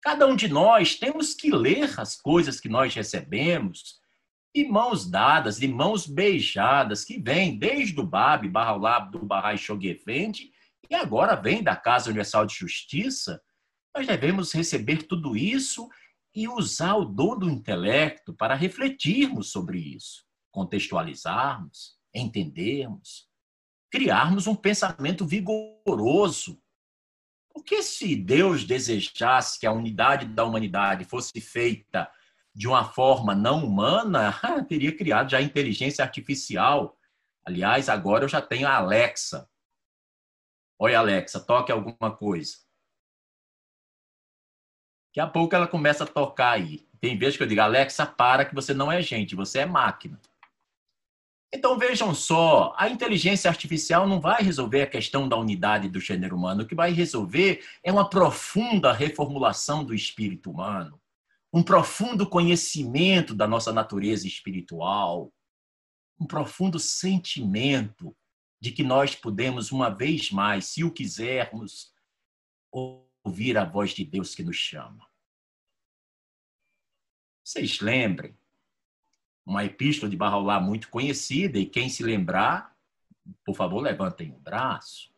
Cada 0.00 0.26
um 0.26 0.36
de 0.36 0.46
nós 0.46 0.94
temos 0.94 1.34
que 1.34 1.50
ler 1.50 1.98
as 1.98 2.16
coisas 2.16 2.60
que 2.60 2.68
nós 2.68 2.94
recebemos 2.94 3.98
de 4.54 4.64
mãos 4.64 5.10
dadas, 5.10 5.58
de 5.58 5.66
mãos 5.66 6.06
beijadas, 6.06 7.04
que 7.04 7.20
vem 7.20 7.58
desde 7.58 8.00
o 8.00 8.06
Bab, 8.06 8.48
Barraulab, 8.48 9.10
do 9.10 9.24
Bahá 9.24 9.52
e 9.52 9.58
Shogefendi, 9.58 10.52
e 10.88 10.94
agora 10.94 11.34
vem 11.34 11.62
da 11.62 11.76
Casa 11.76 12.08
Universal 12.08 12.46
de 12.46 12.54
Justiça, 12.54 13.42
nós 13.94 14.06
devemos 14.06 14.52
receber 14.52 15.02
tudo 15.02 15.36
isso 15.36 15.88
e 16.34 16.48
usar 16.48 16.94
o 16.94 17.04
dom 17.04 17.36
do 17.36 17.50
intelecto 17.50 18.32
para 18.32 18.54
refletirmos 18.54 19.50
sobre 19.50 19.78
isso, 19.80 20.24
contextualizarmos, 20.50 21.98
entendermos, 22.14 23.28
criarmos 23.90 24.46
um 24.46 24.54
pensamento 24.54 25.26
vigoroso. 25.26 26.60
Porque 27.58 27.82
se 27.82 28.14
Deus 28.14 28.62
desejasse 28.62 29.58
que 29.58 29.66
a 29.66 29.72
unidade 29.72 30.26
da 30.26 30.44
humanidade 30.44 31.04
fosse 31.04 31.40
feita 31.40 32.08
de 32.54 32.68
uma 32.68 32.84
forma 32.84 33.34
não 33.34 33.64
humana, 33.66 34.32
teria 34.68 34.96
criado 34.96 35.30
já 35.30 35.42
inteligência 35.42 36.04
artificial. 36.04 36.96
Aliás, 37.44 37.88
agora 37.88 38.24
eu 38.24 38.28
já 38.28 38.40
tenho 38.40 38.68
a 38.68 38.76
Alexa. 38.76 39.50
Oi, 40.78 40.94
Alexa, 40.94 41.40
toque 41.40 41.72
alguma 41.72 42.14
coisa. 42.16 42.58
Daqui 45.08 45.18
a 45.18 45.26
pouco 45.26 45.56
ela 45.56 45.66
começa 45.66 46.04
a 46.04 46.06
tocar 46.06 46.52
aí. 46.52 46.88
Tem 47.00 47.18
vezes 47.18 47.36
que 47.36 47.42
eu 47.42 47.48
digo, 47.48 47.60
Alexa, 47.60 48.06
para 48.06 48.44
que 48.44 48.54
você 48.54 48.72
não 48.72 48.90
é 48.90 49.02
gente, 49.02 49.34
você 49.34 49.58
é 49.58 49.66
máquina. 49.66 50.20
Então 51.52 51.78
vejam 51.78 52.14
só, 52.14 52.74
a 52.76 52.90
inteligência 52.90 53.48
artificial 53.48 54.06
não 54.06 54.20
vai 54.20 54.42
resolver 54.42 54.82
a 54.82 54.86
questão 54.86 55.26
da 55.26 55.36
unidade 55.36 55.88
do 55.88 55.98
gênero 55.98 56.36
humano. 56.36 56.62
O 56.62 56.66
que 56.66 56.74
vai 56.74 56.92
resolver 56.92 57.64
é 57.82 57.90
uma 57.90 58.08
profunda 58.08 58.92
reformulação 58.92 59.82
do 59.82 59.94
espírito 59.94 60.50
humano, 60.50 61.00
um 61.50 61.62
profundo 61.62 62.28
conhecimento 62.28 63.34
da 63.34 63.48
nossa 63.48 63.72
natureza 63.72 64.26
espiritual, 64.26 65.32
um 66.20 66.26
profundo 66.26 66.78
sentimento 66.78 68.14
de 68.60 68.72
que 68.72 68.82
nós 68.82 69.14
podemos, 69.14 69.72
uma 69.72 69.88
vez 69.88 70.30
mais, 70.30 70.66
se 70.66 70.84
o 70.84 70.92
quisermos, 70.92 71.94
ouvir 73.24 73.56
a 73.56 73.64
voz 73.64 73.92
de 73.92 74.04
Deus 74.04 74.34
que 74.34 74.42
nos 74.42 74.56
chama. 74.56 75.08
Vocês 77.42 77.80
lembrem, 77.80 78.36
uma 79.48 79.64
epístola 79.64 80.10
de 80.10 80.16
Barraulá 80.16 80.60
muito 80.60 80.90
conhecida, 80.90 81.58
e 81.58 81.64
quem 81.64 81.88
se 81.88 82.02
lembrar, 82.02 82.76
por 83.42 83.56
favor, 83.56 83.80
levantem 83.80 84.30
o 84.30 84.38
braço. 84.38 85.10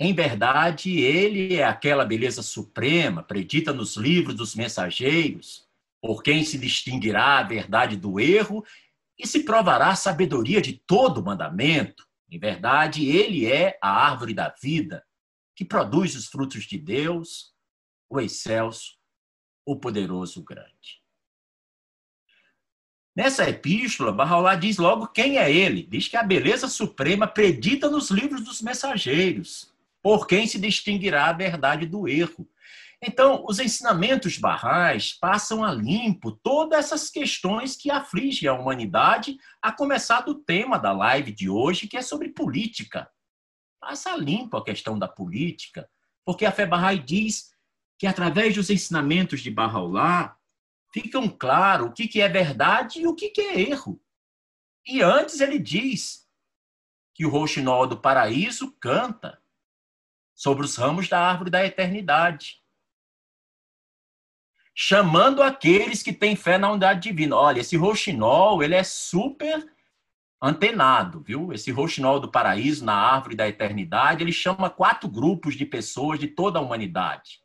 Em 0.00 0.12
verdade, 0.12 0.98
ele 0.98 1.54
é 1.54 1.64
aquela 1.64 2.04
beleza 2.04 2.42
suprema, 2.42 3.22
predita 3.22 3.72
nos 3.72 3.96
livros 3.96 4.34
dos 4.34 4.56
mensageiros, 4.56 5.68
por 6.02 6.24
quem 6.24 6.42
se 6.42 6.58
distinguirá 6.58 7.38
a 7.38 7.42
verdade 7.44 7.96
do 7.96 8.18
erro 8.18 8.64
e 9.16 9.28
se 9.28 9.44
provará 9.44 9.90
a 9.90 9.96
sabedoria 9.96 10.60
de 10.60 10.72
todo 10.72 11.22
mandamento. 11.22 12.04
Em 12.28 12.38
verdade, 12.38 13.06
ele 13.06 13.46
é 13.46 13.78
a 13.80 13.90
árvore 13.90 14.34
da 14.34 14.48
vida, 14.60 15.06
que 15.54 15.64
produz 15.64 16.16
os 16.16 16.26
frutos 16.26 16.64
de 16.64 16.78
Deus, 16.78 17.54
o 18.08 18.18
excelso, 18.18 18.99
o 19.72 19.76
poderoso, 19.76 20.42
grande. 20.42 21.00
Nessa 23.14 23.48
epístola, 23.48 24.12
Barraulá 24.12 24.56
diz 24.56 24.78
logo 24.78 25.06
quem 25.06 25.38
é 25.38 25.52
ele. 25.52 25.84
Diz 25.84 26.08
que 26.08 26.16
a 26.16 26.22
beleza 26.22 26.66
suprema 26.68 27.26
predita 27.26 27.88
nos 27.88 28.10
livros 28.10 28.42
dos 28.42 28.60
mensageiros, 28.60 29.72
por 30.02 30.26
quem 30.26 30.46
se 30.46 30.58
distinguirá 30.58 31.26
a 31.26 31.32
verdade 31.32 31.86
do 31.86 32.08
erro. 32.08 32.48
Então, 33.02 33.44
os 33.48 33.60
ensinamentos 33.60 34.38
barrais 34.38 35.12
passam 35.12 35.64
a 35.64 35.72
limpo 35.72 36.32
todas 36.32 36.86
essas 36.86 37.08
questões 37.08 37.76
que 37.76 37.90
afligem 37.90 38.48
a 38.48 38.54
humanidade, 38.54 39.38
a 39.62 39.70
começar 39.70 40.22
do 40.22 40.34
tema 40.34 40.78
da 40.78 40.92
live 40.92 41.32
de 41.32 41.48
hoje, 41.48 41.86
que 41.86 41.96
é 41.96 42.02
sobre 42.02 42.28
política. 42.28 43.08
Passa 43.80 44.12
a 44.12 44.16
limpo 44.16 44.56
a 44.56 44.64
questão 44.64 44.98
da 44.98 45.08
política, 45.08 45.88
porque 46.24 46.44
a 46.44 46.52
fé 46.52 46.66
barrai 46.66 46.98
diz 46.98 47.50
que 48.00 48.06
através 48.06 48.54
dos 48.54 48.70
ensinamentos 48.70 49.42
de 49.42 49.50
Bahá'u'lláh 49.50 50.34
ficam 50.90 51.28
claro 51.28 51.88
o 51.88 51.92
que 51.92 52.18
é 52.18 52.26
verdade 52.30 53.02
e 53.02 53.06
o 53.06 53.14
que 53.14 53.30
é 53.38 53.60
erro. 53.60 54.02
E 54.86 55.02
antes 55.02 55.38
ele 55.40 55.58
diz 55.58 56.26
que 57.14 57.26
o 57.26 57.28
roxinol 57.28 57.86
do 57.86 58.00
paraíso 58.00 58.72
canta 58.80 59.38
sobre 60.34 60.64
os 60.64 60.76
ramos 60.76 61.10
da 61.10 61.20
árvore 61.20 61.50
da 61.50 61.62
eternidade 61.62 62.60
chamando 64.74 65.42
aqueles 65.42 66.02
que 66.02 66.10
têm 66.10 66.34
fé 66.34 66.56
na 66.56 66.70
unidade 66.70 67.02
divina. 67.02 67.36
Olha, 67.36 67.60
esse 67.60 67.76
roxinol, 67.76 68.62
ele 68.62 68.74
é 68.74 68.82
super 68.82 69.70
antenado, 70.40 71.20
viu? 71.20 71.52
Esse 71.52 71.70
roxinol 71.70 72.18
do 72.18 72.30
paraíso 72.30 72.82
na 72.82 72.94
árvore 72.94 73.36
da 73.36 73.46
eternidade, 73.46 74.24
ele 74.24 74.32
chama 74.32 74.70
quatro 74.70 75.06
grupos 75.06 75.54
de 75.54 75.66
pessoas 75.66 76.18
de 76.18 76.28
toda 76.28 76.58
a 76.58 76.62
humanidade, 76.62 77.39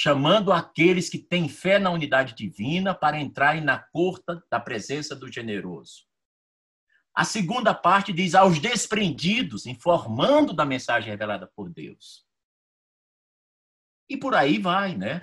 chamando 0.00 0.52
aqueles 0.52 1.10
que 1.10 1.18
têm 1.18 1.48
fé 1.48 1.76
na 1.76 1.90
unidade 1.90 2.32
divina 2.32 2.94
para 2.94 3.18
entrarem 3.18 3.60
na 3.60 3.80
corta 3.80 4.40
da 4.48 4.60
presença 4.60 5.16
do 5.16 5.26
generoso. 5.26 6.06
A 7.12 7.24
segunda 7.24 7.74
parte 7.74 8.12
diz 8.12 8.36
aos 8.36 8.60
desprendidos, 8.60 9.66
informando 9.66 10.52
da 10.52 10.64
mensagem 10.64 11.10
revelada 11.10 11.48
por 11.48 11.68
Deus. 11.68 12.24
E 14.08 14.16
por 14.16 14.36
aí 14.36 14.60
vai, 14.60 14.96
né? 14.96 15.20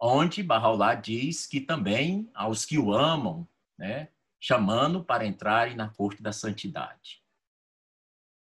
onde 0.00 0.42
Bahá'u'lláh 0.42 0.94
diz 0.94 1.46
que 1.46 1.60
também 1.60 2.30
aos 2.32 2.64
que 2.64 2.78
o 2.78 2.94
amam, 2.94 3.46
né, 3.76 4.08
chamando 4.40 5.04
para 5.04 5.26
entrarem 5.26 5.76
na 5.76 5.90
corte 5.90 6.22
da 6.22 6.32
santidade. 6.32 7.22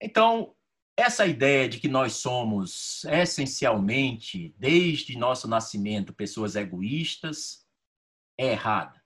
Então, 0.02 0.55
essa 0.98 1.26
ideia 1.26 1.68
de 1.68 1.80
que 1.80 1.90
nós 1.90 2.14
somos 2.14 3.04
essencialmente, 3.06 4.56
desde 4.58 5.18
nosso 5.18 5.48
nascimento, 5.48 6.14
pessoas 6.14 6.56
egoístas, 6.56 7.68
é 8.38 8.52
errada. 8.52 9.04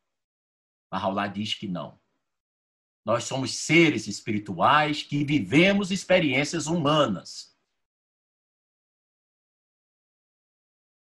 Bahá'u'lláh 0.92 1.28
diz 1.28 1.56
que 1.56 1.68
não. 1.68 2.00
Nós 3.04 3.24
somos 3.24 3.56
seres 3.56 4.08
espirituais 4.08 5.02
que 5.02 5.24
vivemos 5.24 5.90
experiências 5.90 6.68
humanas. 6.68 7.58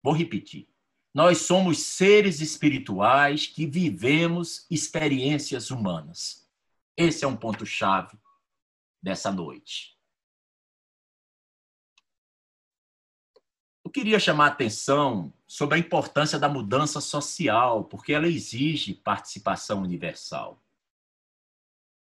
Vou 0.02 0.14
repetir. 0.14 0.68
Nós 1.12 1.38
somos 1.38 1.80
seres 1.80 2.40
espirituais 2.40 3.46
que 3.46 3.66
vivemos 3.66 4.66
experiências 4.70 5.70
humanas. 5.70 6.48
Esse 6.96 7.24
é 7.24 7.28
um 7.28 7.36
ponto-chave 7.36 8.18
dessa 9.02 9.30
noite. 9.30 9.97
Eu 13.88 13.90
queria 13.90 14.20
chamar 14.20 14.44
a 14.44 14.48
atenção 14.48 15.32
sobre 15.46 15.76
a 15.76 15.78
importância 15.78 16.38
da 16.38 16.46
mudança 16.46 17.00
social, 17.00 17.84
porque 17.84 18.12
ela 18.12 18.28
exige 18.28 18.92
participação 18.92 19.80
universal. 19.80 20.62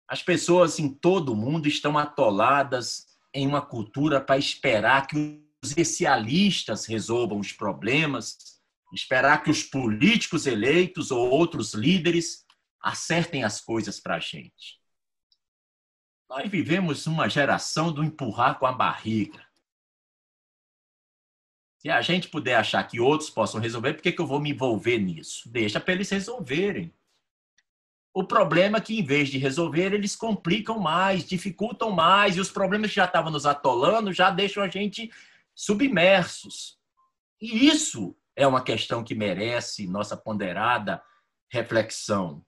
As 0.06 0.22
pessoas 0.22 0.78
em 0.78 0.92
todo 0.92 1.32
o 1.32 1.34
mundo 1.34 1.66
estão 1.66 1.96
atoladas 1.96 3.06
em 3.32 3.46
uma 3.46 3.62
cultura 3.62 4.20
para 4.20 4.36
esperar 4.36 5.06
que 5.06 5.16
os 5.64 5.70
especialistas 5.70 6.84
resolvam 6.84 7.38
os 7.38 7.52
problemas 7.52 8.60
esperar 8.92 9.42
que 9.42 9.50
os 9.50 9.62
políticos 9.62 10.46
eleitos 10.46 11.10
ou 11.10 11.30
outros 11.30 11.72
líderes 11.72 12.44
acertem 12.78 13.42
as 13.42 13.58
coisas 13.58 13.98
para 13.98 14.16
a 14.16 14.20
gente. 14.20 14.78
Nós 16.28 16.50
vivemos 16.50 17.06
uma 17.06 17.30
geração 17.30 17.90
do 17.90 18.04
empurrar 18.04 18.58
com 18.58 18.66
a 18.66 18.72
barriga. 18.72 19.42
Se 21.82 21.90
a 21.90 22.00
gente 22.00 22.28
puder 22.28 22.54
achar 22.54 22.84
que 22.84 23.00
outros 23.00 23.28
possam 23.28 23.60
resolver, 23.60 23.94
por 23.94 24.02
que, 24.02 24.12
que 24.12 24.20
eu 24.20 24.26
vou 24.26 24.38
me 24.38 24.50
envolver 24.50 24.98
nisso? 24.98 25.48
Deixa 25.48 25.80
para 25.80 25.94
eles 25.94 26.08
resolverem. 26.10 26.94
O 28.14 28.22
problema 28.22 28.78
é 28.78 28.80
que, 28.80 29.00
em 29.00 29.02
vez 29.02 29.28
de 29.28 29.36
resolver, 29.36 29.92
eles 29.92 30.14
complicam 30.14 30.78
mais, 30.78 31.24
dificultam 31.24 31.90
mais, 31.90 32.36
e 32.36 32.40
os 32.40 32.52
problemas 32.52 32.90
que 32.90 32.94
já 32.94 33.04
estavam 33.04 33.32
nos 33.32 33.46
atolando 33.46 34.12
já 34.12 34.30
deixam 34.30 34.62
a 34.62 34.68
gente 34.68 35.10
submersos. 35.56 36.78
E 37.40 37.66
isso 37.66 38.16
é 38.36 38.46
uma 38.46 38.62
questão 38.62 39.02
que 39.02 39.12
merece 39.16 39.88
nossa 39.88 40.16
ponderada 40.16 41.02
reflexão. 41.50 42.46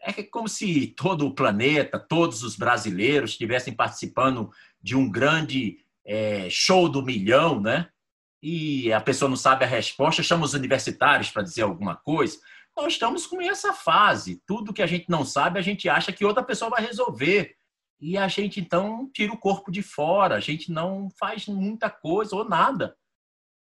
É 0.00 0.22
como 0.22 0.46
se 0.46 0.94
todo 0.96 1.26
o 1.26 1.34
planeta, 1.34 1.98
todos 1.98 2.44
os 2.44 2.54
brasileiros 2.54 3.32
estivessem 3.32 3.74
participando 3.74 4.48
de 4.80 4.94
um 4.94 5.10
grande 5.10 5.84
é, 6.08 6.48
show 6.48 6.88
do 6.88 7.02
milhão, 7.02 7.60
né? 7.60 7.90
E 8.42 8.90
a 8.92 9.00
pessoa 9.00 9.28
não 9.28 9.36
sabe 9.36 9.64
a 9.64 9.68
resposta, 9.68 10.22
chama 10.22 10.46
os 10.46 10.54
universitários 10.54 11.30
para 11.30 11.42
dizer 11.42 11.62
alguma 11.62 11.96
coisa. 11.96 12.38
Nós 12.74 12.94
estamos 12.94 13.26
com 13.26 13.42
essa 13.42 13.74
fase. 13.74 14.42
Tudo 14.46 14.72
que 14.72 14.80
a 14.80 14.86
gente 14.86 15.10
não 15.10 15.24
sabe, 15.24 15.58
a 15.58 15.62
gente 15.62 15.88
acha 15.88 16.12
que 16.12 16.24
outra 16.24 16.42
pessoa 16.42 16.70
vai 16.70 16.80
resolver. 16.80 17.54
E 18.00 18.16
a 18.16 18.26
gente 18.26 18.60
então 18.60 19.10
tira 19.12 19.32
o 19.32 19.38
corpo 19.38 19.70
de 19.70 19.82
fora, 19.82 20.36
a 20.36 20.40
gente 20.40 20.70
não 20.70 21.10
faz 21.18 21.46
muita 21.46 21.90
coisa 21.90 22.36
ou 22.36 22.48
nada 22.48 22.96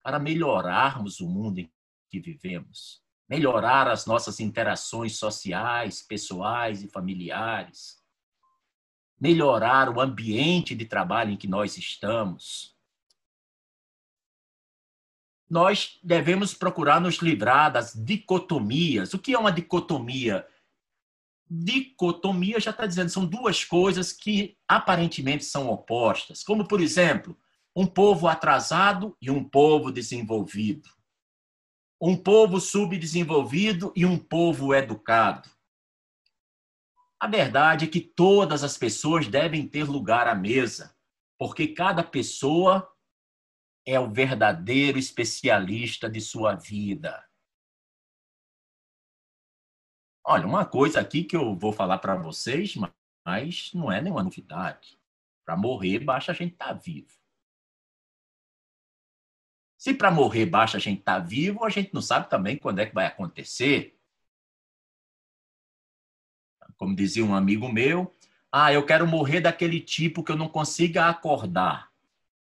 para 0.04 0.20
melhorarmos 0.20 1.22
o 1.22 1.28
mundo 1.28 1.60
em 1.60 1.72
que 2.12 2.20
vivemos, 2.20 3.02
melhorar 3.30 3.88
as 3.88 4.06
nossas 4.06 4.40
interações 4.40 5.18
sociais, 5.18 6.02
pessoais 6.02 6.84
e 6.84 6.90
familiares, 6.90 7.99
melhorar 9.20 9.90
o 9.90 10.00
ambiente 10.00 10.74
de 10.74 10.86
trabalho 10.86 11.32
em 11.32 11.38
que 11.38 11.48
nós 11.48 11.78
estamos. 11.78 12.76
Nós 15.50 15.98
devemos 16.04 16.54
procurar 16.54 17.02
nos 17.02 17.16
livrar 17.18 17.72
das 17.72 17.94
dicotomias. 17.94 19.14
O 19.14 19.20
que 19.20 19.34
é 19.34 19.40
uma 19.40 19.52
dicotomia? 19.52 20.48
Dicotomia 21.50 22.60
já 22.60 22.70
está 22.70 22.86
dizendo, 22.86 23.10
são 23.10 23.26
duas 23.26 23.66
coisas 23.66 24.14
que 24.14 24.56
aparentemente 24.68 25.44
são 25.44 25.68
opostas. 25.70 26.44
Como, 26.44 26.68
por 26.68 26.80
exemplo, 26.80 27.36
um 27.76 27.88
povo 27.88 28.28
atrasado 28.28 29.18
e 29.20 29.32
um 29.32 29.44
povo 29.44 29.92
desenvolvido. 29.92 30.90
Um 32.00 32.16
povo 32.16 32.62
subdesenvolvido 32.62 33.92
e 33.96 34.06
um 34.06 34.18
povo 34.18 34.74
educado. 34.74 35.50
A 37.20 37.28
verdade 37.28 37.86
é 37.86 37.88
que 37.90 38.00
todas 38.00 38.64
as 38.64 38.78
pessoas 38.78 39.28
devem 39.28 39.68
ter 39.68 39.84
lugar 39.84 40.28
à 40.28 40.34
mesa, 40.34 40.96
porque 41.38 41.68
cada 41.68 42.02
pessoa 42.02 42.90
é 43.86 44.00
o 44.00 44.10
verdadeiro 44.10 44.98
especialista 44.98 46.10
de 46.10 46.22
sua 46.22 46.56
vida. 46.56 47.28
Olha, 50.26 50.46
uma 50.46 50.66
coisa 50.66 51.02
aqui 51.02 51.24
que 51.24 51.36
eu 51.36 51.56
vou 51.58 51.74
falar 51.74 51.98
para 51.98 52.16
vocês, 52.16 52.76
mas 52.76 53.74
não 53.74 53.92
é 53.92 54.02
nenhuma 54.02 54.24
novidade. 54.24 54.98
Para 55.44 55.58
morrer, 55.58 56.00
basta 56.00 56.32
a 56.32 56.36
gente 56.36 56.54
estar 56.54 56.68
tá 56.68 56.74
vivo. 56.74 57.20
Se 59.78 59.94
para 59.94 60.12
morrer 60.12 60.46
basta 60.46 60.78
a 60.78 60.80
gente 60.80 61.00
estar 61.00 61.20
tá 61.20 61.26
vivo, 61.26 61.66
a 61.66 61.70
gente 61.70 61.94
não 61.94 62.02
sabe 62.02 62.30
também 62.30 62.58
quando 62.58 62.80
é 62.80 62.86
que 62.86 62.94
vai 62.94 63.08
acontecer. 63.08 63.99
Como 66.80 66.96
dizia 66.96 67.26
um 67.26 67.36
amigo 67.36 67.68
meu, 67.68 68.16
ah, 68.50 68.72
eu 68.72 68.86
quero 68.86 69.06
morrer 69.06 69.42
daquele 69.42 69.82
tipo 69.82 70.24
que 70.24 70.32
eu 70.32 70.38
não 70.38 70.48
consiga 70.48 71.10
acordar. 71.10 71.92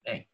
Bem, 0.04 0.28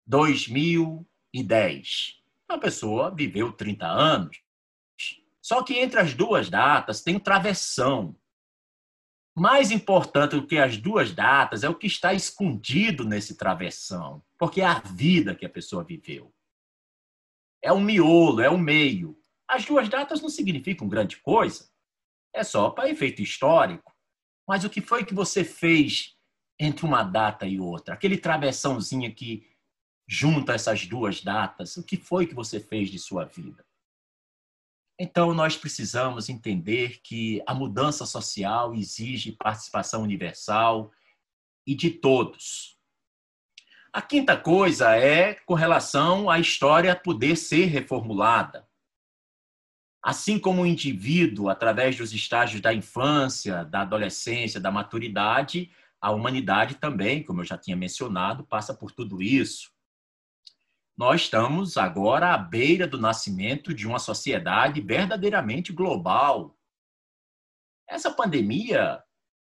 2010. 0.07 2.23
A 2.47 2.57
pessoa 2.57 3.13
viveu 3.13 3.51
30 3.51 3.85
anos. 3.85 4.41
Só 5.41 5.61
que 5.61 5.77
entre 5.77 5.99
as 5.99 6.13
duas 6.13 6.49
datas 6.49 7.01
tem 7.01 7.17
um 7.17 7.19
travessão. 7.19 8.15
Mais 9.35 9.71
importante 9.71 10.37
do 10.37 10.47
que 10.47 10.57
as 10.57 10.77
duas 10.77 11.13
datas 11.13 11.65
é 11.65 11.69
o 11.69 11.75
que 11.75 11.87
está 11.87 12.13
escondido 12.13 13.03
nesse 13.03 13.35
travessão, 13.35 14.23
porque 14.37 14.61
é 14.61 14.65
a 14.65 14.79
vida 14.79 15.35
que 15.35 15.45
a 15.45 15.49
pessoa 15.49 15.83
viveu. 15.83 16.33
É 17.61 17.73
o 17.73 17.81
miolo, 17.81 18.39
é 18.39 18.49
o 18.49 18.57
meio. 18.57 19.21
As 19.49 19.65
duas 19.65 19.89
datas 19.89 20.21
não 20.21 20.29
significam 20.29 20.87
grande 20.87 21.17
coisa. 21.17 21.69
É 22.33 22.41
só 22.41 22.69
para 22.69 22.89
efeito 22.89 23.21
histórico. 23.21 23.93
Mas 24.47 24.63
o 24.63 24.69
que 24.69 24.79
foi 24.79 25.03
que 25.03 25.13
você 25.13 25.43
fez 25.43 26.15
entre 26.61 26.85
uma 26.85 27.01
data 27.01 27.47
e 27.47 27.59
outra? 27.59 27.95
Aquele 27.95 28.17
travessãozinho 28.17 29.13
que 29.15 29.47
junta 30.07 30.53
essas 30.53 30.85
duas 30.85 31.21
datas, 31.21 31.75
o 31.75 31.83
que 31.83 31.97
foi 31.97 32.27
que 32.27 32.35
você 32.35 32.59
fez 32.59 32.89
de 32.89 32.99
sua 32.99 33.25
vida? 33.25 33.65
Então, 34.99 35.33
nós 35.33 35.57
precisamos 35.57 36.29
entender 36.29 36.99
que 37.01 37.41
a 37.47 37.55
mudança 37.55 38.05
social 38.05 38.75
exige 38.75 39.31
participação 39.31 40.03
universal 40.03 40.91
e 41.65 41.73
de 41.73 41.89
todos. 41.89 42.77
A 43.91 44.01
quinta 44.01 44.37
coisa 44.37 44.95
é 44.95 45.33
com 45.33 45.55
relação 45.55 46.29
à 46.29 46.39
história 46.39 46.95
poder 46.95 47.35
ser 47.35 47.65
reformulada. 47.65 48.69
Assim 50.03 50.37
como 50.37 50.61
o 50.61 50.67
indivíduo, 50.67 51.49
através 51.49 51.97
dos 51.97 52.13
estágios 52.13 52.61
da 52.61 52.73
infância, 52.73 53.65
da 53.65 53.81
adolescência, 53.81 54.59
da 54.59 54.71
maturidade, 54.71 55.71
a 56.01 56.11
humanidade 56.11 56.75
também, 56.75 57.23
como 57.23 57.41
eu 57.41 57.45
já 57.45 57.57
tinha 57.57 57.77
mencionado, 57.77 58.45
passa 58.45 58.73
por 58.73 58.91
tudo 58.91 59.21
isso 59.21 59.71
nós 61.01 61.21
estamos 61.21 61.77
agora 61.77 62.31
à 62.31 62.37
beira 62.37 62.87
do 62.87 62.99
nascimento 62.99 63.73
de 63.73 63.87
uma 63.87 63.97
sociedade 63.97 64.81
verdadeiramente 64.81 65.73
global. 65.73 66.55
Essa 67.87 68.13
pandemia, 68.13 69.03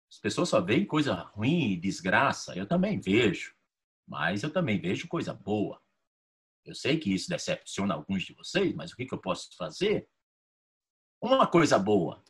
as 0.09 0.17
pessoas 0.17 0.47
só 0.47 0.61
veem 0.61 0.85
coisa 0.85 1.13
ruim 1.13 1.71
e 1.71 1.77
desgraça, 1.77 2.55
eu 2.55 2.65
também 2.65 3.01
vejo, 3.01 3.53
mas 4.07 4.43
eu 4.43 4.49
também 4.49 4.79
vejo 4.79 5.09
coisa 5.09 5.33
boa. 5.33 5.81
Eu 6.63 6.73
sei 6.73 6.97
que 6.97 7.13
isso 7.13 7.27
decepciona 7.27 7.95
alguns 7.95 8.23
de 8.23 8.33
vocês, 8.33 8.73
mas 8.73 8.93
o 8.93 8.95
que 8.95 9.07
eu 9.11 9.19
posso 9.19 9.53
fazer? 9.57 10.07
Uma 11.21 11.45
coisa 11.45 11.77
boa. 11.77 12.23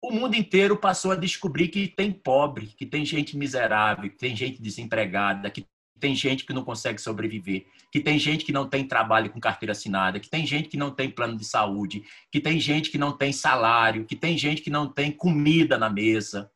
O 0.00 0.12
mundo 0.12 0.34
inteiro 0.36 0.76
passou 0.76 1.10
a 1.10 1.16
descobrir 1.16 1.68
que 1.68 1.88
tem 1.88 2.12
pobre, 2.12 2.68
que 2.68 2.86
tem 2.86 3.04
gente 3.04 3.36
miserável, 3.36 4.08
que 4.08 4.16
tem 4.16 4.36
gente 4.36 4.62
desempregada, 4.62 5.50
que 5.50 5.66
tem 5.98 6.14
gente 6.14 6.44
que 6.44 6.52
não 6.52 6.64
consegue 6.64 7.00
sobreviver, 7.00 7.66
que 7.90 7.98
tem 7.98 8.18
gente 8.18 8.44
que 8.44 8.52
não 8.52 8.68
tem 8.68 8.86
trabalho 8.86 9.30
com 9.30 9.40
carteira 9.40 9.72
assinada, 9.72 10.20
que 10.20 10.30
tem 10.30 10.46
gente 10.46 10.68
que 10.68 10.76
não 10.76 10.92
tem 10.92 11.10
plano 11.10 11.36
de 11.36 11.44
saúde, 11.44 12.04
que 12.30 12.40
tem 12.40 12.60
gente 12.60 12.90
que 12.90 12.98
não 12.98 13.10
tem 13.16 13.32
salário, 13.32 14.04
que 14.04 14.14
tem 14.14 14.38
gente 14.38 14.62
que 14.62 14.70
não 14.70 14.86
tem 14.86 15.10
comida 15.10 15.76
na 15.76 15.90
mesa. 15.90 16.50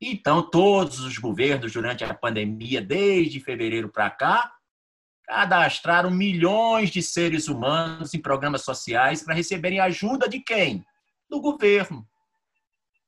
Então, 0.00 0.42
todos 0.42 1.00
os 1.00 1.16
governos, 1.16 1.72
durante 1.72 2.04
a 2.04 2.12
pandemia, 2.12 2.82
desde 2.82 3.40
fevereiro 3.40 3.88
para 3.88 4.10
cá, 4.10 4.52
cadastraram 5.26 6.10
milhões 6.10 6.90
de 6.90 7.00
seres 7.00 7.48
humanos 7.48 8.12
em 8.12 8.20
programas 8.20 8.62
sociais 8.62 9.22
para 9.22 9.34
receberem 9.34 9.80
ajuda 9.80 10.28
de 10.28 10.40
quem? 10.40 10.84
Do 11.30 11.40
governo. 11.40 12.06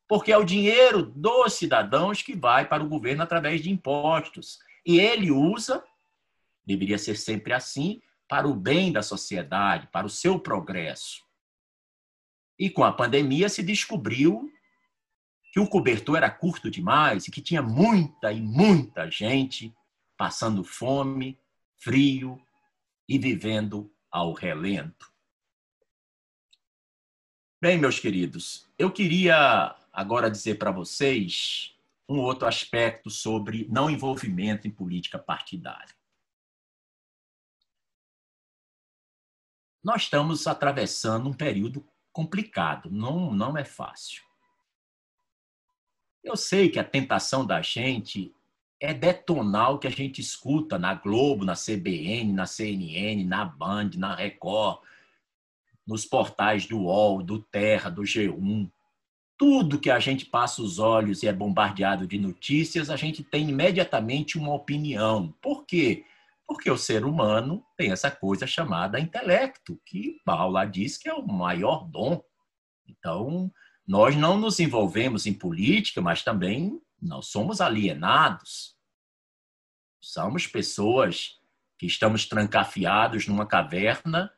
Porque 0.09 0.33
é 0.33 0.39
o 0.39 0.45
dinheiro 0.45 1.03
dos 1.03 1.55
cidadãos 1.55 2.23
que 2.23 2.37
vai 2.37 2.69
para 2.69 2.83
o 2.83 2.89
governo 2.89 3.23
através 3.23 3.61
de 3.61 3.71
impostos. 3.71 4.59
E 4.85 5.01
ele 5.01 5.31
usa, 5.31 5.85
deveria 6.65 6.99
ser 6.99 7.17
sempre 7.17 7.53
assim, 7.53 8.01
para 8.29 8.47
o 8.47 8.55
bem 8.55 8.93
da 8.93 9.03
sociedade, 9.03 9.89
para 9.89 10.07
o 10.07 10.11
seu 10.11 10.39
progresso. 10.39 11.25
E 12.59 12.71
com 12.71 12.85
a 12.85 12.93
pandemia 12.93 13.49
se 13.49 13.63
descobriu 13.63 14.51
que 15.53 15.61
o 15.61 15.69
cobertor 15.69 16.19
era 16.19 16.31
curto 16.31 16.71
demais 16.71 17.27
e 17.27 17.31
que 17.31 17.41
tinha 17.41 17.63
muita 17.63 18.33
e 18.33 18.41
muita 18.41 19.11
gente 19.11 19.75
passando 20.17 20.65
fome, 20.65 21.39
frio 21.79 22.41
e 23.09 23.19
vivendo 23.19 23.91
ao 24.11 24.33
relento. 24.33 25.11
Bem, 27.61 27.79
meus 27.79 27.99
queridos, 27.99 28.69
eu 28.79 28.91
queria 28.91 29.75
agora 29.97 30.30
dizer 30.30 30.57
para 30.57 30.70
vocês 30.70 31.74
um 32.07 32.18
outro 32.18 32.47
aspecto 32.47 33.09
sobre 33.09 33.66
não 33.70 33.88
envolvimento 33.88 34.68
em 34.68 34.70
política 34.70 35.18
partidária. 35.18 35.97
Nós 39.82 40.03
estamos 40.03 40.47
atravessando 40.47 41.30
um 41.30 41.32
período 41.32 41.82
complicado, 42.12 42.90
não, 42.90 43.32
não 43.32 43.57
é 43.57 43.64
fácil. 43.64 44.22
Eu 46.22 46.36
sei 46.36 46.68
que 46.68 46.78
a 46.78 46.84
tentação 46.84 47.47
da 47.47 47.62
gente 47.62 48.34
é 48.78 48.92
detonar 48.92 49.72
o 49.72 49.78
que 49.78 49.86
a 49.86 49.90
gente 49.90 50.20
escuta 50.20 50.78
na 50.78 50.92
Globo, 50.92 51.42
na 51.42 51.55
CBN, 51.55 52.34
na 52.34 52.44
CNN, 52.44 53.24
na 53.24 53.47
Band, 53.47 53.92
na 53.97 54.14
Record, 54.14 54.82
nos 55.86 56.05
portais 56.05 56.66
do 56.66 56.80
UOL, 56.80 57.22
do 57.22 57.40
Terra, 57.40 57.88
do 57.88 58.03
G1, 58.03 58.70
tudo 59.39 59.78
que 59.78 59.91
a 59.91 59.99
gente 59.99 60.24
passa 60.24 60.62
os 60.62 60.78
olhos 60.78 61.22
e 61.22 61.28
é 61.28 61.32
bombardeado 61.32 62.07
de 62.07 62.18
notícias, 62.18 62.89
a 62.89 62.97
gente 62.97 63.22
tem 63.22 63.49
imediatamente 63.49 64.39
uma 64.39 64.55
opinião. 64.55 65.34
Por 65.43 65.66
quê? 65.66 66.05
Porque 66.47 66.70
o 66.70 66.78
ser 66.78 67.05
humano 67.05 67.64
tem 67.76 67.91
essa 67.91 68.11
coisa 68.11 68.47
chamada 68.47 68.99
intelecto, 68.99 69.80
que 69.84 70.20
Paula 70.24 70.64
diz 70.64 70.97
que 70.97 71.09
é 71.09 71.14
o 71.14 71.26
maior 71.26 71.87
dom. 71.89 72.22
Então, 72.87 73.53
nós 73.87 74.16
não 74.16 74.39
nos 74.39 74.59
envolvemos 74.59 75.26
em 75.26 75.34
política, 75.34 76.01
mas 76.01 76.22
também 76.22 76.80
não 77.01 77.20
somos 77.20 77.61
alienados. 77.61 78.74
Somos 80.01 80.47
pessoas 80.47 81.41
que 81.78 81.87
estamos 81.87 82.26
trancafiados 82.26 83.26
numa 83.26 83.45
caverna 83.45 84.32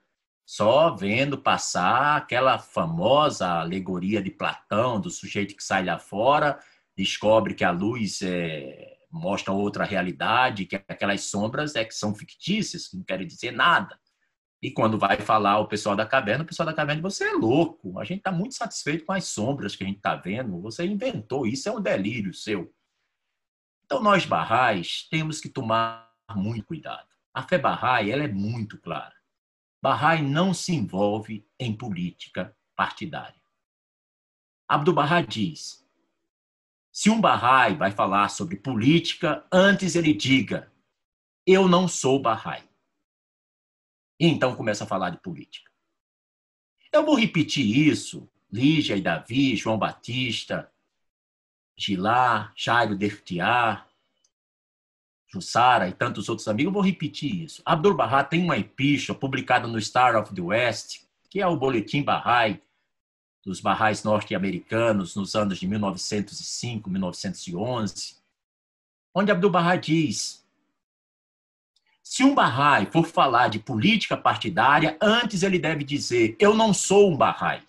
só 0.48 0.96
vendo 0.96 1.36
passar 1.36 2.16
aquela 2.16 2.58
famosa 2.58 3.60
alegoria 3.60 4.22
de 4.22 4.30
Platão, 4.30 4.98
do 4.98 5.10
sujeito 5.10 5.54
que 5.54 5.62
sai 5.62 5.84
lá 5.84 5.98
fora, 5.98 6.58
descobre 6.96 7.52
que 7.52 7.62
a 7.62 7.70
luz 7.70 8.22
é, 8.22 8.96
mostra 9.10 9.52
outra 9.52 9.84
realidade, 9.84 10.64
que 10.64 10.74
aquelas 10.74 11.24
sombras 11.24 11.76
é 11.76 11.84
que 11.84 11.94
são 11.94 12.14
fictícias, 12.14 12.88
que 12.88 12.96
não 12.96 13.04
querem 13.04 13.26
dizer 13.26 13.50
nada. 13.50 14.00
E 14.62 14.70
quando 14.70 14.98
vai 14.98 15.18
falar 15.18 15.58
o 15.58 15.68
pessoal 15.68 15.94
da 15.94 16.06
caverna, 16.06 16.44
o 16.44 16.46
pessoal 16.46 16.64
da 16.64 16.72
caverna, 16.72 17.02
você 17.02 17.24
é 17.24 17.32
louco. 17.32 17.98
A 18.00 18.04
gente 18.04 18.20
está 18.20 18.32
muito 18.32 18.54
satisfeito 18.54 19.04
com 19.04 19.12
as 19.12 19.24
sombras 19.24 19.76
que 19.76 19.84
a 19.84 19.86
gente 19.86 19.98
está 19.98 20.16
vendo. 20.16 20.62
Você 20.62 20.82
inventou, 20.86 21.46
isso 21.46 21.68
é 21.68 21.72
um 21.72 21.80
delírio 21.80 22.32
seu. 22.32 22.74
Então, 23.84 24.02
nós 24.02 24.24
barrais 24.24 25.06
temos 25.10 25.42
que 25.42 25.50
tomar 25.50 26.10
muito 26.34 26.64
cuidado. 26.64 27.06
A 27.34 27.42
fé 27.42 27.58
barrai, 27.58 28.10
ela 28.10 28.24
é 28.24 28.28
muito 28.28 28.78
clara. 28.78 29.17
Bahá'í 29.82 30.22
não 30.22 30.52
se 30.52 30.74
envolve 30.74 31.46
em 31.58 31.76
política 31.76 32.56
partidária. 32.74 33.40
Abdu'l-Bahá 34.68 35.20
diz: 35.22 35.86
se 36.92 37.10
um 37.10 37.20
Bahá'í 37.20 37.76
vai 37.76 37.90
falar 37.92 38.28
sobre 38.28 38.56
política, 38.56 39.46
antes 39.52 39.94
ele 39.94 40.12
diga: 40.12 40.72
eu 41.46 41.66
não 41.66 41.88
sou 41.88 42.20
Bahá'í. 42.20 42.68
E 44.20 44.26
então 44.26 44.54
começa 44.54 44.84
a 44.84 44.86
falar 44.86 45.10
de 45.10 45.18
política. 45.18 45.70
Eu 46.92 47.04
vou 47.06 47.14
repetir 47.14 47.64
isso, 47.88 48.28
Lígia 48.52 48.96
e 48.96 49.00
Davi, 49.00 49.56
João 49.56 49.78
Batista, 49.78 50.70
Gilá, 51.76 52.52
Jairo 52.56 52.96
Dertiar, 52.96 53.87
Jussara 55.28 55.88
e 55.88 55.92
tantos 55.92 56.28
outros 56.28 56.48
amigos, 56.48 56.70
eu 56.70 56.74
vou 56.74 56.82
repetir 56.82 57.44
isso. 57.44 57.62
Abdul 57.64 57.94
Bahá 57.94 58.24
tem 58.24 58.42
uma 58.42 58.56
epístola 58.56 59.18
publicada 59.18 59.68
no 59.68 59.80
Star 59.80 60.16
of 60.16 60.34
the 60.34 60.40
West, 60.40 61.02
que 61.28 61.40
é 61.40 61.46
o 61.46 61.56
boletim 61.56 62.02
Bahá'í 62.02 62.60
dos 63.44 63.60
Bahá'ís 63.60 64.02
norte-americanos 64.02 65.14
nos 65.14 65.34
anos 65.34 65.58
de 65.58 65.66
1905, 65.66 66.88
1911, 66.88 68.16
onde 69.14 69.30
Abdul 69.30 69.50
Bahá 69.50 69.76
diz: 69.76 70.46
se 72.02 72.24
um 72.24 72.34
Bahá'í 72.34 72.90
for 72.90 73.06
falar 73.06 73.48
de 73.48 73.58
política 73.58 74.16
partidária, 74.16 74.96
antes 75.00 75.42
ele 75.42 75.58
deve 75.58 75.84
dizer: 75.84 76.36
eu 76.40 76.54
não 76.54 76.72
sou 76.72 77.12
um 77.12 77.16
Bahá'í. 77.16 77.62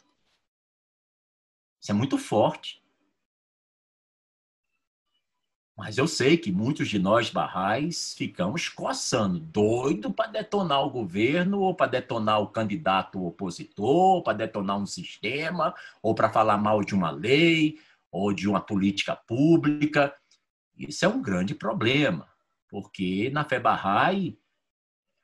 Isso 1.82 1.92
é 1.92 1.94
muito 1.94 2.18
forte. 2.18 2.79
Mas 5.80 5.98
eu 5.98 6.10
sei 6.10 6.36
que 6.36 6.52
muitos 6.52 6.90
de 6.90 7.00
nós 7.00 7.30
barrais 7.30 8.14
ficamos 8.14 8.68
coçando, 8.68 9.40
doido 9.40 10.12
para 10.12 10.30
detonar 10.30 10.86
o 10.86 10.90
governo, 10.90 11.62
ou 11.62 11.74
para 11.74 11.92
detonar 11.92 12.42
o 12.42 12.50
candidato 12.50 13.26
opositor, 13.26 14.22
para 14.22 14.40
detonar 14.40 14.78
um 14.78 14.86
sistema, 14.86 15.74
ou 16.04 16.14
para 16.14 16.30
falar 16.30 16.58
mal 16.58 16.84
de 16.84 16.94
uma 16.94 17.12
lei, 17.12 17.80
ou 18.12 18.34
de 18.34 18.46
uma 18.46 18.60
política 18.60 19.16
pública. 19.16 20.14
Isso 20.78 21.06
é 21.06 21.08
um 21.08 21.22
grande 21.22 21.56
problema, 21.56 22.28
porque 22.68 23.30
na 23.30 23.46
fé 23.46 23.58
Bahá'í, 23.58 24.38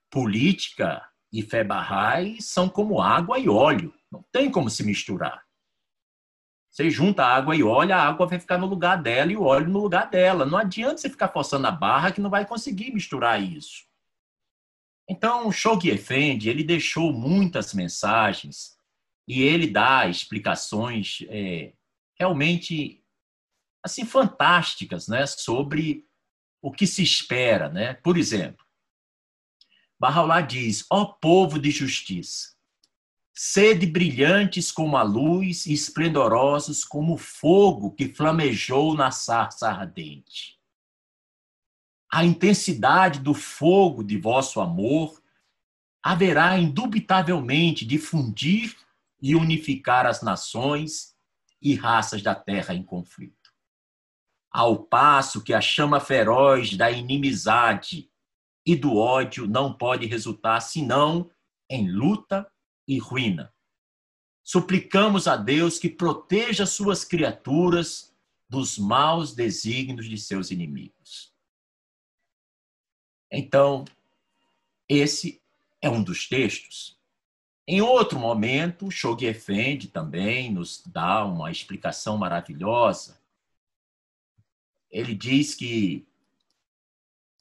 política 0.10 1.06
e 1.34 1.42
fé 1.42 1.66
Bahá'í 1.66 2.42
são 2.42 2.70
como 2.70 3.02
água 3.02 3.38
e 3.38 3.50
óleo, 3.50 3.94
não 4.10 4.24
tem 4.32 4.50
como 4.50 4.70
se 4.70 4.86
misturar. 4.86 5.45
Você 6.76 6.90
junta 6.90 7.24
água 7.24 7.56
e 7.56 7.64
óleo, 7.64 7.96
a 7.96 8.04
água 8.04 8.28
vai 8.28 8.38
ficar 8.38 8.58
no 8.58 8.66
lugar 8.66 9.02
dela 9.02 9.32
e 9.32 9.38
o 9.38 9.44
óleo 9.44 9.70
no 9.70 9.80
lugar 9.80 10.10
dela. 10.10 10.46
Não 10.46 10.58
adianta 10.58 10.98
você 10.98 11.10
ficar 11.10 11.30
forçando 11.30 11.66
a 11.66 11.72
barra 11.72 12.12
que 12.12 12.20
não 12.20 12.30
vai 12.30 12.46
conseguir 12.46 12.92
misturar 12.92 13.42
isso. 13.42 13.86
Então, 15.10 15.48
o 15.48 15.54
Shoghi 15.54 15.90
Effendi, 15.90 16.50
ele 16.50 16.66
deixou 16.66 17.14
muitas 17.14 17.74
mensagens 17.74 18.78
e 19.26 19.42
ele 19.42 19.68
dá 19.68 20.06
explicações 20.10 21.20
é, 21.30 21.72
realmente 22.20 23.02
assim 23.82 24.04
fantásticas, 24.04 25.08
né, 25.08 25.26
sobre 25.26 26.06
o 26.62 26.74
que 26.74 26.86
se 26.86 27.02
espera, 27.02 27.70
né? 27.70 27.94
Por 27.94 28.18
exemplo, 28.18 28.66
Bahá'u'lláh 29.98 30.42
diz: 30.42 30.86
"Ó 30.90 31.06
povo 31.06 31.58
de 31.58 31.72
justiça, 31.72 32.55
sede 33.36 33.86
brilhantes 33.86 34.72
como 34.72 34.96
a 34.96 35.04
luz 35.04 35.66
e 35.66 35.74
esplendorosos 35.74 36.86
como 36.86 37.16
o 37.16 37.18
fogo 37.18 37.92
que 37.92 38.08
flamejou 38.08 38.96
na 38.96 39.12
sarça 39.12 39.70
ardente. 39.70 40.58
A 42.12 42.24
intensidade 42.24 43.20
do 43.20 43.34
fogo 43.34 44.04
de 44.04 44.18
vosso 44.18 44.62
amor 44.62 45.22
haverá 46.02 46.58
indubitavelmente 46.58 47.86
de 47.86 47.98
fundir 47.98 48.76
e 49.22 49.36
unificar 49.36 50.06
as 50.06 50.22
nações 50.22 51.14
e 51.62 51.76
raças 51.76 52.22
da 52.22 52.34
terra 52.34 52.74
em 52.74 52.84
conflito 52.84 53.46
ao 54.56 54.78
passo 54.86 55.44
que 55.44 55.54
a 55.54 55.60
chama 55.60 56.00
feroz 56.00 56.78
da 56.78 56.90
inimizade 56.90 58.10
e 58.66 58.74
do 58.74 58.96
ódio 58.96 59.46
não 59.46 59.74
pode 59.74 60.06
resultar 60.06 60.62
senão 60.62 61.30
em 61.70 61.92
luta 61.92 62.50
e 62.88 62.98
ruína. 62.98 63.54
Suplicamos 64.44 65.28
a 65.28 65.36
Deus 65.36 65.80
que 65.80 65.90
proteja 65.90 66.66
suas 66.66 67.04
criaturas 67.04 68.14
dos 68.48 68.78
maus 68.78 69.34
desígnios 69.34 70.08
de 70.08 70.18
seus 70.18 70.52
inimigos. 70.52 71.34
Então, 73.32 73.86
esse 74.88 75.42
é 75.82 75.90
um 75.90 76.04
dos 76.04 76.28
textos. 76.28 76.98
Em 77.68 77.82
outro 77.82 78.20
momento, 78.20 78.92
Shoghi 78.92 79.26
Effendi 79.26 79.88
também 79.88 80.52
nos 80.52 80.84
dá 80.86 81.26
uma 81.26 81.52
explicação 81.52 82.18
maravilhosa 82.18 83.20
ele 84.96 85.14
diz 85.14 85.54
que 85.54 86.08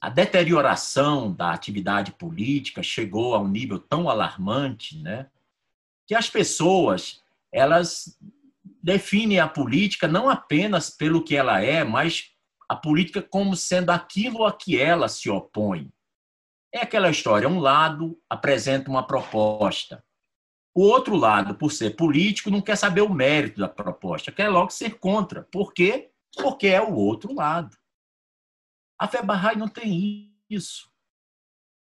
a 0.01 0.09
deterioração 0.09 1.31
da 1.31 1.51
atividade 1.51 2.11
política 2.11 2.83
chegou 2.83 3.33
a 3.33 3.39
um 3.39 3.47
nível 3.47 3.79
tão 3.79 4.09
alarmante, 4.09 4.97
né, 4.99 5.31
que 6.07 6.15
as 6.15 6.29
pessoas 6.29 7.23
elas 7.51 8.19
definem 8.83 9.39
a 9.39 9.47
política 9.47 10.07
não 10.07 10.29
apenas 10.29 10.89
pelo 10.89 11.23
que 11.23 11.35
ela 11.35 11.61
é, 11.61 11.83
mas 11.83 12.31
a 12.67 12.75
política 12.75 13.21
como 13.21 13.55
sendo 13.55 13.91
aquilo 13.91 14.45
a 14.45 14.51
que 14.51 14.79
ela 14.79 15.07
se 15.07 15.29
opõe. 15.29 15.91
É 16.73 16.81
aquela 16.81 17.09
história, 17.09 17.47
um 17.47 17.59
lado 17.59 18.19
apresenta 18.29 18.89
uma 18.89 19.05
proposta, 19.05 20.03
o 20.73 20.81
outro 20.81 21.15
lado, 21.15 21.55
por 21.55 21.71
ser 21.71 21.95
político, 21.95 22.51
não 22.51 22.61
quer 22.61 22.75
saber 22.75 23.01
o 23.01 23.13
mérito 23.13 23.61
da 23.61 23.69
proposta, 23.69 24.29
quer 24.29 24.49
logo 24.49 24.71
ser 24.71 24.99
contra. 24.99 25.43
Por 25.43 25.73
quê? 25.73 26.11
porque 26.35 26.67
é 26.67 26.81
o 26.81 26.93
outro 26.93 27.33
lado. 27.33 27.75
A 28.99 29.07
Bahá'í 29.07 29.57
não 29.57 29.67
tem 29.67 30.33
isso. 30.49 30.89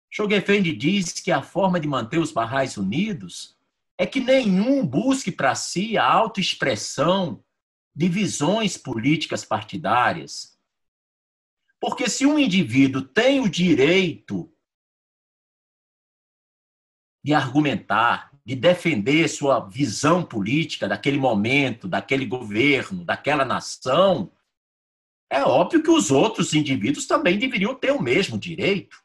Shogefendi 0.10 0.76
diz 0.76 1.14
que 1.14 1.32
a 1.32 1.42
forma 1.42 1.80
de 1.80 1.88
manter 1.88 2.20
os 2.20 2.32
Bahá'ís 2.32 2.78
unidos 2.78 3.58
é 3.98 4.06
que 4.06 4.20
nenhum 4.20 4.86
busque 4.86 5.32
para 5.32 5.56
si 5.56 5.98
a 5.98 6.06
autoexpressão 6.06 7.44
de 7.96 8.10
visões 8.10 8.78
políticas 8.78 9.46
partidárias. 9.46 10.58
Porque 11.80 12.10
se 12.10 12.26
um 12.26 12.40
indivíduo 12.40 13.02
tem 13.02 13.40
o 13.40 13.50
direito 13.50 14.52
de 17.24 17.34
argumentar, 17.34 18.32
de 18.46 18.56
defender 18.56 19.28
sua 19.30 19.60
visão 19.60 20.26
política 20.26 20.88
daquele 20.88 21.18
momento, 21.18 21.88
daquele 21.88 22.26
governo, 22.26 23.06
daquela 23.06 23.46
nação, 23.46 24.32
é 25.30 25.42
óbvio 25.44 25.82
que 25.82 25.90
os 25.90 26.12
outros 26.12 26.54
indivíduos 26.54 27.08
também 27.08 27.38
deveriam 27.38 27.74
ter 27.74 27.92
o 27.92 28.02
mesmo 28.02 28.38
direito. 28.38 29.02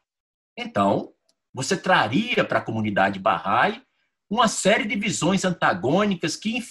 Então, 0.57 1.13
você 1.53 1.77
traria 1.77 2.43
para 2.43 2.59
a 2.59 2.63
comunidade 2.63 3.19
Bahá'í 3.19 3.81
uma 4.29 4.47
série 4.47 4.85
de 4.85 4.95
visões 4.95 5.43
antagônicas 5.43 6.35
que 6.35 6.63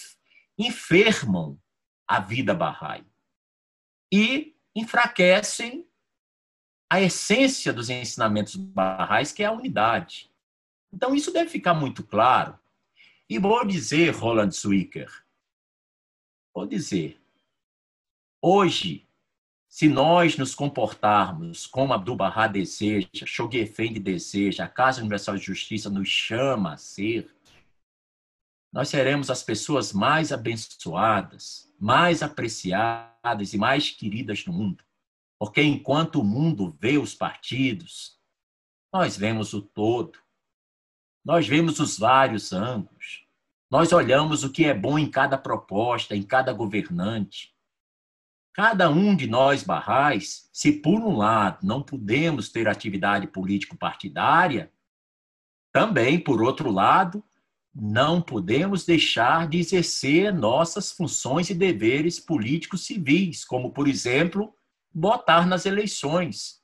enfermam 0.56 1.59
a 2.06 2.20
vida 2.20 2.54
Bahá'í 2.54 3.04
e 4.12 4.56
enfraquecem 4.74 5.86
a 6.90 7.00
essência 7.00 7.72
dos 7.72 7.90
ensinamentos 7.90 8.56
Bahá'ís, 8.56 9.32
que 9.32 9.42
é 9.42 9.46
a 9.46 9.52
unidade. 9.52 10.30
Então, 10.92 11.14
isso 11.14 11.32
deve 11.32 11.50
ficar 11.50 11.74
muito 11.74 12.02
claro. 12.02 12.59
E 13.28 13.38
vou 13.38 13.66
dizer, 13.66 14.11
Roland 14.14 14.50
Zwicker, 14.50 15.12
vou 16.54 16.64
dizer, 16.64 17.20
hoje, 18.40 19.06
se 19.68 19.86
nós 19.86 20.38
nos 20.38 20.54
comportarmos 20.54 21.66
como 21.66 21.92
Abdu'l-Bahá 21.92 22.46
deseja, 22.46 23.09
Shoghi 23.26 23.59
Effendi 23.59 24.00
deseja, 24.00 24.64
a 24.64 24.68
Casa 24.68 25.00
Universal 25.00 25.36
de 25.36 25.44
Justiça 25.44 25.90
nos 25.90 26.09
chama 26.09 26.72
a 26.72 26.76
ser, 26.78 27.28
nós 28.72 28.88
seremos 28.88 29.30
as 29.30 29.42
pessoas 29.42 29.92
mais 29.92 30.32
abençoadas, 30.32 31.72
mais 31.78 32.22
apreciadas 32.22 33.54
e 33.54 33.58
mais 33.58 33.90
queridas 33.90 34.44
no 34.44 34.52
mundo. 34.52 34.84
Porque 35.38 35.62
enquanto 35.62 36.20
o 36.20 36.24
mundo 36.24 36.76
vê 36.80 36.98
os 36.98 37.14
partidos, 37.14 38.18
nós 38.92 39.16
vemos 39.16 39.54
o 39.54 39.62
todo. 39.62 40.18
Nós 41.24 41.46
vemos 41.46 41.78
os 41.78 41.98
vários 41.98 42.52
ângulos. 42.52 43.26
Nós 43.70 43.92
olhamos 43.92 44.44
o 44.44 44.50
que 44.50 44.64
é 44.64 44.74
bom 44.74 44.98
em 44.98 45.10
cada 45.10 45.38
proposta, 45.38 46.16
em 46.16 46.22
cada 46.22 46.52
governante. 46.52 47.54
Cada 48.52 48.90
um 48.90 49.14
de 49.14 49.26
nós 49.26 49.62
barrais, 49.62 50.48
se 50.52 50.72
por 50.72 51.00
um 51.00 51.16
lado 51.16 51.64
não 51.64 51.82
podemos 51.82 52.48
ter 52.48 52.66
atividade 52.66 53.26
político-partidária, 53.26 54.72
também, 55.70 56.18
por 56.18 56.42
outro 56.42 56.70
lado, 56.70 57.22
não 57.81 58.20
podemos 58.20 58.85
deixar 58.85 59.49
de 59.49 59.59
exercer 59.59 60.35
nossas 60.35 60.91
funções 60.91 61.49
e 61.49 61.55
deveres 61.55 62.18
políticos 62.18 62.85
civis, 62.85 63.45
como, 63.45 63.70
por 63.70 63.87
exemplo, 63.87 64.53
votar 64.93 65.47
nas 65.47 65.64
eleições. 65.64 66.61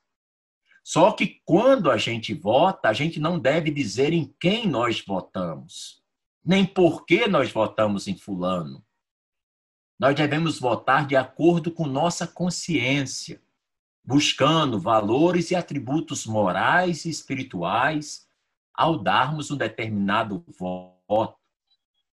Só 0.82 1.12
que 1.12 1.40
quando 1.44 1.88
a 1.88 1.96
gente 1.96 2.34
vota, 2.34 2.88
a 2.88 2.92
gente 2.92 3.20
não 3.20 3.38
deve 3.38 3.70
dizer 3.70 4.12
em 4.12 4.34
quem 4.40 4.66
nós 4.66 5.04
votamos, 5.06 6.02
nem 6.44 6.66
por 6.66 7.06
que 7.06 7.28
nós 7.28 7.52
votamos 7.52 8.08
em 8.08 8.16
Fulano. 8.16 8.84
Nós 9.96 10.16
devemos 10.16 10.58
votar 10.58 11.06
de 11.06 11.14
acordo 11.14 11.70
com 11.70 11.86
nossa 11.86 12.26
consciência, 12.26 13.40
buscando 14.04 14.80
valores 14.80 15.52
e 15.52 15.54
atributos 15.54 16.26
morais 16.26 17.04
e 17.04 17.08
espirituais 17.08 18.26
ao 18.74 18.98
darmos 18.98 19.52
um 19.52 19.56
determinado 19.56 20.44
voto. 20.58 20.93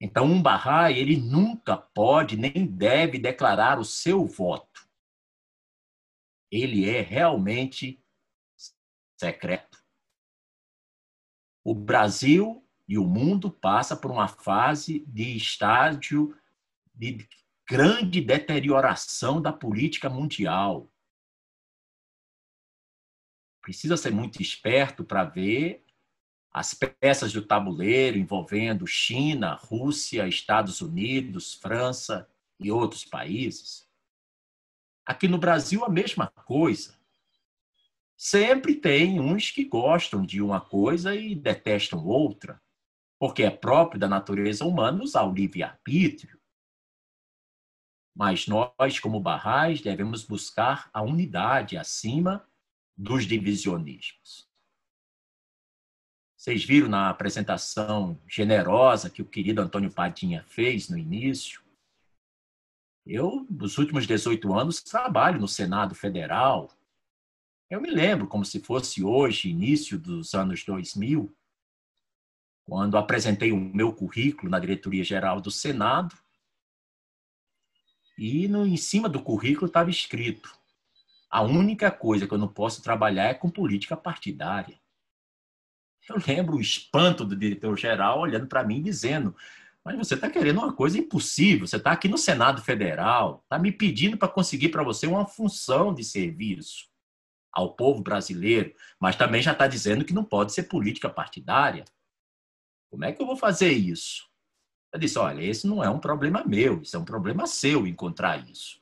Então, 0.00 0.26
um 0.26 0.40
Bahá'í, 0.40 0.98
ele 0.98 1.16
nunca 1.16 1.76
pode 1.76 2.36
nem 2.36 2.66
deve 2.66 3.18
declarar 3.18 3.78
o 3.78 3.84
seu 3.84 4.24
voto. 4.26 4.88
Ele 6.50 6.88
é 6.88 7.00
realmente 7.00 8.02
secreto. 9.18 9.82
O 11.64 11.74
Brasil 11.74 12.64
e 12.86 12.96
o 12.96 13.04
mundo 13.04 13.50
passa 13.50 13.96
por 13.96 14.10
uma 14.10 14.28
fase 14.28 15.00
de 15.00 15.36
estágio 15.36 16.34
de 16.94 17.28
grande 17.68 18.20
deterioração 18.20 19.42
da 19.42 19.52
política 19.52 20.08
mundial. 20.08 20.90
Precisa 23.60 23.96
ser 23.96 24.10
muito 24.10 24.40
esperto 24.40 25.04
para 25.04 25.24
ver 25.24 25.84
as 26.58 26.74
peças 26.74 27.32
do 27.32 27.40
tabuleiro 27.40 28.18
envolvendo 28.18 28.84
China, 28.84 29.54
Rússia, 29.54 30.26
Estados 30.26 30.80
Unidos, 30.80 31.54
França 31.54 32.28
e 32.58 32.72
outros 32.72 33.04
países. 33.04 33.88
Aqui 35.06 35.28
no 35.28 35.38
Brasil, 35.38 35.84
a 35.84 35.88
mesma 35.88 36.26
coisa. 36.26 36.98
Sempre 38.16 38.74
tem 38.74 39.20
uns 39.20 39.52
que 39.52 39.64
gostam 39.66 40.26
de 40.26 40.42
uma 40.42 40.60
coisa 40.60 41.14
e 41.14 41.32
detestam 41.32 42.04
outra, 42.04 42.60
porque 43.20 43.44
é 43.44 43.50
próprio 43.50 44.00
da 44.00 44.08
natureza 44.08 44.64
humana 44.64 45.04
usar 45.04 45.22
o 45.22 45.32
livre-arbítrio. 45.32 46.40
Mas 48.16 48.48
nós, 48.48 48.98
como 48.98 49.20
barrais, 49.20 49.80
devemos 49.80 50.24
buscar 50.24 50.90
a 50.92 51.02
unidade 51.02 51.76
acima 51.76 52.44
dos 52.96 53.24
divisionismos. 53.28 54.47
Vocês 56.38 56.64
viram 56.64 56.88
na 56.88 57.10
apresentação 57.10 58.16
generosa 58.28 59.10
que 59.10 59.20
o 59.20 59.26
querido 59.26 59.60
Antônio 59.60 59.90
Padinha 59.90 60.44
fez 60.46 60.88
no 60.88 60.96
início? 60.96 61.60
Eu, 63.04 63.44
nos 63.50 63.76
últimos 63.76 64.06
18 64.06 64.54
anos, 64.54 64.80
trabalho 64.80 65.40
no 65.40 65.48
Senado 65.48 65.96
Federal. 65.96 66.70
Eu 67.68 67.80
me 67.80 67.90
lembro 67.90 68.28
como 68.28 68.44
se 68.44 68.60
fosse 68.60 69.02
hoje, 69.02 69.50
início 69.50 69.98
dos 69.98 70.32
anos 70.32 70.62
2000, 70.64 71.36
quando 72.64 72.96
apresentei 72.96 73.50
o 73.50 73.58
meu 73.58 73.92
currículo 73.92 74.48
na 74.48 74.60
diretoria 74.60 75.02
geral 75.02 75.40
do 75.40 75.50
Senado. 75.50 76.16
E 78.16 78.46
no, 78.46 78.64
em 78.64 78.76
cima 78.76 79.08
do 79.08 79.20
currículo 79.20 79.66
estava 79.66 79.90
escrito: 79.90 80.56
a 81.28 81.42
única 81.42 81.90
coisa 81.90 82.28
que 82.28 82.32
eu 82.32 82.38
não 82.38 82.46
posso 82.46 82.80
trabalhar 82.80 83.24
é 83.24 83.34
com 83.34 83.50
política 83.50 83.96
partidária. 83.96 84.78
Eu 86.08 86.16
lembro 86.26 86.56
o 86.56 86.60
espanto 86.60 87.24
do 87.24 87.36
diretor-geral 87.36 88.20
olhando 88.20 88.46
para 88.46 88.64
mim 88.64 88.82
dizendo: 88.82 89.36
Mas 89.84 89.96
você 89.96 90.14
está 90.14 90.30
querendo 90.30 90.58
uma 90.58 90.72
coisa 90.72 90.98
impossível. 90.98 91.66
Você 91.66 91.76
está 91.76 91.92
aqui 91.92 92.08
no 92.08 92.16
Senado 92.16 92.62
Federal, 92.62 93.42
está 93.44 93.58
me 93.58 93.70
pedindo 93.70 94.16
para 94.16 94.28
conseguir 94.28 94.70
para 94.70 94.82
você 94.82 95.06
uma 95.06 95.26
função 95.26 95.92
de 95.92 96.02
serviço 96.02 96.88
ao 97.52 97.74
povo 97.74 98.02
brasileiro, 98.02 98.74
mas 99.00 99.16
também 99.16 99.42
já 99.42 99.52
está 99.52 99.66
dizendo 99.66 100.04
que 100.04 100.14
não 100.14 100.24
pode 100.24 100.52
ser 100.52 100.64
política 100.64 101.10
partidária. 101.10 101.84
Como 102.90 103.04
é 103.04 103.12
que 103.12 103.20
eu 103.20 103.26
vou 103.26 103.36
fazer 103.36 103.72
isso? 103.72 104.26
Eu 104.92 104.98
disse: 104.98 105.18
Olha, 105.18 105.42
esse 105.42 105.66
não 105.66 105.84
é 105.84 105.90
um 105.90 105.98
problema 105.98 106.42
meu, 106.44 106.80
isso 106.80 106.96
é 106.96 106.98
um 106.98 107.04
problema 107.04 107.46
seu 107.46 107.86
encontrar 107.86 108.48
isso. 108.48 108.80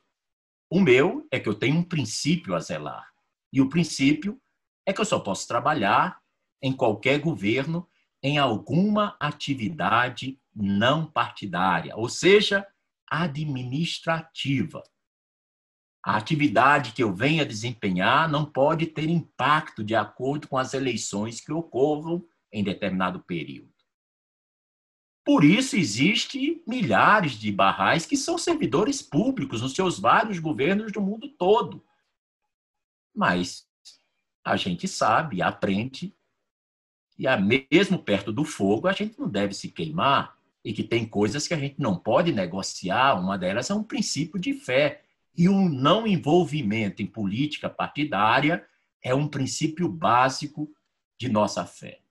O 0.69 0.79
meu 0.79 1.27
é 1.31 1.39
que 1.39 1.47
eu 1.47 1.55
tenho 1.55 1.77
um 1.77 1.83
princípio 1.83 2.55
a 2.55 2.59
zelar. 2.59 3.09
E 3.51 3.61
o 3.61 3.69
princípio 3.69 4.39
é 4.85 4.93
que 4.93 4.99
eu 4.99 5.05
só 5.05 5.19
posso 5.19 5.47
trabalhar 5.47 6.21
em 6.61 6.73
qualquer 6.73 7.19
governo 7.19 7.87
em 8.21 8.37
alguma 8.37 9.15
atividade 9.19 10.39
não 10.55 11.05
partidária, 11.05 11.95
ou 11.95 12.09
seja, 12.09 12.67
administrativa. 13.07 14.83
A 16.03 16.17
atividade 16.17 16.93
que 16.93 17.03
eu 17.03 17.13
venha 17.13 17.45
desempenhar 17.45 18.29
não 18.29 18.45
pode 18.45 18.87
ter 18.87 19.09
impacto 19.09 19.83
de 19.83 19.95
acordo 19.95 20.47
com 20.47 20.57
as 20.57 20.73
eleições 20.73 21.41
que 21.41 21.51
ocorram 21.51 22.25
em 22.51 22.63
determinado 22.63 23.19
período. 23.19 23.73
Por 25.23 25.43
isso, 25.43 25.75
existe 25.75 26.63
milhares 26.65 27.33
de 27.33 27.51
barrais 27.51 28.05
que 28.05 28.15
são 28.15 28.37
servidores 28.37 29.01
públicos 29.01 29.61
nos 29.61 29.73
seus 29.73 29.99
vários 29.99 30.39
governos 30.39 30.91
do 30.93 31.01
mundo 31.01 31.27
todo. 31.27 31.85
Mas 33.13 33.67
a 34.45 34.55
gente 34.55 34.87
sabe, 34.87 35.41
aprende 35.41 36.16
e 37.17 37.25
mesmo 37.71 37.97
perto 37.97 38.31
do 38.31 38.45
fogo, 38.45 38.87
a 38.87 38.93
gente 38.93 39.19
não 39.19 39.27
deve 39.27 39.53
se 39.53 39.69
queimar 39.69 40.37
e 40.63 40.71
que 40.71 40.83
tem 40.83 41.05
coisas 41.05 41.47
que 41.47 41.53
a 41.53 41.57
gente 41.57 41.79
não 41.79 41.97
pode 41.97 42.31
negociar. 42.31 43.19
Uma 43.19 43.37
delas 43.37 43.69
é 43.69 43.73
um 43.73 43.83
princípio 43.83 44.39
de 44.39 44.53
fé. 44.53 45.01
E 45.35 45.47
o 45.49 45.69
não 45.69 46.05
envolvimento 46.05 47.01
em 47.01 47.07
política 47.07 47.69
partidária 47.69 48.67
é 49.01 49.15
um 49.15 49.27
princípio 49.27 49.87
básico 49.87 50.69
de 51.17 51.29
nossa 51.29 51.65
fé. 51.65 52.01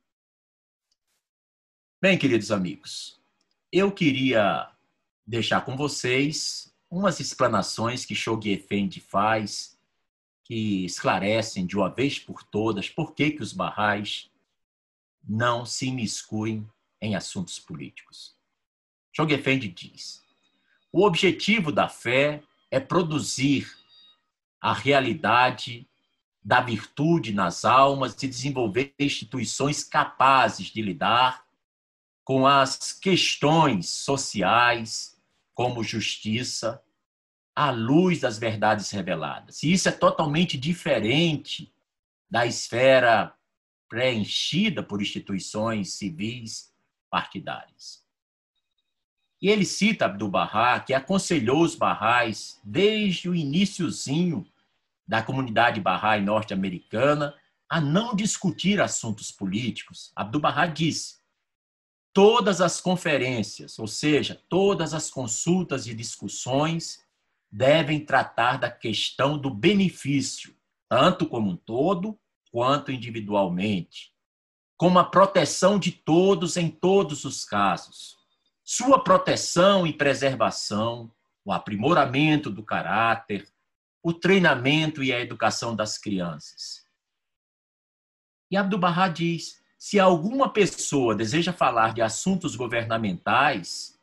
Bem, 2.01 2.19
queridos 2.19 2.51
amigos, 2.51 3.21
eu 3.71 3.93
queria 3.93 4.71
deixar 5.27 5.61
com 5.63 5.77
vocês 5.77 6.73
umas 6.91 7.21
explanações 7.21 8.05
que 8.05 8.15
Shoghi 8.15 8.53
Effendi 8.53 9.01
faz, 9.01 9.77
que 10.45 10.85
esclarecem 10.85 11.67
de 11.67 11.77
uma 11.77 11.91
vez 11.91 12.19
por 12.19 12.43
todas 12.43 12.89
por 12.89 13.15
que, 13.15 13.33
que 13.33 13.43
os 13.43 13.53
barrais 13.53 14.31
não 15.27 15.67
se 15.67 15.87
imiscuem 15.87 16.69
em 17.01 17.17
assuntos 17.17 17.59
políticos. 17.59 18.35
Schoenfeld 19.13 19.69
diz: 19.69 20.23
o 20.93 21.05
objetivo 21.05 21.73
da 21.73 21.89
fé 21.89 22.43
é 22.71 22.79
produzir 22.79 23.71
a 24.61 24.73
realidade 24.73 25.89
da 26.43 26.61
virtude 26.61 27.33
nas 27.33 27.65
almas 27.65 28.23
e 28.23 28.29
desenvolver 28.29 28.95
instituições 28.99 29.83
capazes 29.83 30.69
de 30.69 30.81
lidar 30.81 31.45
com 32.25 32.47
as 32.47 32.93
questões 32.93 33.89
sociais, 33.89 35.21
como 35.55 35.85
justiça, 35.85 36.83
à 37.55 37.71
luz 37.71 38.21
das 38.21 38.39
verdades 38.39 38.91
reveladas. 38.91 39.63
E 39.63 39.73
isso 39.73 39.89
é 39.89 39.93
totalmente 39.93 40.59
diferente 40.59 41.73
da 42.31 42.47
esfera 42.47 43.36
preenchida 43.89 44.83
por 44.83 45.01
instituições 45.01 45.95
civis 45.95 46.73
partidárias. 47.11 48.05
E 49.41 49.49
ele 49.49 49.65
cita 49.65 50.07
Abdu'l-Bahá, 50.07 50.81
que 50.81 50.95
aconselhou 50.95 51.63
os 51.63 51.75
Bahás 51.75 52.61
desde 52.65 53.29
o 53.29 53.35
iníciozinho 53.35 54.47
da 55.07 55.23
comunidade 55.23 55.81
Bahá'í 55.81 56.23
norte-americana 56.23 57.35
a 57.69 57.81
não 57.81 58.15
discutir 58.15 58.81
assuntos 58.81 59.31
políticos. 59.31 60.11
Abdu'l-Bahá 60.17 60.67
disse: 60.67 61.17
todas 62.13 62.61
as 62.63 62.81
conferências, 62.81 63.79
ou 63.79 63.87
seja, 63.87 64.41
todas 64.49 64.95
as 64.95 65.11
consultas 65.11 65.87
e 65.87 65.95
discussões 65.95 67.05
devem 67.51 68.05
tratar 68.05 68.59
da 68.59 68.71
questão 68.71 69.39
do 69.39 69.51
benefício, 69.51 70.57
tanto 70.89 71.27
como 71.27 71.51
um 71.51 71.57
todo, 71.57 72.19
quanto 72.57 72.91
individualmente, 72.91 74.15
como 74.79 74.99
a 74.99 75.05
proteção 75.05 75.79
de 75.79 75.93
todos 75.93 76.57
em 76.57 76.71
todos 76.71 77.27
os 77.27 77.45
casos. 77.45 78.17
Sua 78.65 79.05
proteção 79.05 79.87
e 79.87 79.93
preservação, 79.93 81.13
o 81.45 81.53
aprimoramento 81.53 82.49
do 82.51 82.63
caráter, 82.63 83.47
o 84.03 84.11
treinamento 84.11 85.05
e 85.05 85.13
a 85.13 85.21
educação 85.21 85.77
das 85.77 85.99
crianças. 85.99 86.87
E 88.51 88.57
Abdu'l-Bahá 88.57 89.09
diz: 89.09 89.63
se 89.79 90.01
alguma 90.01 90.49
pessoa 90.49 91.15
deseja 91.15 91.53
falar 91.53 91.93
de 91.93 92.01
assuntos 92.01 92.57
governamentais, 92.57 94.01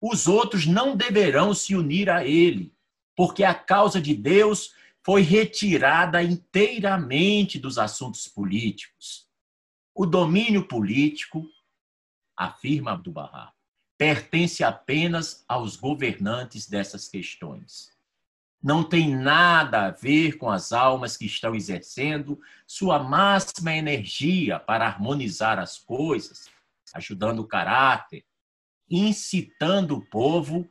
os 0.00 0.26
outros 0.26 0.64
não 0.64 0.96
deverão 0.96 1.52
se 1.52 1.76
unir 1.76 2.08
a 2.08 2.24
ele, 2.24 2.74
porque 3.14 3.44
a 3.44 3.52
causa 3.52 4.00
de 4.00 4.14
Deus 4.14 4.72
foi 5.04 5.20
retirada 5.20 6.22
inteiramente 6.22 7.58
dos 7.58 7.76
assuntos 7.76 8.26
políticos. 8.26 9.28
O 9.94 10.06
domínio 10.06 10.66
político, 10.66 11.46
afirma 12.34 12.92
Abdu'l-Bahá, 12.92 13.52
pertence 13.98 14.64
apenas 14.64 15.44
aos 15.46 15.76
governantes 15.76 16.66
dessas 16.66 17.06
questões. 17.06 17.92
Não 18.62 18.82
tem 18.82 19.14
nada 19.14 19.86
a 19.86 19.90
ver 19.90 20.38
com 20.38 20.50
as 20.50 20.72
almas 20.72 21.18
que 21.18 21.26
estão 21.26 21.54
exercendo 21.54 22.40
sua 22.66 22.98
máxima 22.98 23.74
energia 23.74 24.58
para 24.58 24.86
harmonizar 24.86 25.58
as 25.58 25.76
coisas, 25.78 26.48
ajudando 26.94 27.40
o 27.40 27.46
caráter, 27.46 28.24
incitando 28.88 29.96
o 29.96 30.06
povo 30.06 30.66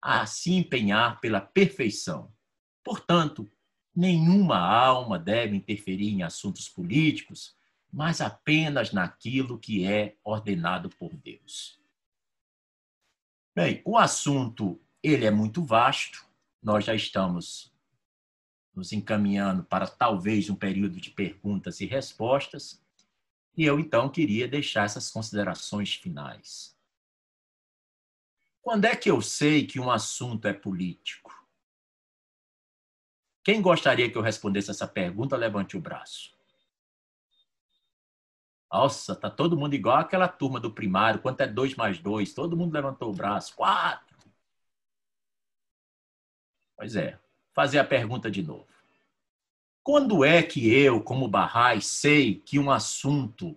a 0.00 0.24
se 0.24 0.54
empenhar 0.54 1.20
pela 1.20 1.40
perfeição. 1.40 2.32
Portanto, 2.82 3.50
Nenhuma 3.94 4.58
alma 4.58 5.18
deve 5.18 5.56
interferir 5.56 6.08
em 6.08 6.22
assuntos 6.22 6.68
políticos, 6.68 7.56
mas 7.92 8.20
apenas 8.20 8.92
naquilo 8.92 9.58
que 9.58 9.84
é 9.84 10.16
ordenado 10.24 10.88
por 10.90 11.14
Deus. 11.14 11.80
Bem, 13.54 13.80
o 13.84 13.96
assunto 13.96 14.80
ele 15.00 15.24
é 15.24 15.30
muito 15.30 15.62
vasto. 15.62 16.26
Nós 16.60 16.84
já 16.84 16.94
estamos 16.94 17.72
nos 18.74 18.92
encaminhando 18.92 19.62
para 19.62 19.86
talvez 19.86 20.50
um 20.50 20.56
período 20.56 21.00
de 21.00 21.10
perguntas 21.10 21.80
e 21.80 21.86
respostas. 21.86 22.82
E 23.56 23.64
eu 23.64 23.78
então 23.78 24.08
queria 24.08 24.48
deixar 24.48 24.86
essas 24.86 25.10
considerações 25.10 25.94
finais. 25.94 26.76
Quando 28.60 28.86
é 28.86 28.96
que 28.96 29.10
eu 29.10 29.20
sei 29.20 29.66
que 29.66 29.78
um 29.78 29.90
assunto 29.90 30.48
é 30.48 30.52
político? 30.52 31.43
Quem 33.44 33.60
gostaria 33.60 34.10
que 34.10 34.16
eu 34.16 34.22
respondesse 34.22 34.70
essa 34.70 34.88
pergunta, 34.88 35.36
levante 35.36 35.76
o 35.76 35.80
braço. 35.80 36.32
Nossa, 38.72 39.14
tá 39.14 39.28
todo 39.28 39.56
mundo 39.56 39.74
igual 39.74 39.98
aquela 39.98 40.26
turma 40.26 40.58
do 40.58 40.72
primário. 40.72 41.20
Quanto 41.20 41.42
é 41.42 41.46
dois 41.46 41.76
mais 41.76 41.98
dois? 41.98 42.32
Todo 42.32 42.56
mundo 42.56 42.72
levantou 42.72 43.10
o 43.10 43.14
braço. 43.14 43.54
Quatro. 43.54 44.16
Pois 46.74 46.96
é. 46.96 47.20
Fazer 47.52 47.78
a 47.78 47.84
pergunta 47.84 48.30
de 48.30 48.42
novo. 48.42 48.66
Quando 49.82 50.24
é 50.24 50.42
que 50.42 50.72
eu, 50.72 51.02
como 51.02 51.28
Barrai, 51.28 51.82
sei 51.82 52.36
que 52.36 52.58
um 52.58 52.70
assunto 52.70 53.54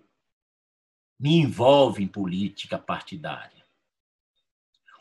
me 1.18 1.36
envolve 1.36 2.04
em 2.04 2.06
política 2.06 2.78
partidária? 2.78 3.64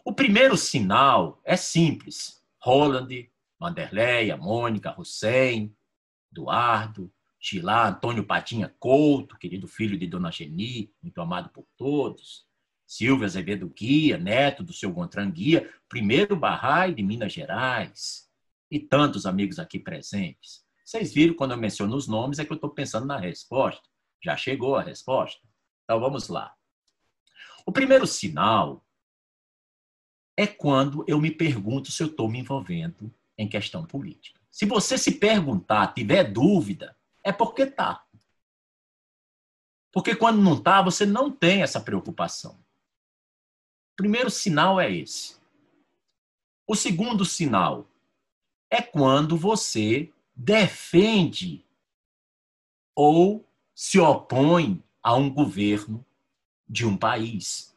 O 0.05 0.13
primeiro 0.13 0.55
sinal 0.55 1.41
é 1.43 1.57
simples 1.57 2.41
Roland, 3.59 3.73
Vanderleia, 3.73 4.37
Mônica, 4.37 4.95
Hussein, 4.97 5.75
Eduardo, 6.31 7.11
Chilá, 7.39 7.89
Antônio 7.89 8.25
Patinha 8.25 8.73
Couto, 8.79 9.37
querido 9.37 9.67
filho 9.67 9.97
de 9.97 10.07
Dona 10.07 10.31
Geni, 10.31 10.93
muito 11.01 11.19
amado 11.21 11.49
por 11.49 11.65
todos, 11.77 12.45
Silvio 12.85 13.25
Azevedo 13.25 13.67
Guia, 13.69 14.17
neto 14.17 14.63
do 14.63 14.73
seu 14.73 14.91
Gontran 14.91 15.29
Guia, 15.29 15.71
primeiro 15.89 16.35
Barrai 16.35 16.93
de 16.93 17.03
Minas 17.03 17.33
Gerais, 17.33 18.29
e 18.71 18.79
tantos 18.79 19.25
amigos 19.25 19.59
aqui 19.59 19.79
presentes. 19.79 20.65
Vocês 20.83 21.13
viram 21.13 21.35
quando 21.35 21.51
eu 21.51 21.57
menciono 21.57 21.95
os 21.95 22.07
nomes, 22.07 22.39
é 22.39 22.45
que 22.45 22.51
eu 22.51 22.55
estou 22.55 22.69
pensando 22.69 23.05
na 23.05 23.17
resposta. 23.17 23.87
Já 24.23 24.35
chegou 24.35 24.75
a 24.75 24.81
resposta? 24.81 25.41
Então 25.83 25.99
vamos 25.99 26.27
lá. 26.29 26.53
O 27.65 27.71
primeiro 27.71 28.07
sinal 28.07 28.85
é 30.35 30.47
quando 30.47 31.03
eu 31.07 31.19
me 31.19 31.31
pergunto 31.31 31.91
se 31.91 32.01
eu 32.03 32.07
estou 32.07 32.29
me 32.29 32.39
envolvendo 32.39 33.13
em 33.37 33.47
questão 33.47 33.85
política. 33.85 34.39
Se 34.49 34.65
você 34.65 34.97
se 34.97 35.13
perguntar, 35.19 35.93
tiver 35.93 36.23
dúvida, 36.23 36.97
é 37.23 37.31
porque 37.31 37.63
está. 37.63 38.05
Porque 39.91 40.15
quando 40.15 40.41
não 40.41 40.55
está, 40.55 40.81
você 40.81 41.05
não 41.05 41.31
tem 41.31 41.61
essa 41.61 41.79
preocupação. 41.79 42.53
O 43.93 43.95
primeiro 43.95 44.29
sinal 44.29 44.79
é 44.79 44.91
esse. 44.91 45.37
O 46.65 46.75
segundo 46.75 47.23
sinal 47.23 47.87
é 48.69 48.81
quando 48.81 49.37
você 49.37 50.11
defende 50.35 51.65
ou 52.95 53.47
se 53.73 53.99
opõe 53.99 54.83
a 55.01 55.15
um 55.15 55.29
governo 55.29 56.05
de 56.67 56.85
um 56.85 56.97
país. 56.97 57.75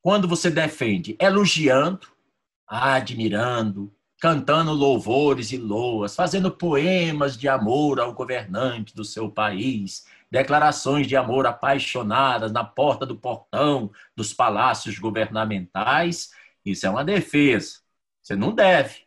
Quando 0.00 0.28
você 0.28 0.50
defende 0.50 1.16
elogiando, 1.18 2.13
admirando, 2.66 3.94
cantando 4.20 4.72
louvores 4.72 5.52
e 5.52 5.58
loas, 5.58 6.16
fazendo 6.16 6.50
poemas 6.50 7.36
de 7.36 7.48
amor 7.48 8.00
ao 8.00 8.14
governante 8.14 8.94
do 8.94 9.04
seu 9.04 9.30
país, 9.30 10.06
declarações 10.30 11.06
de 11.06 11.16
amor 11.16 11.46
apaixonadas 11.46 12.50
na 12.52 12.64
porta 12.64 13.04
do 13.06 13.16
portão 13.16 13.90
dos 14.16 14.32
palácios 14.32 14.98
governamentais, 14.98 16.32
isso 16.64 16.86
é 16.86 16.90
uma 16.90 17.04
defesa. 17.04 17.80
Você 18.22 18.34
não 18.34 18.54
deve. 18.54 19.04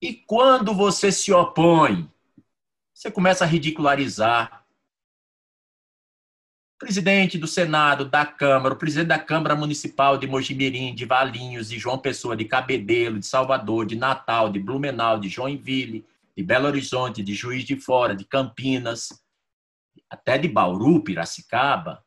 E 0.00 0.12
quando 0.14 0.74
você 0.74 1.10
se 1.10 1.32
opõe, 1.32 2.10
você 2.92 3.10
começa 3.10 3.44
a 3.44 3.46
ridicularizar 3.46 4.61
presidente 6.82 7.38
do 7.38 7.46
Senado, 7.46 8.04
da 8.04 8.26
Câmara, 8.26 8.74
o 8.74 8.76
presidente 8.76 9.06
da 9.06 9.18
Câmara 9.18 9.54
Municipal 9.54 10.18
de 10.18 10.26
Mojimirim, 10.26 10.92
de 10.92 11.04
Valinhos, 11.04 11.68
de 11.68 11.78
João 11.78 11.96
Pessoa, 11.96 12.36
de 12.36 12.44
Cabedelo, 12.44 13.20
de 13.20 13.26
Salvador, 13.26 13.86
de 13.86 13.94
Natal, 13.94 14.50
de 14.50 14.58
Blumenau, 14.58 15.20
de 15.20 15.28
Joinville, 15.28 16.04
de 16.36 16.42
Belo 16.42 16.66
Horizonte, 16.66 17.22
de 17.22 17.34
Juiz 17.34 17.64
de 17.64 17.76
Fora, 17.76 18.16
de 18.16 18.24
Campinas, 18.24 19.22
até 20.10 20.36
de 20.36 20.48
Bauru, 20.48 21.04
Piracicaba, 21.04 22.04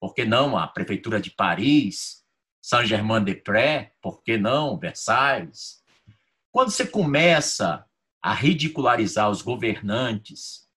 por 0.00 0.12
que 0.12 0.24
não 0.24 0.58
a 0.58 0.66
Prefeitura 0.66 1.20
de 1.20 1.30
Paris, 1.30 2.24
Saint-Germain-des-Prés, 2.60 3.90
por 4.02 4.24
que 4.24 4.36
não 4.36 4.76
Versailles? 4.76 5.84
Quando 6.50 6.72
você 6.72 6.84
começa 6.84 7.86
a 8.20 8.34
ridicularizar 8.34 9.30
os 9.30 9.40
governantes, 9.40 10.68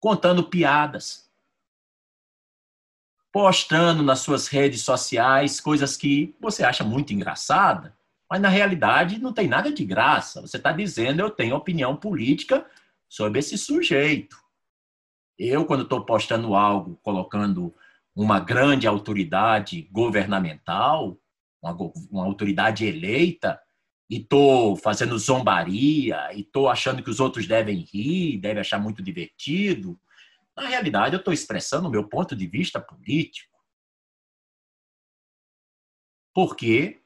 contando 0.00 0.44
piadas, 0.44 1.30
postando 3.32 4.02
nas 4.02 4.20
suas 4.20 4.46
redes 4.46 4.82
sociais 4.82 5.58
coisas 5.58 5.96
que 5.96 6.36
você 6.38 6.62
acha 6.62 6.84
muito 6.84 7.14
engraçada, 7.14 7.96
mas 8.30 8.40
na 8.40 8.48
realidade 8.48 9.18
não 9.18 9.32
tem 9.32 9.48
nada 9.48 9.72
de 9.72 9.84
graça. 9.84 10.42
Você 10.42 10.58
está 10.58 10.70
dizendo 10.70 11.20
eu 11.20 11.30
tenho 11.30 11.56
opinião 11.56 11.96
política 11.96 12.64
sobre 13.08 13.38
esse 13.38 13.56
sujeito. 13.56 14.36
Eu, 15.38 15.64
quando 15.64 15.84
estou 15.84 16.04
postando 16.04 16.54
algo, 16.54 16.98
colocando 17.02 17.74
uma 18.14 18.38
grande 18.38 18.86
autoridade 18.86 19.88
governamental, 19.90 21.18
uma, 21.60 21.76
uma 22.10 22.24
autoridade 22.24 22.86
eleita, 22.86 23.58
e 24.10 24.18
estou 24.18 24.76
fazendo 24.76 25.18
zombaria, 25.18 26.28
e 26.34 26.40
estou 26.40 26.68
achando 26.68 27.02
que 27.02 27.08
os 27.08 27.18
outros 27.18 27.46
devem 27.46 27.78
rir, 27.90 28.38
devem 28.38 28.60
achar 28.60 28.78
muito 28.78 29.02
divertido, 29.02 29.98
na 30.62 30.68
realidade, 30.68 31.14
eu 31.14 31.18
estou 31.18 31.32
expressando 31.32 31.88
o 31.88 31.90
meu 31.90 32.08
ponto 32.08 32.34
de 32.36 32.46
vista 32.46 32.80
político. 32.80 33.52
Porque 36.34 37.02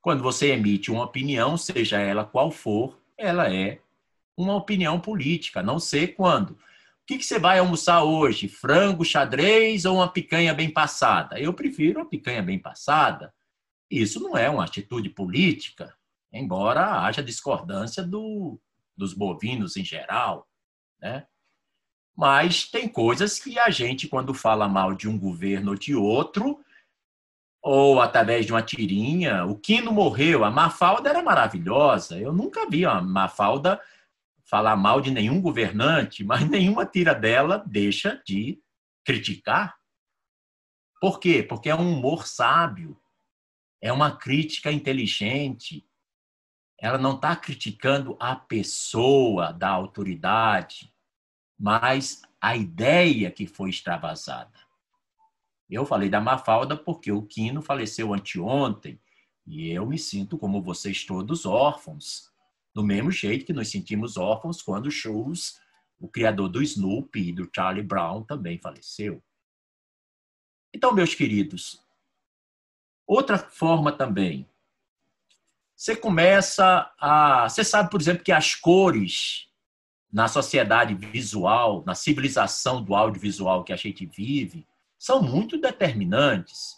quando 0.00 0.22
você 0.22 0.52
emite 0.52 0.90
uma 0.90 1.04
opinião, 1.04 1.56
seja 1.56 1.98
ela 1.98 2.24
qual 2.24 2.50
for, 2.50 2.98
ela 3.16 3.52
é 3.54 3.80
uma 4.36 4.56
opinião 4.56 4.98
política. 4.98 5.62
Não 5.62 5.78
sei 5.78 6.08
quando. 6.08 6.52
O 6.52 6.58
que, 7.06 7.18
que 7.18 7.24
você 7.24 7.38
vai 7.38 7.58
almoçar 7.58 8.02
hoje? 8.02 8.48
Frango, 8.48 9.04
xadrez 9.04 9.84
ou 9.84 9.96
uma 9.96 10.08
picanha 10.08 10.54
bem 10.54 10.70
passada? 10.70 11.38
Eu 11.38 11.52
prefiro 11.52 12.00
a 12.00 12.06
picanha 12.06 12.42
bem 12.42 12.58
passada. 12.58 13.34
Isso 13.90 14.20
não 14.20 14.36
é 14.36 14.48
uma 14.48 14.64
atitude 14.64 15.10
política, 15.10 15.94
embora 16.32 17.02
haja 17.02 17.22
discordância 17.22 18.02
do, 18.02 18.60
dos 18.96 19.12
bovinos 19.12 19.76
em 19.76 19.84
geral. 19.84 20.48
Né? 21.00 21.26
Mas 22.16 22.64
tem 22.64 22.88
coisas 22.88 23.38
que 23.38 23.58
a 23.58 23.70
gente, 23.70 24.08
quando 24.08 24.34
fala 24.34 24.68
mal 24.68 24.94
de 24.94 25.08
um 25.08 25.18
governo 25.18 25.70
ou 25.70 25.76
de 25.76 25.94
outro, 25.94 26.60
ou 27.62 28.00
através 28.00 28.46
de 28.46 28.52
uma 28.52 28.62
tirinha, 28.62 29.44
o 29.44 29.58
Quino 29.58 29.92
morreu, 29.92 30.44
a 30.44 30.50
Mafalda 30.50 31.10
era 31.10 31.22
maravilhosa. 31.22 32.18
Eu 32.18 32.32
nunca 32.32 32.68
vi 32.68 32.84
a 32.84 33.00
Mafalda 33.00 33.80
falar 34.44 34.76
mal 34.76 35.00
de 35.00 35.10
nenhum 35.10 35.40
governante, 35.40 36.24
mas 36.24 36.48
nenhuma 36.48 36.86
tira 36.86 37.14
dela 37.14 37.62
deixa 37.66 38.20
de 38.26 38.60
criticar. 39.04 39.78
Por 41.00 41.18
quê? 41.18 41.42
Porque 41.42 41.70
é 41.70 41.74
um 41.74 41.94
humor 41.94 42.26
sábio, 42.26 43.00
é 43.80 43.92
uma 43.92 44.16
crítica 44.16 44.70
inteligente. 44.70 45.86
Ela 46.78 46.98
não 46.98 47.14
está 47.14 47.36
criticando 47.36 48.16
a 48.20 48.36
pessoa 48.36 49.52
da 49.52 49.68
autoridade, 49.68 50.92
mas 51.60 52.22
a 52.40 52.56
ideia 52.56 53.30
que 53.30 53.46
foi 53.46 53.68
extravasada. 53.68 54.58
Eu 55.68 55.84
falei 55.84 56.08
da 56.08 56.18
Mafalda 56.18 56.74
porque 56.74 57.12
o 57.12 57.22
Quino 57.22 57.60
faleceu 57.60 58.14
anteontem 58.14 58.98
e 59.46 59.68
eu 59.68 59.86
me 59.86 59.98
sinto 59.98 60.38
como 60.38 60.62
vocês 60.62 61.04
todos 61.04 61.44
órfãos, 61.44 62.32
do 62.74 62.82
mesmo 62.82 63.10
jeito 63.10 63.44
que 63.44 63.52
nos 63.52 63.70
sentimos 63.70 64.16
órfãos 64.16 64.62
quando 64.62 64.86
o 64.86 64.90
Schultz, 64.90 65.60
o 65.98 66.08
criador 66.08 66.48
do 66.48 66.62
Snoopy 66.62 67.28
e 67.28 67.32
do 67.32 67.50
Charlie 67.54 67.82
Brown, 67.82 68.24
também 68.24 68.58
faleceu. 68.58 69.22
Então, 70.72 70.94
meus 70.94 71.14
queridos, 71.14 71.84
outra 73.06 73.36
forma 73.36 73.92
também. 73.92 74.48
Você 75.76 75.94
começa 75.96 76.90
a. 76.98 77.48
Você 77.48 77.64
sabe, 77.64 77.90
por 77.90 78.00
exemplo, 78.00 78.22
que 78.22 78.32
as 78.32 78.54
cores 78.54 79.49
na 80.12 80.28
sociedade 80.28 80.94
visual, 80.94 81.84
na 81.86 81.94
civilização 81.94 82.82
do 82.82 82.94
audiovisual 82.94 83.62
que 83.62 83.72
a 83.72 83.76
gente 83.76 84.04
vive, 84.04 84.66
são 84.98 85.22
muito 85.22 85.58
determinantes. 85.58 86.76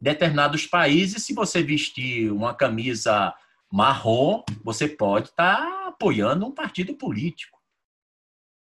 Determinados 0.00 0.66
países, 0.66 1.24
se 1.24 1.34
você 1.34 1.62
vestir 1.62 2.32
uma 2.32 2.54
camisa 2.54 3.34
marrom, 3.70 4.42
você 4.64 4.88
pode 4.88 5.28
estar 5.28 5.56
tá 5.56 5.88
apoiando 5.88 6.46
um 6.46 6.52
partido 6.52 6.94
político. 6.94 7.58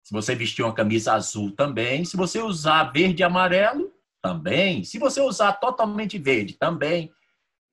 Se 0.04 0.14
você 0.14 0.36
vestir 0.36 0.64
uma 0.64 0.74
camisa 0.74 1.14
azul 1.14 1.52
também, 1.52 2.04
se 2.04 2.18
você 2.18 2.42
usar 2.42 2.92
verde 2.92 3.22
e 3.22 3.24
amarelo, 3.24 3.94
também. 4.22 4.84
Se 4.84 5.00
você 5.00 5.20
usar 5.22 5.54
totalmente 5.54 6.18
verde, 6.18 6.54
também. 6.54 7.12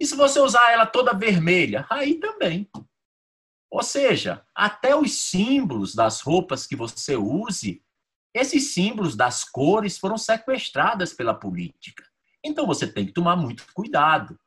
E 0.00 0.06
se 0.06 0.16
você 0.16 0.40
usar 0.40 0.70
ela 0.72 0.86
toda 0.86 1.12
vermelha, 1.12 1.86
aí 1.90 2.14
também. 2.14 2.68
Ou 3.70 3.82
seja, 3.82 4.44
até 4.54 4.96
os 4.96 5.12
símbolos 5.12 5.94
das 5.94 6.20
roupas 6.20 6.66
que 6.66 6.74
você 6.74 7.16
use, 7.16 7.82
esses 8.34 8.72
símbolos 8.72 9.14
das 9.14 9.44
cores 9.44 9.98
foram 9.98 10.16
sequestradas 10.16 11.12
pela 11.12 11.34
política. 11.34 12.04
Então 12.44 12.66
você 12.66 12.86
tem 12.86 13.06
que 13.06 13.12
tomar 13.12 13.36
muito 13.36 13.66
cuidado. 13.74 14.38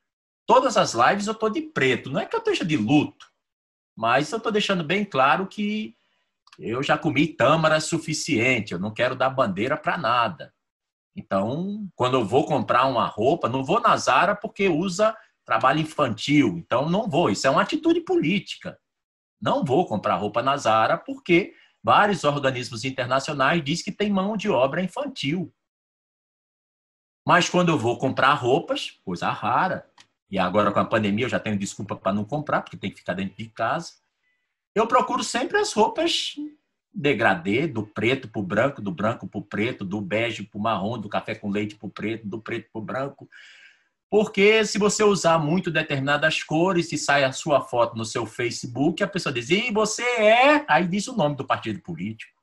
Todas 0.46 0.76
as 0.76 0.94
lives 0.94 1.28
eu 1.28 1.34
estou 1.34 1.50
de 1.50 1.62
preto, 1.62 2.10
não 2.10 2.20
é 2.20 2.26
que 2.26 2.36
eu 2.36 2.40
esteja 2.40 2.66
de 2.66 2.78
luto, 2.78 3.28
mas 3.96 4.32
eu 4.32 4.38
estou 4.38 4.52
deixando 4.52 4.84
bem 4.84 5.06
claro 5.06 5.48
que 5.48 5.96
eu 6.58 6.82
já 6.82 6.98
comi 6.98 7.28
tâmara 7.28 7.80
suficiente, 7.80 8.74
eu 8.74 8.80
não 8.80 8.94
quero 8.94 9.16
dar 9.16 9.30
bandeira 9.30 9.78
para 9.78 9.98
nada. 9.98 10.54
Então, 11.16 11.88
quando 11.96 12.16
eu 12.18 12.26
vou 12.26 12.46
comprar 12.46 12.86
uma 12.86 13.06
roupa, 13.06 13.50
não 13.50 13.64
vou 13.64 13.80
na 13.82 13.96
Zara 13.98 14.36
porque 14.36 14.68
usa 14.68 15.16
trabalho 15.46 15.82
infantil. 15.82 16.58
Então, 16.58 16.90
não 16.90 17.10
vou. 17.10 17.30
Isso 17.30 17.48
é 17.48 17.50
uma 17.50 17.62
atitude 17.62 18.02
política. 18.02 18.80
Não 19.42 19.66
vou 19.66 19.88
comprar 19.88 20.16
roupa 20.16 20.42
na 20.42 20.56
Zara 20.56 20.98
porque 20.98 21.56
vários 21.84 22.24
organismos 22.24 22.86
internacionais 22.86 23.64
dizem 23.64 23.86
que 23.86 23.92
tem 23.92 24.10
mão 24.10 24.38
de 24.38 24.50
obra 24.50 24.84
infantil. 24.84 25.52
Mas 27.26 27.50
quando 27.50 27.70
eu 27.70 27.78
vou 27.78 27.98
comprar 27.98 28.34
roupas, 28.34 29.00
coisa 29.04 29.30
rara, 29.30 29.90
e 30.30 30.40
agora 30.40 30.72
com 30.72 30.80
a 30.80 30.86
pandemia 30.86 31.26
eu 31.26 31.30
já 31.30 31.40
tenho 31.40 31.58
desculpa 31.58 31.96
para 31.96 32.14
não 32.14 32.24
comprar, 32.24 32.62
porque 32.62 32.78
tem 32.78 32.92
que 32.92 32.98
ficar 32.98 33.14
dentro 33.14 33.36
de 33.36 33.50
casa. 33.50 33.94
Eu 34.74 34.88
procuro 34.88 35.24
sempre 35.24 35.58
as 35.58 35.74
roupas 35.74 36.36
degradê, 36.94 37.68
do 37.68 37.84
preto 37.84 38.28
para 38.28 38.40
o 38.40 38.44
branco, 38.44 38.82
do 38.82 38.92
branco 38.92 39.28
para 39.28 39.40
o 39.40 39.44
preto, 39.44 39.86
do 39.86 40.02
bege 40.02 40.44
para 40.44 40.58
o 40.58 40.62
marrom, 40.62 41.00
do 41.00 41.10
café 41.10 41.36
com 41.36 41.50
leite 41.50 41.76
para 41.76 41.88
o 41.88 41.92
preto, 41.92 42.28
do 42.28 42.42
preto 42.42 42.70
para 42.72 42.80
o 42.80 42.84
branco. 42.84 43.30
Porque 44.12 44.66
se 44.66 44.78
você 44.78 45.06
usar 45.06 45.40
muito 45.40 45.72
determinadas 45.72 46.44
cores 46.44 46.92
e 46.92 46.98
sai 46.98 47.24
a 47.24 47.32
sua 47.32 47.62
foto 47.62 47.96
no 47.96 48.04
seu 48.04 48.26
Facebook, 48.26 49.02
a 49.02 49.08
pessoa 49.08 49.32
diz, 49.32 49.50
e 49.50 49.72
você 49.72 50.04
é... 50.04 50.66
Aí 50.68 50.86
diz 50.86 51.08
o 51.08 51.16
nome 51.16 51.38
do 51.38 51.48
partido 51.48 51.80
político. 51.80 52.38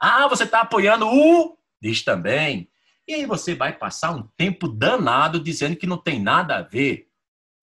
Ah, 0.00 0.28
você 0.28 0.44
está 0.44 0.60
apoiando 0.60 1.08
o... 1.08 1.58
Diz 1.80 2.04
também. 2.04 2.70
E 3.08 3.14
aí 3.14 3.26
você 3.26 3.56
vai 3.56 3.76
passar 3.76 4.12
um 4.12 4.22
tempo 4.36 4.68
danado 4.68 5.40
dizendo 5.40 5.74
que 5.74 5.84
não 5.86 5.98
tem 5.98 6.22
nada 6.22 6.58
a 6.58 6.62
ver. 6.62 7.10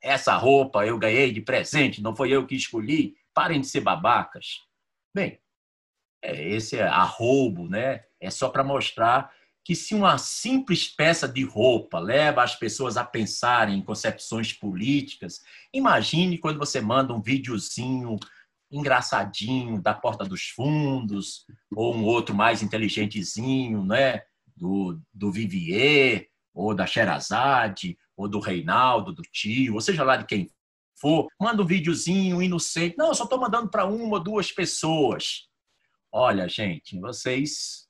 Essa 0.03 0.35
roupa 0.35 0.85
eu 0.85 0.99
ganhei 0.99 1.31
de 1.31 1.39
presente, 1.39 2.01
não 2.01 2.13
foi 2.13 2.31
eu 2.31 2.45
que 2.45 2.55
escolhi. 2.55 3.15
Parem 3.33 3.61
de 3.61 3.67
ser 3.67 3.79
babacas. 3.79 4.67
Bem, 5.15 5.39
é, 6.21 6.49
esse 6.49 6.75
é 6.75 6.83
arrobo, 6.83 7.65
né? 7.65 8.03
É 8.19 8.29
só 8.29 8.49
para 8.49 8.61
mostrar 8.61 9.33
que 9.69 9.75
se 9.75 9.93
uma 9.93 10.17
simples 10.17 10.87
peça 10.87 11.27
de 11.27 11.43
roupa 11.43 11.99
leva 11.99 12.41
as 12.41 12.55
pessoas 12.55 12.97
a 12.97 13.03
pensarem 13.03 13.77
em 13.77 13.83
concepções 13.83 14.51
políticas, 14.51 15.43
imagine 15.71 16.39
quando 16.39 16.57
você 16.57 16.81
manda 16.81 17.13
um 17.13 17.21
videozinho 17.21 18.15
engraçadinho 18.71 19.79
da 19.79 19.93
Porta 19.93 20.25
dos 20.25 20.45
Fundos 20.45 21.45
ou 21.71 21.95
um 21.95 22.03
outro 22.03 22.33
mais 22.33 22.63
inteligentezinho, 22.63 23.85
né? 23.85 24.23
Do, 24.57 24.99
do 25.13 25.31
Vivier 25.31 26.25
ou 26.51 26.73
da 26.73 26.87
Sherazade 26.87 27.95
ou 28.17 28.27
do 28.27 28.39
Reinaldo, 28.39 29.13
do 29.13 29.21
tio, 29.21 29.75
ou 29.75 29.81
seja 29.81 30.03
lá 30.03 30.17
de 30.17 30.25
quem 30.25 30.49
for, 30.99 31.27
manda 31.39 31.61
um 31.61 31.67
videozinho 31.67 32.41
inocente. 32.41 32.97
Não, 32.97 33.09
eu 33.09 33.13
só 33.13 33.25
estou 33.25 33.39
mandando 33.39 33.69
para 33.69 33.85
uma 33.85 34.17
ou 34.17 34.23
duas 34.23 34.51
pessoas. 34.51 35.47
Olha, 36.11 36.49
gente, 36.49 36.99
vocês 36.99 37.87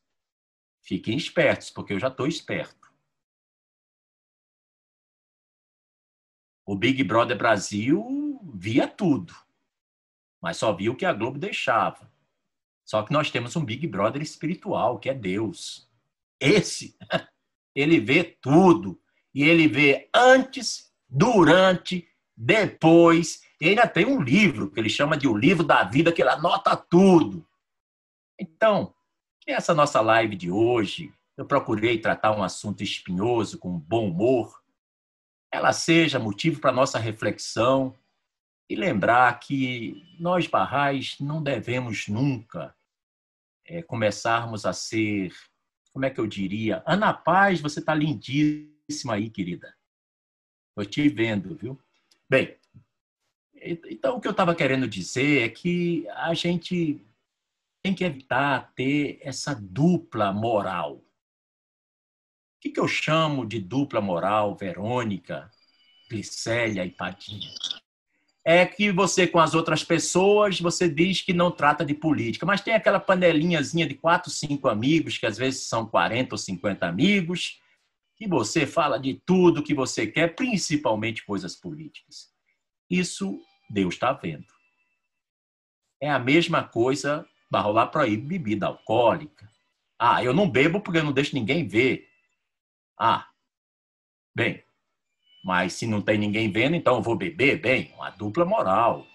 fiquem 0.89 1.15
espertos, 1.15 1.69
porque 1.69 1.93
eu 1.93 1.99
já 1.99 2.07
estou 2.07 2.25
esperto. 2.25 2.91
O 6.65 6.75
Big 6.75 7.03
Brother 7.03 7.37
Brasil 7.37 8.39
via 8.55 8.87
tudo, 8.87 9.31
mas 10.41 10.57
só 10.57 10.73
via 10.73 10.91
o 10.91 10.95
que 10.95 11.05
a 11.05 11.13
Globo 11.13 11.37
deixava. 11.37 12.11
Só 12.83 13.03
que 13.03 13.13
nós 13.13 13.29
temos 13.29 13.55
um 13.55 13.63
Big 13.63 13.85
Brother 13.85 14.19
espiritual, 14.19 14.97
que 14.97 15.11
é 15.11 15.13
Deus. 15.13 15.87
Esse, 16.39 16.97
ele 17.75 17.99
vê 17.99 18.23
tudo. 18.23 18.99
E 19.31 19.43
ele 19.43 19.67
vê 19.67 20.09
antes, 20.11 20.91
durante, 21.07 22.09
depois. 22.35 23.43
E 23.61 23.69
ainda 23.69 23.87
tem 23.87 24.07
um 24.07 24.19
livro 24.19 24.71
que 24.71 24.79
ele 24.79 24.89
chama 24.89 25.15
de 25.15 25.27
O 25.27 25.37
Livro 25.37 25.63
da 25.63 25.83
Vida, 25.83 26.11
que 26.11 26.19
ele 26.19 26.31
anota 26.31 26.75
tudo. 26.75 27.47
Então, 28.39 28.95
essa 29.51 29.73
nossa 29.73 29.99
live 30.01 30.35
de 30.35 30.51
hoje, 30.51 31.13
eu 31.37 31.45
procurei 31.45 31.97
tratar 31.97 32.37
um 32.37 32.43
assunto 32.43 32.83
espinhoso 32.83 33.57
com 33.57 33.79
bom 33.79 34.09
humor, 34.09 34.61
ela 35.51 35.73
seja 35.73 36.19
motivo 36.19 36.59
para 36.59 36.71
nossa 36.71 36.99
reflexão 36.99 37.95
e 38.69 38.75
lembrar 38.75 39.39
que 39.39 40.05
nós 40.19 40.45
barrais 40.45 41.15
não 41.19 41.41
devemos 41.41 42.07
nunca 42.07 42.75
é, 43.65 43.81
começarmos 43.81 44.65
a 44.65 44.73
ser, 44.73 45.33
como 45.91 46.05
é 46.05 46.09
que 46.09 46.19
eu 46.19 46.27
diria? 46.27 46.83
Ana 46.85 47.13
Paz, 47.13 47.59
você 47.59 47.79
está 47.79 47.95
lindíssima 47.95 49.15
aí, 49.15 49.29
querida. 49.29 49.75
Estou 50.69 50.85
te 50.85 51.09
vendo, 51.09 51.55
viu? 51.55 51.79
Bem, 52.29 52.55
então 53.55 54.17
o 54.17 54.21
que 54.21 54.27
eu 54.27 54.31
estava 54.31 54.53
querendo 54.53 54.87
dizer 54.87 55.43
é 55.43 55.49
que 55.49 56.07
a 56.09 56.33
gente 56.33 57.03
tem 57.81 57.93
que 57.93 58.03
evitar 58.03 58.73
ter 58.75 59.19
essa 59.21 59.55
dupla 59.55 60.33
moral. 60.33 60.95
O 60.97 62.61
que, 62.61 62.69
que 62.69 62.79
eu 62.79 62.87
chamo 62.87 63.45
de 63.45 63.59
dupla 63.59 64.01
moral, 64.01 64.55
Verônica, 64.55 65.49
Glicélia 66.09 66.85
e 66.85 66.91
Padinha? 66.91 67.49
É 68.43 68.65
que 68.65 68.91
você, 68.91 69.27
com 69.27 69.39
as 69.39 69.53
outras 69.53 69.83
pessoas, 69.83 70.59
você 70.59 70.89
diz 70.89 71.21
que 71.21 71.33
não 71.33 71.51
trata 71.51 71.85
de 71.85 71.93
política, 71.93 72.45
mas 72.45 72.61
tem 72.61 72.73
aquela 72.73 72.99
panelinhazinha 72.99 73.87
de 73.87 73.95
quatro, 73.95 74.29
cinco 74.29 74.67
amigos, 74.67 75.17
que 75.17 75.25
às 75.25 75.37
vezes 75.37 75.67
são 75.67 75.85
40 75.85 76.33
ou 76.33 76.37
50 76.37 76.85
amigos, 76.85 77.61
que 78.15 78.27
você 78.27 78.65
fala 78.65 78.99
de 78.99 79.21
tudo 79.25 79.63
que 79.63 79.73
você 79.73 80.05
quer, 80.05 80.35
principalmente 80.35 81.23
coisas 81.23 81.55
políticas. 81.55 82.29
Isso 82.89 83.39
Deus 83.69 83.93
está 83.93 84.11
vendo. 84.11 84.47
É 86.01 86.09
a 86.09 86.19
mesma 86.19 86.63
coisa 86.63 87.25
vai 87.49 87.61
rolar 87.61 87.87
proíbe 87.87 88.37
bebida 88.37 88.67
alcoólica. 88.67 89.49
Ah, 89.97 90.23
eu 90.23 90.33
não 90.33 90.49
bebo 90.49 90.79
porque 90.81 90.99
eu 90.99 91.03
não 91.03 91.11
deixo 91.11 91.35
ninguém 91.35 91.67
ver. 91.67 92.07
Ah, 92.97 93.27
bem, 94.35 94.63
mas 95.43 95.73
se 95.73 95.87
não 95.87 96.01
tem 96.01 96.17
ninguém 96.17 96.51
vendo, 96.51 96.75
então 96.75 96.95
eu 96.95 97.01
vou 97.01 97.15
beber? 97.15 97.59
Bem, 97.59 97.91
uma 97.95 98.09
dupla 98.09 98.45
moral. 98.45 99.05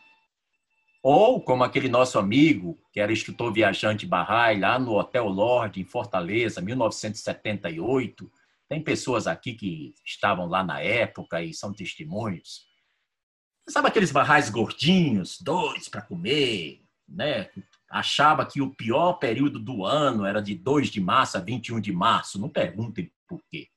Ou 1.02 1.40
como 1.42 1.62
aquele 1.62 1.88
nosso 1.88 2.18
amigo, 2.18 2.78
que 2.90 2.98
era 2.98 3.12
instrutor 3.12 3.52
viajante 3.52 4.06
Barrai, 4.06 4.58
lá 4.58 4.78
no 4.78 4.92
Hotel 4.98 5.28
Lorde, 5.28 5.80
em 5.80 5.84
Fortaleza, 5.84 6.62
1978. 6.62 8.32
Tem 8.68 8.82
pessoas 8.82 9.26
aqui 9.26 9.52
que 9.52 9.94
estavam 10.04 10.46
lá 10.46 10.64
na 10.64 10.80
época 10.80 11.42
e 11.42 11.52
são 11.52 11.74
testemunhos. 11.74 12.66
Sabe 13.68 13.88
aqueles 13.88 14.10
barrais 14.10 14.48
gordinhos, 14.48 15.38
dois 15.40 15.88
para 15.90 16.00
comer, 16.00 16.82
né? 17.06 17.50
Achava 17.94 18.44
que 18.44 18.60
o 18.60 18.74
pior 18.74 19.12
período 19.14 19.56
do 19.60 19.84
ano 19.84 20.26
era 20.26 20.42
de 20.42 20.52
2 20.52 20.88
de 20.90 21.00
março 21.00 21.38
a 21.38 21.40
21 21.40 21.80
de 21.80 21.92
março. 21.92 22.40
Não 22.40 22.48
perguntem 22.48 23.12
por 23.28 23.40
quê. 23.48 23.68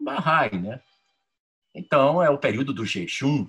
Bahá'í, 0.00 0.58
né? 0.58 0.80
Então, 1.72 2.20
é 2.20 2.28
o 2.28 2.36
período 2.36 2.74
do 2.74 2.84
jejum. 2.84 3.48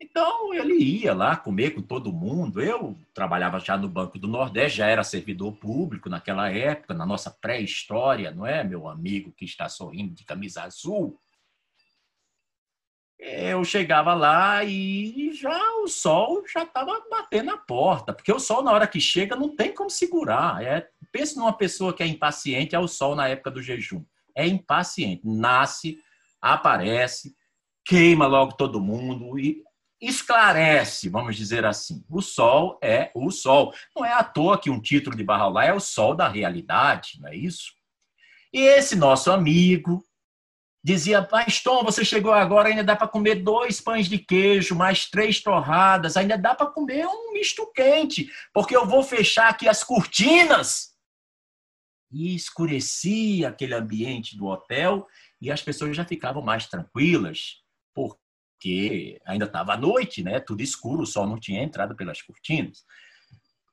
Então, 0.00 0.54
ele 0.54 0.76
ia 0.76 1.12
lá 1.12 1.36
comer 1.36 1.72
com 1.74 1.82
todo 1.82 2.10
mundo. 2.10 2.62
Eu 2.62 2.96
trabalhava 3.12 3.60
já 3.60 3.76
no 3.76 3.86
Banco 3.88 4.18
do 4.18 4.26
Nordeste, 4.26 4.78
já 4.78 4.86
era 4.86 5.04
servidor 5.04 5.52
público 5.56 6.08
naquela 6.08 6.50
época, 6.50 6.94
na 6.94 7.04
nossa 7.04 7.30
pré-história, 7.30 8.30
não 8.30 8.46
é, 8.46 8.64
meu 8.64 8.88
amigo 8.88 9.30
que 9.30 9.44
está 9.44 9.68
sorrindo 9.68 10.14
de 10.14 10.24
camisa 10.24 10.62
azul? 10.62 11.20
Eu 13.18 13.64
chegava 13.64 14.14
lá 14.14 14.62
e 14.64 15.32
já 15.32 15.58
o 15.82 15.88
sol 15.88 16.44
já 16.52 16.62
estava 16.62 17.02
batendo 17.10 17.50
a 17.50 17.56
porta, 17.56 18.12
porque 18.12 18.32
o 18.32 18.38
sol 18.38 18.62
na 18.62 18.72
hora 18.72 18.86
que 18.86 19.00
chega 19.00 19.34
não 19.34 19.54
tem 19.54 19.74
como 19.74 19.90
segurar. 19.90 20.62
É, 20.62 20.88
pense 21.10 21.36
numa 21.36 21.52
pessoa 21.52 21.92
que 21.92 22.02
é 22.02 22.06
impaciente 22.06 22.76
ao 22.76 22.86
sol 22.86 23.16
na 23.16 23.28
época 23.28 23.50
do 23.50 23.62
jejum. 23.62 24.04
É 24.36 24.46
impaciente, 24.46 25.22
nasce, 25.24 25.98
aparece, 26.40 27.34
queima 27.84 28.26
logo 28.26 28.52
todo 28.52 28.80
mundo 28.80 29.36
e 29.38 29.64
esclarece, 30.00 31.08
vamos 31.08 31.36
dizer 31.36 31.64
assim. 31.64 32.04
O 32.08 32.22
sol 32.22 32.78
é 32.80 33.10
o 33.14 33.30
sol. 33.32 33.74
Não 33.96 34.04
é 34.04 34.12
à 34.12 34.22
toa 34.22 34.58
que 34.58 34.70
um 34.70 34.80
título 34.80 35.16
de 35.16 35.24
Barraulá 35.24 35.64
é 35.64 35.72
o 35.72 35.80
sol 35.80 36.14
da 36.14 36.28
realidade, 36.28 37.18
não 37.20 37.28
é 37.28 37.34
isso? 37.36 37.72
E 38.52 38.60
esse 38.60 38.94
nosso 38.94 39.30
amigo, 39.30 40.04
dizia, 40.82 41.26
mas 41.30 41.62
Tom, 41.62 41.82
você 41.82 42.04
chegou 42.04 42.32
agora, 42.32 42.68
ainda 42.68 42.84
dá 42.84 42.96
para 42.96 43.08
comer 43.08 43.36
dois 43.36 43.80
pães 43.80 44.08
de 44.08 44.18
queijo, 44.18 44.74
mais 44.74 45.06
três 45.06 45.40
torradas, 45.42 46.16
ainda 46.16 46.36
dá 46.36 46.54
para 46.54 46.70
comer 46.70 47.06
um 47.06 47.32
misto 47.32 47.70
quente, 47.72 48.30
porque 48.52 48.76
eu 48.76 48.86
vou 48.86 49.02
fechar 49.02 49.48
aqui 49.48 49.68
as 49.68 49.82
cortinas. 49.82 50.96
E 52.10 52.34
escurecia 52.34 53.48
aquele 53.48 53.74
ambiente 53.74 54.36
do 54.36 54.46
hotel 54.46 55.06
e 55.40 55.50
as 55.50 55.60
pessoas 55.62 55.94
já 55.94 56.04
ficavam 56.04 56.42
mais 56.42 56.66
tranquilas, 56.66 57.62
porque 57.94 59.20
ainda 59.26 59.44
estava 59.44 59.74
à 59.74 59.76
noite, 59.76 60.22
né? 60.22 60.40
Tudo 60.40 60.62
escuro, 60.62 61.02
o 61.02 61.06
sol 61.06 61.26
não 61.26 61.38
tinha 61.38 61.62
entrado 61.62 61.94
pelas 61.94 62.22
cortinas. 62.22 62.84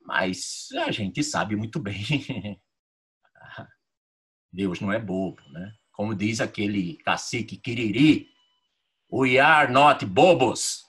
Mas 0.01 0.67
a 0.85 0.91
gente 0.91 1.23
sabe 1.23 1.55
muito 1.55 1.79
bem. 1.79 2.59
Deus 4.51 4.79
não 4.79 4.91
é 4.91 4.99
bobo, 4.99 5.41
né? 5.49 5.73
Como 5.95 6.13
diz 6.13 6.41
aquele 6.41 6.97
cacique 6.97 7.57
Quiriri, 7.57 8.29
we 9.11 9.39
are 9.39 9.71
not 9.71 10.05
bobos. 10.05 10.83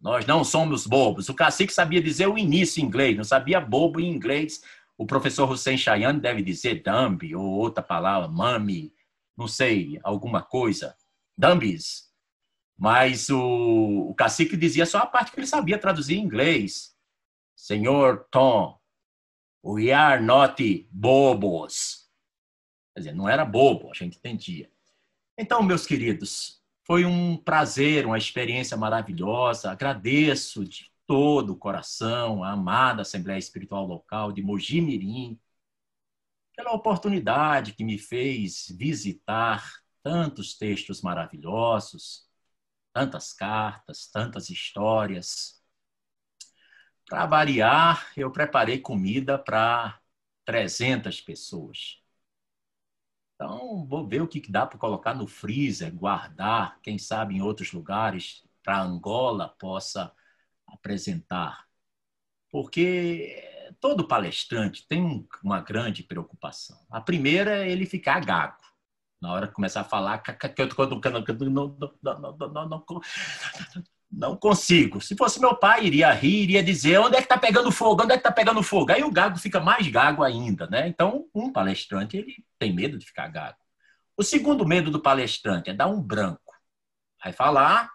Nós 0.00 0.26
não 0.26 0.44
somos 0.44 0.86
bobos. 0.86 1.28
O 1.28 1.34
cacique 1.34 1.72
sabia 1.72 2.00
dizer 2.00 2.28
o 2.28 2.38
início 2.38 2.80
em 2.80 2.86
inglês, 2.86 3.16
não 3.16 3.24
sabia 3.24 3.60
bobo 3.60 3.98
em 4.00 4.08
inglês. 4.08 4.62
O 4.96 5.06
professor 5.06 5.50
Hussein 5.50 5.76
Chayane 5.76 6.20
deve 6.20 6.40
dizer 6.42 6.82
dumb, 6.82 7.34
ou 7.34 7.44
outra 7.44 7.82
palavra, 7.82 8.28
mami, 8.28 8.92
não 9.36 9.48
sei, 9.48 9.98
alguma 10.04 10.40
coisa. 10.40 10.94
Dumbies. 11.36 12.04
Mas 12.78 13.28
o, 13.28 14.10
o 14.10 14.14
cacique 14.14 14.56
dizia 14.56 14.86
só 14.86 14.98
a 14.98 15.06
parte 15.06 15.32
que 15.32 15.40
ele 15.40 15.46
sabia 15.46 15.78
traduzir 15.78 16.16
em 16.16 16.22
inglês. 16.22 16.94
Senhor 17.56 18.26
Tom, 18.30 18.78
we 19.64 19.90
are 19.90 20.22
not 20.22 20.62
bobos. 20.92 22.03
Quer 22.94 23.00
dizer, 23.00 23.14
não 23.14 23.28
era 23.28 23.44
bobo, 23.44 23.90
a 23.90 23.94
gente 23.94 24.16
entendia. 24.18 24.70
Então, 25.38 25.62
meus 25.62 25.86
queridos, 25.86 26.62
Foi 26.86 27.04
um 27.06 27.36
prazer, 27.36 28.06
uma 28.06 28.18
experiência 28.18 28.76
maravilhosa. 28.76 29.70
Agradeço 29.70 30.64
de 30.66 30.90
todo 31.06 31.52
o 31.52 31.56
coração 31.56 32.44
a 32.44 32.52
amada 32.52 33.02
Assembleia 33.02 33.38
Espiritual 33.38 33.86
Local 33.86 34.32
de 34.32 34.42
Mogi 34.42 34.80
Mirim 34.80 35.38
pela 36.56 36.72
oportunidade 36.72 37.72
que 37.74 37.84
me 37.84 37.98
fez 37.98 38.66
visitar 38.76 39.64
tantos 40.02 40.56
textos 40.56 41.00
maravilhosos, 41.02 42.28
tantas 42.92 43.32
cartas, 43.32 44.08
tantas 44.10 44.50
histórias. 44.50 45.62
Para 47.08 47.26
variar, 47.26 48.12
eu 48.16 48.30
preparei 48.30 48.78
comida 48.78 49.38
para 49.38 49.98
300 50.44 51.20
pessoas. 51.20 52.02
Então, 53.34 53.84
vou 53.86 54.06
ver 54.06 54.22
o 54.22 54.28
que 54.28 54.50
dá 54.50 54.66
para 54.66 54.78
colocar 54.78 55.14
no 55.14 55.26
freezer, 55.26 55.92
guardar, 55.92 56.78
quem 56.82 56.98
sabe 56.98 57.34
em 57.34 57.42
outros 57.42 57.72
lugares, 57.72 58.44
para 58.62 58.80
Angola 58.80 59.48
possa 59.58 60.12
apresentar. 60.66 61.66
Porque 62.50 63.42
todo 63.80 64.06
palestrante 64.06 64.86
tem 64.86 65.26
uma 65.42 65.60
grande 65.60 66.02
preocupação. 66.02 66.86
A 66.90 67.00
primeira 67.00 67.64
é 67.64 67.70
ele 67.70 67.86
ficar 67.86 68.24
gago. 68.24 68.62
Na 69.20 69.32
hora 69.32 69.48
que 69.48 69.54
começar 69.54 69.80
a 69.80 69.84
falar, 69.84 70.22
não 74.16 74.36
consigo. 74.36 75.00
Se 75.00 75.16
fosse 75.16 75.40
meu 75.40 75.56
pai, 75.56 75.86
iria 75.86 76.12
rir, 76.12 76.44
iria 76.44 76.62
dizer 76.62 76.98
onde 76.98 77.16
é 77.16 77.18
que 77.18 77.24
está 77.24 77.36
pegando 77.36 77.70
fogo, 77.72 78.02
onde 78.02 78.12
é 78.12 78.16
que 78.16 78.20
está 78.20 78.32
pegando 78.32 78.62
fogo. 78.62 78.92
Aí 78.92 79.02
o 79.02 79.10
gago 79.10 79.38
fica 79.38 79.60
mais 79.60 79.86
gago 79.88 80.22
ainda, 80.22 80.66
né? 80.68 80.88
Então, 80.88 81.28
um 81.34 81.52
palestrante, 81.52 82.16
ele 82.16 82.44
tem 82.58 82.72
medo 82.72 82.96
de 82.96 83.04
ficar 83.04 83.28
gago. 83.28 83.58
O 84.16 84.22
segundo 84.22 84.66
medo 84.66 84.90
do 84.90 85.00
palestrante 85.00 85.70
é 85.70 85.74
dar 85.74 85.88
um 85.88 86.00
branco. 86.00 86.54
Vai 87.22 87.32
falar, 87.32 87.90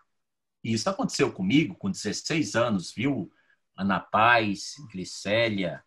e 0.63 0.73
isso 0.73 0.89
aconteceu 0.89 1.31
comigo 1.31 1.75
com 1.75 1.89
16 1.89 2.55
anos, 2.55 2.91
viu? 2.93 3.31
Ana 3.77 3.99
Paz, 3.99 4.73
Glicélia. 4.91 5.83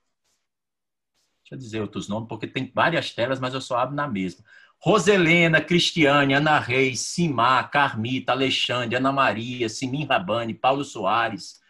Deixa 1.42 1.54
eu 1.54 1.58
dizer 1.58 1.80
outros 1.82 2.08
nomes, 2.08 2.28
porque 2.28 2.46
tem 2.46 2.72
várias 2.74 3.10
telas, 3.10 3.38
mas 3.38 3.52
eu 3.52 3.60
só 3.60 3.76
abro 3.78 3.94
na 3.94 4.08
mesma. 4.08 4.42
Roselena, 4.84 5.60
Cristiane, 5.60 6.34
Ana 6.34 6.58
Reis, 6.58 7.00
Simar, 7.00 7.70
Carmita, 7.70 8.32
Alexandre, 8.32 8.96
Ana 8.96 9.12
Maria, 9.12 9.68
Simin 9.68 10.04
Rabani, 10.06 10.54
Paulo 10.54 10.84
Soares, 10.84 11.60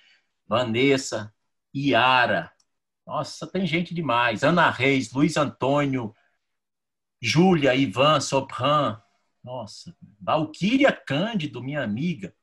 Vanessa, 0.48 1.30
Iara. 1.74 2.50
Nossa, 3.06 3.46
tem 3.46 3.66
gente 3.66 3.92
demais. 3.92 4.42
Ana 4.42 4.70
Reis, 4.70 5.12
Luiz 5.12 5.36
Antônio, 5.36 6.14
Júlia, 7.20 7.74
Ivan, 7.74 8.18
Sopran. 8.18 8.98
Nossa, 9.44 9.94
Valquíria 10.18 10.90
Cândido, 10.90 11.62
minha 11.62 11.82
amiga. 11.82 12.34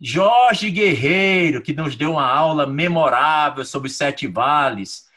Jorge 0.00 0.70
Guerreiro, 0.70 1.60
que 1.62 1.74
nos 1.74 1.96
deu 1.96 2.12
uma 2.12 2.26
aula 2.26 2.64
memorável 2.64 3.64
sobre 3.64 3.90
Sete 3.90 4.28
Vales. 4.28 5.09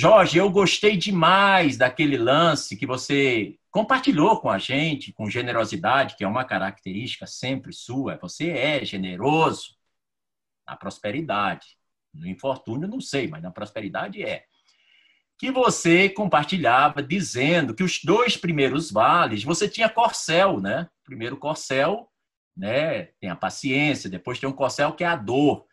Jorge, 0.00 0.38
eu 0.38 0.48
gostei 0.48 0.96
demais 0.96 1.76
daquele 1.76 2.16
lance 2.16 2.76
que 2.76 2.86
você 2.86 3.58
compartilhou 3.68 4.40
com 4.40 4.48
a 4.48 4.56
gente, 4.56 5.12
com 5.12 5.28
generosidade, 5.28 6.14
que 6.14 6.22
é 6.22 6.28
uma 6.28 6.44
característica 6.44 7.26
sempre 7.26 7.72
sua. 7.72 8.16
Você 8.22 8.48
é 8.48 8.84
generoso 8.84 9.74
na 10.64 10.76
prosperidade. 10.76 11.76
No 12.14 12.28
infortúnio, 12.28 12.86
não 12.86 13.00
sei, 13.00 13.26
mas 13.26 13.42
na 13.42 13.50
prosperidade 13.50 14.22
é. 14.22 14.44
Que 15.36 15.50
você 15.50 16.08
compartilhava 16.08 17.02
dizendo 17.02 17.74
que 17.74 17.82
os 17.82 17.98
dois 18.00 18.36
primeiros 18.36 18.92
vales 18.92 19.42
você 19.42 19.68
tinha 19.68 19.88
corcel, 19.88 20.60
né? 20.60 20.88
Primeiro 21.02 21.36
corcel 21.36 22.08
né? 22.58 23.04
Tem 23.20 23.30
a 23.30 23.36
paciência, 23.36 24.10
depois 24.10 24.40
tem 24.40 24.48
um 24.48 24.52
corcel 24.52 24.92
que 24.92 25.04
é 25.04 25.06
a 25.06 25.14
dor. 25.14 25.67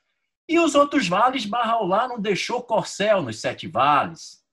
E 0.48 0.60
os 0.60 0.76
outros 0.76 1.08
vales, 1.08 1.46
Barraulá 1.46 2.08
não 2.08 2.20
deixou 2.20 2.62
corcel 2.62 3.22
nos 3.22 3.40
sete 3.40 3.68
vales. 3.68 4.44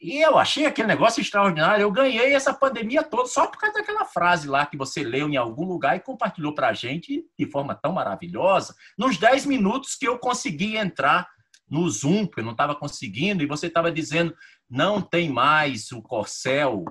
E 0.00 0.20
eu 0.22 0.38
achei 0.38 0.66
aquele 0.66 0.88
negócio 0.88 1.20
extraordinário. 1.20 1.82
Eu 1.82 1.90
ganhei 1.90 2.34
essa 2.34 2.52
pandemia 2.52 3.02
toda 3.02 3.26
só 3.26 3.46
por 3.46 3.58
causa 3.58 3.78
daquela 3.78 4.04
frase 4.04 4.46
lá 4.46 4.66
que 4.66 4.76
você 4.76 5.02
leu 5.02 5.28
em 5.28 5.36
algum 5.36 5.64
lugar 5.64 5.96
e 5.96 6.00
compartilhou 6.00 6.54
para 6.54 6.68
a 6.68 6.72
gente 6.72 7.24
de 7.36 7.50
forma 7.50 7.74
tão 7.74 7.92
maravilhosa. 7.92 8.74
Nos 8.96 9.16
dez 9.16 9.46
minutos 9.46 9.96
que 9.96 10.06
eu 10.06 10.18
consegui 10.18 10.76
entrar 10.76 11.28
no 11.68 11.88
Zoom, 11.88 12.26
que 12.26 12.40
eu 12.40 12.44
não 12.44 12.52
estava 12.52 12.76
conseguindo, 12.76 13.42
e 13.42 13.46
você 13.46 13.66
estava 13.66 13.90
dizendo 13.90 14.36
não 14.68 15.00
tem 15.00 15.30
mais 15.30 15.90
o 15.90 16.02
corcel, 16.02 16.84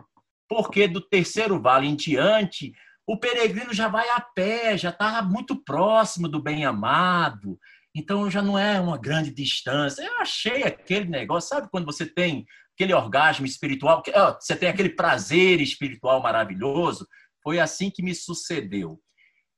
porque 0.50 0.88
do 0.88 1.00
terceiro 1.00 1.62
vale 1.62 1.88
em 1.88 1.96
diante 1.96 2.74
o 3.08 3.18
peregrino 3.18 3.72
já 3.72 3.88
vai 3.88 4.10
a 4.10 4.20
pé, 4.20 4.76
já 4.78 4.90
está 4.90 5.22
muito 5.22 5.56
próximo 5.56 6.28
do 6.28 6.42
bem-amado, 6.42 7.60
então 7.96 8.30
já 8.30 8.42
não 8.42 8.60
é 8.60 8.78
uma 8.78 8.98
grande 8.98 9.32
distância. 9.32 10.04
Eu 10.04 10.20
achei 10.20 10.64
aquele 10.64 11.06
negócio, 11.06 11.48
sabe 11.48 11.70
quando 11.72 11.86
você 11.86 12.06
tem 12.06 12.46
aquele 12.74 12.94
orgasmo 12.94 13.46
espiritual, 13.46 14.04
você 14.38 14.54
tem 14.54 14.68
aquele 14.68 14.90
prazer 14.90 15.62
espiritual 15.62 16.22
maravilhoso? 16.22 17.08
Foi 17.42 17.58
assim 17.58 17.90
que 17.90 18.04
me 18.04 18.14
sucedeu. 18.14 19.02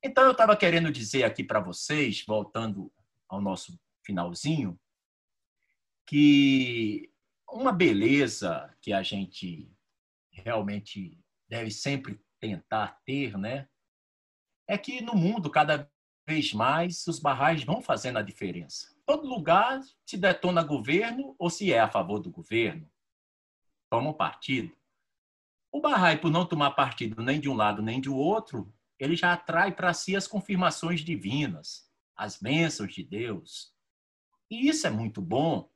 Então 0.04 0.24
eu 0.24 0.34
estava 0.34 0.56
querendo 0.56 0.92
dizer 0.92 1.24
aqui 1.24 1.44
para 1.44 1.60
vocês, 1.60 2.24
voltando 2.28 2.94
ao 3.28 3.42
nosso 3.42 3.76
finalzinho, 4.06 4.80
que 6.06 7.12
uma 7.50 7.72
beleza 7.72 8.72
que 8.84 8.94
a 8.94 9.02
gente 9.02 9.72
realmente 10.32 11.20
deve 11.50 11.72
sempre 11.72 12.22
tentar 12.40 13.00
ter, 13.04 13.36
né? 13.36 13.68
É 14.68 14.78
que 14.78 15.02
no 15.02 15.16
mundo, 15.16 15.50
cada 15.50 15.90
vez 16.28 16.54
mais, 16.54 17.08
os 17.08 17.20
barrais 17.20 17.64
vão 17.64 17.82
fazendo 17.82 18.18
a 18.18 18.22
diferença. 18.22 18.94
Todo 19.06 19.28
lugar 19.28 19.80
se 20.06 20.18
detona 20.18 20.62
governo 20.62 21.34
ou 21.40 21.50
se 21.50 21.72
é 21.72 21.80
a 21.80 21.90
favor 21.90 22.20
do 22.20 22.30
governo. 22.30 22.90
Toma 23.90 24.10
um 24.10 24.14
partido. 24.14 24.76
O 25.72 25.80
barrai, 25.80 26.20
por 26.20 26.30
não 26.30 26.46
tomar 26.46 26.72
partido 26.72 27.24
nem 27.24 27.40
de 27.40 27.50
um 27.50 27.56
lado 27.56 27.82
nem 27.82 28.02
de 28.02 28.10
outro, 28.10 28.74
ele 29.00 29.16
já 29.16 29.32
atrai 29.32 29.74
para 29.74 29.94
si 29.94 30.16
as 30.18 30.28
confirmações 30.28 31.00
divinas, 31.00 31.90
as 32.16 32.38
bênçãos 32.38 32.94
de 32.94 33.04
Deus. 33.04 33.74
E 34.50 34.68
isso 34.68 34.86
é 34.86 34.90
muito 34.90 35.22
bom, 35.22 35.70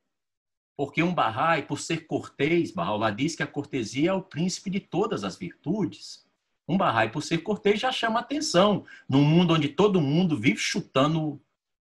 porque 0.76 1.02
um 1.02 1.14
barrai, 1.14 1.66
por 1.66 1.78
ser 1.78 2.06
cortês, 2.06 2.72
Bahá'u'lláh 2.72 3.14
diz 3.14 3.34
que 3.34 3.42
a 3.42 3.46
cortesia 3.46 4.10
é 4.10 4.12
o 4.12 4.22
príncipe 4.22 4.68
de 4.68 4.80
todas 4.80 5.24
as 5.24 5.36
virtudes. 5.36 6.26
Um 6.68 6.78
Bahá'í, 6.78 7.10
por 7.10 7.22
ser 7.22 7.38
cortês, 7.38 7.80
já 7.80 7.90
chama 7.90 8.20
atenção. 8.20 8.84
Num 9.08 9.24
mundo 9.24 9.54
onde 9.54 9.68
todo 9.68 10.00
mundo 10.00 10.38
vive 10.38 10.58
chutando 10.58 11.40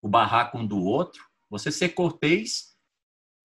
o 0.01 0.07
barraco 0.07 0.57
um 0.57 0.65
do 0.65 0.79
outro, 0.81 1.23
você 1.49 1.71
ser 1.71 1.89
cortês 1.89 2.69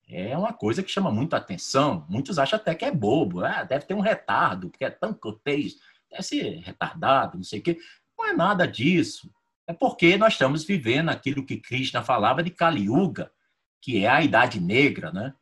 é 0.08 0.36
uma 0.36 0.52
coisa 0.52 0.82
que 0.82 0.90
chama 0.90 1.10
muito 1.10 1.34
atenção. 1.34 2.06
Muitos 2.08 2.38
acham 2.38 2.58
até 2.58 2.74
que 2.74 2.84
é 2.84 2.90
bobo. 2.90 3.44
Ah, 3.44 3.64
deve 3.64 3.86
ter 3.86 3.94
um 3.94 4.00
retardo, 4.00 4.68
porque 4.68 4.84
é 4.84 4.90
tão 4.90 5.14
cortês. 5.14 5.76
Deve 6.10 6.22
ser 6.22 6.60
retardado, 6.60 7.36
não 7.36 7.44
sei 7.44 7.60
o 7.60 7.62
quê. 7.62 7.78
Não 8.16 8.26
é 8.26 8.32
nada 8.34 8.66
disso. 8.66 9.32
É 9.66 9.72
porque 9.72 10.16
nós 10.18 10.34
estamos 10.34 10.62
vivendo 10.62 11.08
aquilo 11.08 11.44
que 11.44 11.56
Krishna 11.56 12.02
falava 12.02 12.42
de 12.42 12.50
Kali 12.50 12.84
Yuga, 12.84 13.32
que 13.80 14.04
é 14.04 14.08
a 14.08 14.22
Idade 14.22 14.60
Negra, 14.60 15.10
né? 15.10 15.34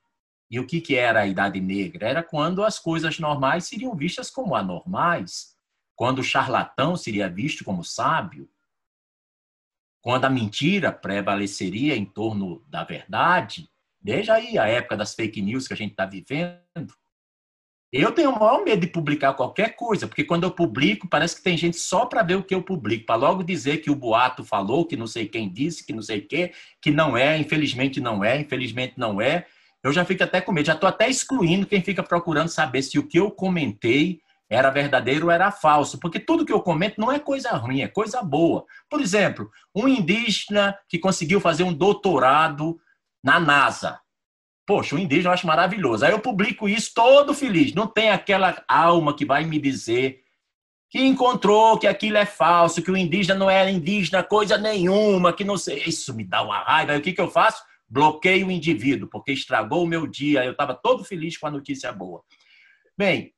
E 0.49 0.61
o 0.61 0.67
que, 0.67 0.81
que 0.81 0.95
era 0.95 1.23
a 1.23 1.27
Idade 1.27 1.61
Negra? 1.61 2.07
Era 2.07 2.23
quando 2.23 2.63
as 2.63 2.79
coisas 2.79 3.19
normais 3.19 3.65
seriam 3.65 3.97
vistas 3.97 4.31
como 4.31 4.55
anormais 4.55 5.52
quando 6.03 6.19
o 6.19 6.25
charlatão 6.25 6.97
seria 6.97 7.29
visto 7.29 7.63
como 7.63 7.85
sábio, 7.85 8.51
quando 10.01 10.25
a 10.25 10.29
mentira 10.29 10.91
prevaleceria 10.91 11.95
em 11.95 12.05
torno 12.05 12.61
da 12.67 12.83
verdade, 12.83 13.71
veja 14.03 14.35
aí 14.35 14.59
a 14.59 14.67
época 14.67 14.97
das 14.97 15.15
fake 15.15 15.41
news 15.41 15.69
que 15.69 15.75
a 15.75 15.77
gente 15.77 15.93
está 15.93 16.05
vivendo. 16.05 16.93
Eu 17.93 18.11
tenho 18.11 18.31
o 18.31 18.41
maior 18.41 18.65
medo 18.65 18.81
de 18.81 18.89
publicar 18.89 19.35
qualquer 19.35 19.77
coisa, 19.77 20.09
porque 20.09 20.25
quando 20.25 20.43
eu 20.43 20.51
publico, 20.51 21.09
parece 21.09 21.37
que 21.37 21.43
tem 21.45 21.57
gente 21.57 21.77
só 21.77 22.05
para 22.05 22.25
ver 22.25 22.35
o 22.35 22.43
que 22.43 22.57
eu 22.57 22.65
publico, 22.65 23.07
para 23.07 23.15
logo 23.15 23.45
dizer 23.45 23.79
que 23.79 23.89
o 23.89 23.95
boato 23.95 24.45
falou, 24.45 24.85
que 24.85 24.97
não 24.97 25.07
sei 25.07 25.29
quem 25.29 25.49
disse, 25.49 25.87
que 25.87 25.93
não 25.93 26.03
sei 26.03 26.19
o 26.19 26.27
quê, 26.27 26.53
que 26.81 26.91
não 26.91 27.17
é, 27.17 27.39
infelizmente 27.39 28.01
não 28.01 28.25
é, 28.25 28.41
infelizmente 28.41 28.95
não 28.97 29.21
é. 29.21 29.47
Eu 29.81 29.93
já 29.93 30.05
fico 30.05 30.25
até 30.25 30.41
com 30.41 30.51
medo, 30.51 30.67
já 30.67 30.75
estou 30.75 30.89
até 30.89 31.09
excluindo 31.09 31.65
quem 31.65 31.81
fica 31.81 32.03
procurando 32.03 32.49
saber 32.49 32.83
se 32.83 32.99
o 32.99 33.07
que 33.07 33.21
eu 33.21 33.31
comentei 33.31 34.21
era 34.53 34.71
verdadeiro 34.71 35.27
ou 35.27 35.33
era 35.33 35.51
falso, 35.51 35.99
porque 35.99 36.21
tudo 36.21 36.45
que 36.45 36.53
eu 36.53 36.61
comento 36.61 37.01
não 37.01 37.11
é 37.11 37.19
coisa 37.19 37.51
ruim, 37.53 37.81
é 37.81 37.89
coisa 37.89 38.23
boa. 38.23 38.67
Por 38.89 39.01
exemplo, 39.01 39.51
um 39.75 39.89
indígena 39.89 40.79
que 40.89 40.99
conseguiu 40.99 41.41
fazer 41.41 41.63
um 41.63 41.73
doutorado 41.73 42.79
na 43.25 43.41
NASA. 43.41 43.99
Poxa, 44.67 44.95
o 44.95 44.99
indígena 44.99 45.31
eu 45.31 45.33
acho 45.33 45.47
maravilhoso. 45.47 46.05
Aí 46.05 46.13
eu 46.13 46.21
publico 46.21 46.69
isso 46.69 46.93
todo 46.95 47.33
feliz. 47.33 47.73
Não 47.73 47.87
tem 47.87 48.11
aquela 48.11 48.63
alma 48.69 49.17
que 49.17 49.25
vai 49.25 49.45
me 49.45 49.59
dizer 49.59 50.21
que 50.91 51.01
encontrou 51.01 51.79
que 51.79 51.87
aquilo 51.87 52.19
é 52.19 52.27
falso, 52.27 52.83
que 52.83 52.91
o 52.91 52.97
indígena 52.97 53.39
não 53.39 53.49
era 53.49 53.71
indígena 53.71 54.23
coisa 54.23 54.59
nenhuma, 54.59 55.33
que 55.33 55.45
não 55.45 55.57
sei. 55.57 55.83
Isso 55.87 56.15
me 56.15 56.25
dá 56.25 56.43
uma 56.43 56.63
raiva. 56.63 56.93
Aí 56.93 56.99
o 56.99 57.03
que, 57.03 57.15
que 57.15 57.21
eu 57.21 57.31
faço? 57.31 57.63
Bloqueio 57.89 58.49
o 58.49 58.51
indivíduo, 58.51 59.09
porque 59.09 59.33
estragou 59.33 59.83
o 59.83 59.89
meu 59.89 60.07
dia. 60.07 60.45
Eu 60.45 60.53
estava 60.53 60.75
todo 60.75 61.03
feliz 61.03 61.39
com 61.39 61.47
a 61.47 61.51
notícia 61.51 61.91
boa. 61.91 62.23
Bem, 62.97 63.33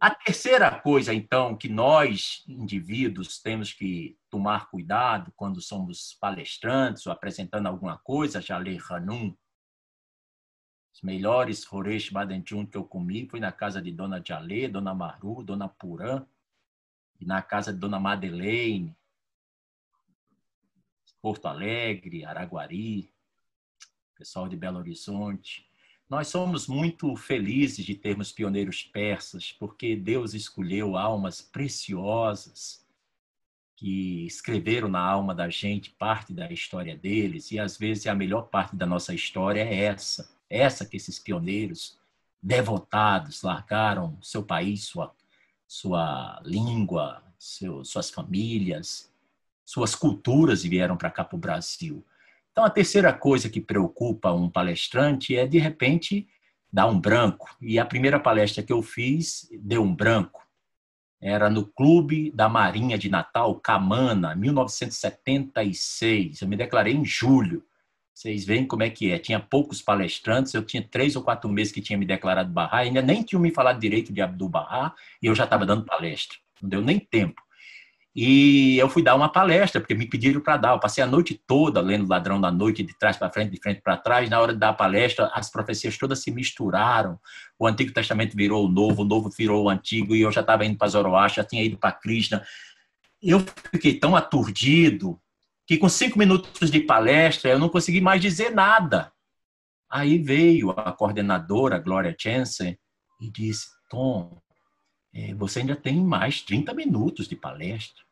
A 0.00 0.10
terceira 0.10 0.80
coisa, 0.80 1.12
então, 1.12 1.56
que 1.56 1.68
nós, 1.68 2.44
indivíduos, 2.46 3.40
temos 3.40 3.72
que 3.72 4.18
tomar 4.30 4.70
cuidado 4.70 5.32
quando 5.36 5.60
somos 5.60 6.16
palestrantes 6.20 7.06
ou 7.06 7.12
apresentando 7.12 7.66
alguma 7.66 7.98
coisa, 7.98 8.40
já 8.40 8.58
lê 8.58 8.78
Hanum, 8.90 9.36
os 10.92 11.00
melhores 11.00 11.70
Horesh 11.72 12.10
Badenchun 12.10 12.66
que 12.66 12.76
eu 12.76 12.84
comi 12.84 13.26
foi 13.28 13.40
na 13.40 13.50
casa 13.50 13.80
de 13.80 13.90
Dona 13.90 14.22
Jalê, 14.24 14.68
Dona 14.68 14.94
Maru, 14.94 15.42
Dona 15.42 15.68
Purã, 15.68 16.26
e 17.18 17.24
na 17.24 17.40
casa 17.40 17.72
de 17.72 17.78
Dona 17.78 17.98
Madeleine, 17.98 18.96
Porto 21.20 21.46
Alegre, 21.46 22.24
Araguari, 22.24 23.14
pessoal 24.16 24.48
de 24.48 24.56
Belo 24.56 24.78
Horizonte. 24.78 25.71
Nós 26.12 26.28
somos 26.28 26.66
muito 26.68 27.16
felizes 27.16 27.86
de 27.86 27.94
termos 27.94 28.30
pioneiros 28.30 28.82
persas, 28.82 29.50
porque 29.50 29.96
Deus 29.96 30.34
escolheu 30.34 30.94
almas 30.94 31.40
preciosas 31.40 32.86
que 33.74 34.26
escreveram 34.26 34.88
na 34.88 35.00
alma 35.00 35.34
da 35.34 35.48
gente 35.48 35.88
parte 35.88 36.34
da 36.34 36.52
história 36.52 36.94
deles, 36.94 37.50
e 37.50 37.58
às 37.58 37.78
vezes 37.78 38.06
a 38.06 38.14
melhor 38.14 38.42
parte 38.48 38.76
da 38.76 38.84
nossa 38.84 39.14
história 39.14 39.62
é 39.62 39.84
essa 39.84 40.30
essa 40.50 40.84
que 40.84 40.98
esses 40.98 41.18
pioneiros 41.18 41.98
devotados 42.42 43.40
largaram 43.40 44.18
seu 44.20 44.42
país, 44.42 44.84
sua, 44.84 45.14
sua 45.66 46.42
língua, 46.44 47.24
seu, 47.38 47.86
suas 47.86 48.10
famílias, 48.10 49.10
suas 49.64 49.94
culturas 49.94 50.62
e 50.62 50.68
vieram 50.68 50.94
para 50.94 51.10
cá 51.10 51.24
para 51.24 51.36
o 51.36 51.40
Brasil. 51.40 52.04
Então, 52.52 52.64
a 52.64 52.70
terceira 52.70 53.12
coisa 53.12 53.48
que 53.48 53.60
preocupa 53.60 54.30
um 54.30 54.48
palestrante 54.48 55.34
é, 55.34 55.44
de 55.46 55.58
repente, 55.58 56.28
dar 56.70 56.86
um 56.86 57.00
branco. 57.00 57.56
E 57.60 57.78
a 57.78 57.84
primeira 57.84 58.20
palestra 58.20 58.62
que 58.62 58.72
eu 58.72 58.82
fiz 58.82 59.48
deu 59.58 59.82
um 59.82 59.94
branco. 59.94 60.46
Era 61.20 61.48
no 61.48 61.66
Clube 61.66 62.32
da 62.32 62.48
Marinha 62.48 62.98
de 62.98 63.08
Natal, 63.08 63.54
Camana, 63.60 64.34
1976. 64.34 66.42
Eu 66.42 66.48
me 66.48 66.56
declarei 66.56 66.94
em 66.94 67.04
julho. 67.04 67.64
Vocês 68.12 68.44
veem 68.44 68.66
como 68.66 68.82
é 68.82 68.90
que 68.90 69.10
é. 69.10 69.18
Tinha 69.18 69.40
poucos 69.40 69.80
palestrantes, 69.80 70.52
eu 70.52 70.62
tinha 70.62 70.82
três 70.82 71.16
ou 71.16 71.22
quatro 71.22 71.48
meses 71.48 71.72
que 71.72 71.80
tinha 71.80 71.98
me 71.98 72.04
declarado 72.04 72.52
Barra, 72.52 72.78
ainda 72.78 73.00
nem 73.00 73.22
tinham 73.22 73.40
me 73.40 73.50
falado 73.50 73.80
direito 73.80 74.12
de 74.12 74.20
Abdul 74.20 74.50
Barra, 74.50 74.94
e 75.22 75.26
eu 75.26 75.34
já 75.34 75.44
estava 75.44 75.64
dando 75.64 75.86
palestra. 75.86 76.36
Não 76.60 76.68
deu 76.68 76.82
nem 76.82 76.98
tempo. 76.98 77.40
E 78.14 78.76
eu 78.76 78.90
fui 78.90 79.02
dar 79.02 79.14
uma 79.14 79.30
palestra, 79.30 79.80
porque 79.80 79.94
me 79.94 80.06
pediram 80.06 80.40
para 80.40 80.58
dar. 80.58 80.72
Eu 80.72 80.80
passei 80.80 81.02
a 81.02 81.06
noite 81.06 81.40
toda 81.46 81.80
lendo 81.80 82.08
Ladrão 82.08 82.38
da 82.38 82.50
Noite, 82.50 82.82
de 82.82 82.96
trás 82.98 83.16
para 83.16 83.32
frente, 83.32 83.50
de 83.50 83.60
frente 83.60 83.80
para 83.80 83.96
trás. 83.96 84.28
Na 84.28 84.38
hora 84.38 84.52
de 84.52 84.58
dar 84.58 84.70
a 84.70 84.74
palestra, 84.74 85.30
as 85.32 85.50
profecias 85.50 85.96
todas 85.96 86.18
se 86.18 86.30
misturaram. 86.30 87.18
O 87.58 87.66
Antigo 87.66 87.92
Testamento 87.92 88.36
virou 88.36 88.66
o 88.66 88.68
Novo, 88.68 89.02
o 89.02 89.04
Novo 89.04 89.30
virou 89.30 89.64
o 89.64 89.70
Antigo, 89.70 90.14
e 90.14 90.20
eu 90.20 90.30
já 90.30 90.42
estava 90.42 90.66
indo 90.66 90.76
para 90.76 90.88
Zoroastro, 90.88 91.42
já 91.42 91.48
tinha 91.48 91.64
ido 91.64 91.78
para 91.78 91.92
Krishna. 91.92 92.44
Eu 93.22 93.42
fiquei 93.72 93.98
tão 93.98 94.14
aturdido 94.14 95.18
que 95.66 95.78
com 95.78 95.88
cinco 95.88 96.18
minutos 96.18 96.70
de 96.70 96.80
palestra 96.80 97.50
eu 97.50 97.58
não 97.58 97.70
consegui 97.70 98.00
mais 98.00 98.20
dizer 98.20 98.50
nada. 98.50 99.10
Aí 99.88 100.18
veio 100.18 100.70
a 100.70 100.92
coordenadora, 100.92 101.78
Gloria 101.78 102.14
Jensen, 102.18 102.78
e 103.20 103.30
disse: 103.30 103.68
Tom, 103.88 104.41
é, 105.14 105.34
você 105.34 105.60
ainda 105.60 105.76
tem 105.76 106.00
mais 106.00 106.40
30 106.42 106.72
minutos 106.74 107.28
de 107.28 107.36
palestra. 107.36 108.02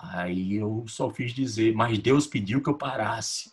Aí 0.00 0.54
eu 0.54 0.84
só 0.88 1.10
fiz 1.10 1.32
dizer, 1.32 1.74
mas 1.74 1.98
Deus 1.98 2.26
pediu 2.26 2.62
que 2.62 2.68
eu 2.68 2.76
parasse. 2.76 3.52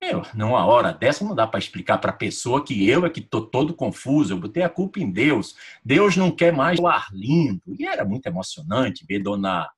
Eu, 0.00 0.22
numa 0.34 0.64
hora 0.64 0.92
dessa 0.92 1.24
não 1.24 1.34
dá 1.34 1.46
para 1.46 1.58
explicar 1.58 1.98
para 1.98 2.10
a 2.10 2.16
pessoa 2.16 2.64
que 2.64 2.88
eu 2.88 3.06
é 3.06 3.10
que 3.10 3.20
estou 3.20 3.46
todo 3.46 3.74
confuso, 3.74 4.32
eu 4.34 4.38
botei 4.38 4.62
a 4.62 4.68
culpa 4.68 5.00
em 5.00 5.10
Deus. 5.10 5.56
Deus 5.84 6.16
não 6.16 6.30
quer 6.30 6.52
mais 6.52 6.78
o 6.78 6.86
Arlindo. 6.86 7.62
E 7.78 7.86
era 7.86 8.04
muito 8.04 8.26
emocionante 8.26 9.04
ver 9.08 9.22
Dona 9.22 9.68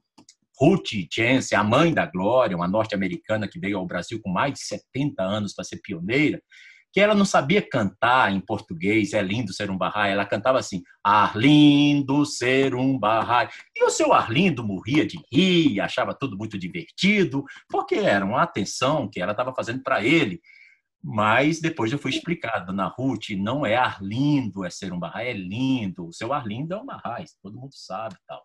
Ruth 0.58 0.88
Jensen, 1.10 1.56
a 1.56 1.62
mãe 1.62 1.94
da 1.94 2.04
Glória, 2.04 2.56
uma 2.56 2.66
norte-americana 2.66 3.46
que 3.46 3.60
veio 3.60 3.78
ao 3.78 3.86
Brasil 3.86 4.20
com 4.20 4.28
mais 4.28 4.54
de 4.54 4.60
70 4.60 5.22
anos 5.22 5.54
para 5.54 5.64
ser 5.64 5.76
pioneira, 5.80 6.42
que 6.92 7.00
ela 7.00 7.14
não 7.14 7.24
sabia 7.24 7.60
cantar 7.60 8.32
em 8.32 8.40
português, 8.40 9.12
é 9.12 9.22
lindo 9.22 9.52
ser 9.52 9.70
um 9.70 9.76
barrai, 9.76 10.12
ela 10.12 10.24
cantava 10.24 10.58
assim, 10.58 10.82
Arlindo 11.04 12.24
ser 12.24 12.74
um 12.74 12.98
barrai. 12.98 13.48
E 13.76 13.84
o 13.84 13.90
seu 13.90 14.12
Arlindo 14.12 14.64
morria 14.64 15.06
de 15.06 15.18
rir, 15.32 15.80
achava 15.80 16.14
tudo 16.14 16.36
muito 16.36 16.58
divertido, 16.58 17.44
porque 17.68 17.96
era 17.96 18.24
uma 18.24 18.42
atenção 18.42 19.08
que 19.10 19.20
ela 19.20 19.32
estava 19.32 19.54
fazendo 19.54 19.82
para 19.82 20.02
ele. 20.02 20.40
Mas 21.02 21.60
depois 21.60 21.92
eu 21.92 21.98
fui 21.98 22.10
explicar, 22.10 22.60
dona 22.60 22.86
Ruth, 22.86 23.30
não 23.30 23.64
é 23.64 23.76
Arlindo 23.76 24.64
é 24.64 24.70
ser 24.70 24.92
um 24.92 24.98
barrai, 24.98 25.28
é 25.28 25.32
lindo. 25.32 26.08
O 26.08 26.12
seu 26.12 26.32
Arlindo 26.32 26.74
é 26.74 26.76
um 26.76 26.86
barrai, 26.86 27.24
todo 27.42 27.58
mundo 27.58 27.74
sabe 27.74 28.16
tal. 28.26 28.42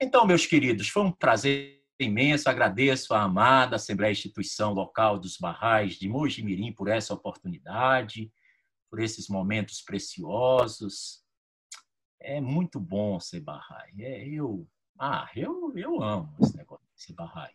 Então, 0.00 0.26
meus 0.26 0.44
queridos, 0.44 0.88
foi 0.88 1.04
um 1.04 1.12
prazer 1.12 1.83
imenso. 2.02 2.48
Agradeço 2.48 3.14
à 3.14 3.22
amada 3.22 3.76
Assembleia 3.76 4.12
Instituição 4.12 4.72
Local 4.72 5.18
dos 5.18 5.36
Barrais 5.36 5.94
de 5.94 6.08
Mojimirim 6.08 6.72
por 6.72 6.88
essa 6.88 7.14
oportunidade, 7.14 8.32
por 8.90 9.00
esses 9.00 9.28
momentos 9.28 9.82
preciosos. 9.82 11.22
É 12.20 12.40
muito 12.40 12.80
bom 12.80 13.20
ser 13.20 13.40
barrai. 13.40 13.90
É, 13.98 14.26
eu, 14.28 14.66
ah, 14.98 15.28
eu, 15.36 15.72
eu 15.76 16.02
amo 16.02 16.34
esse 16.40 16.56
negócio 16.56 16.86
de 16.94 17.02
ser 17.02 17.12
barrai. 17.12 17.52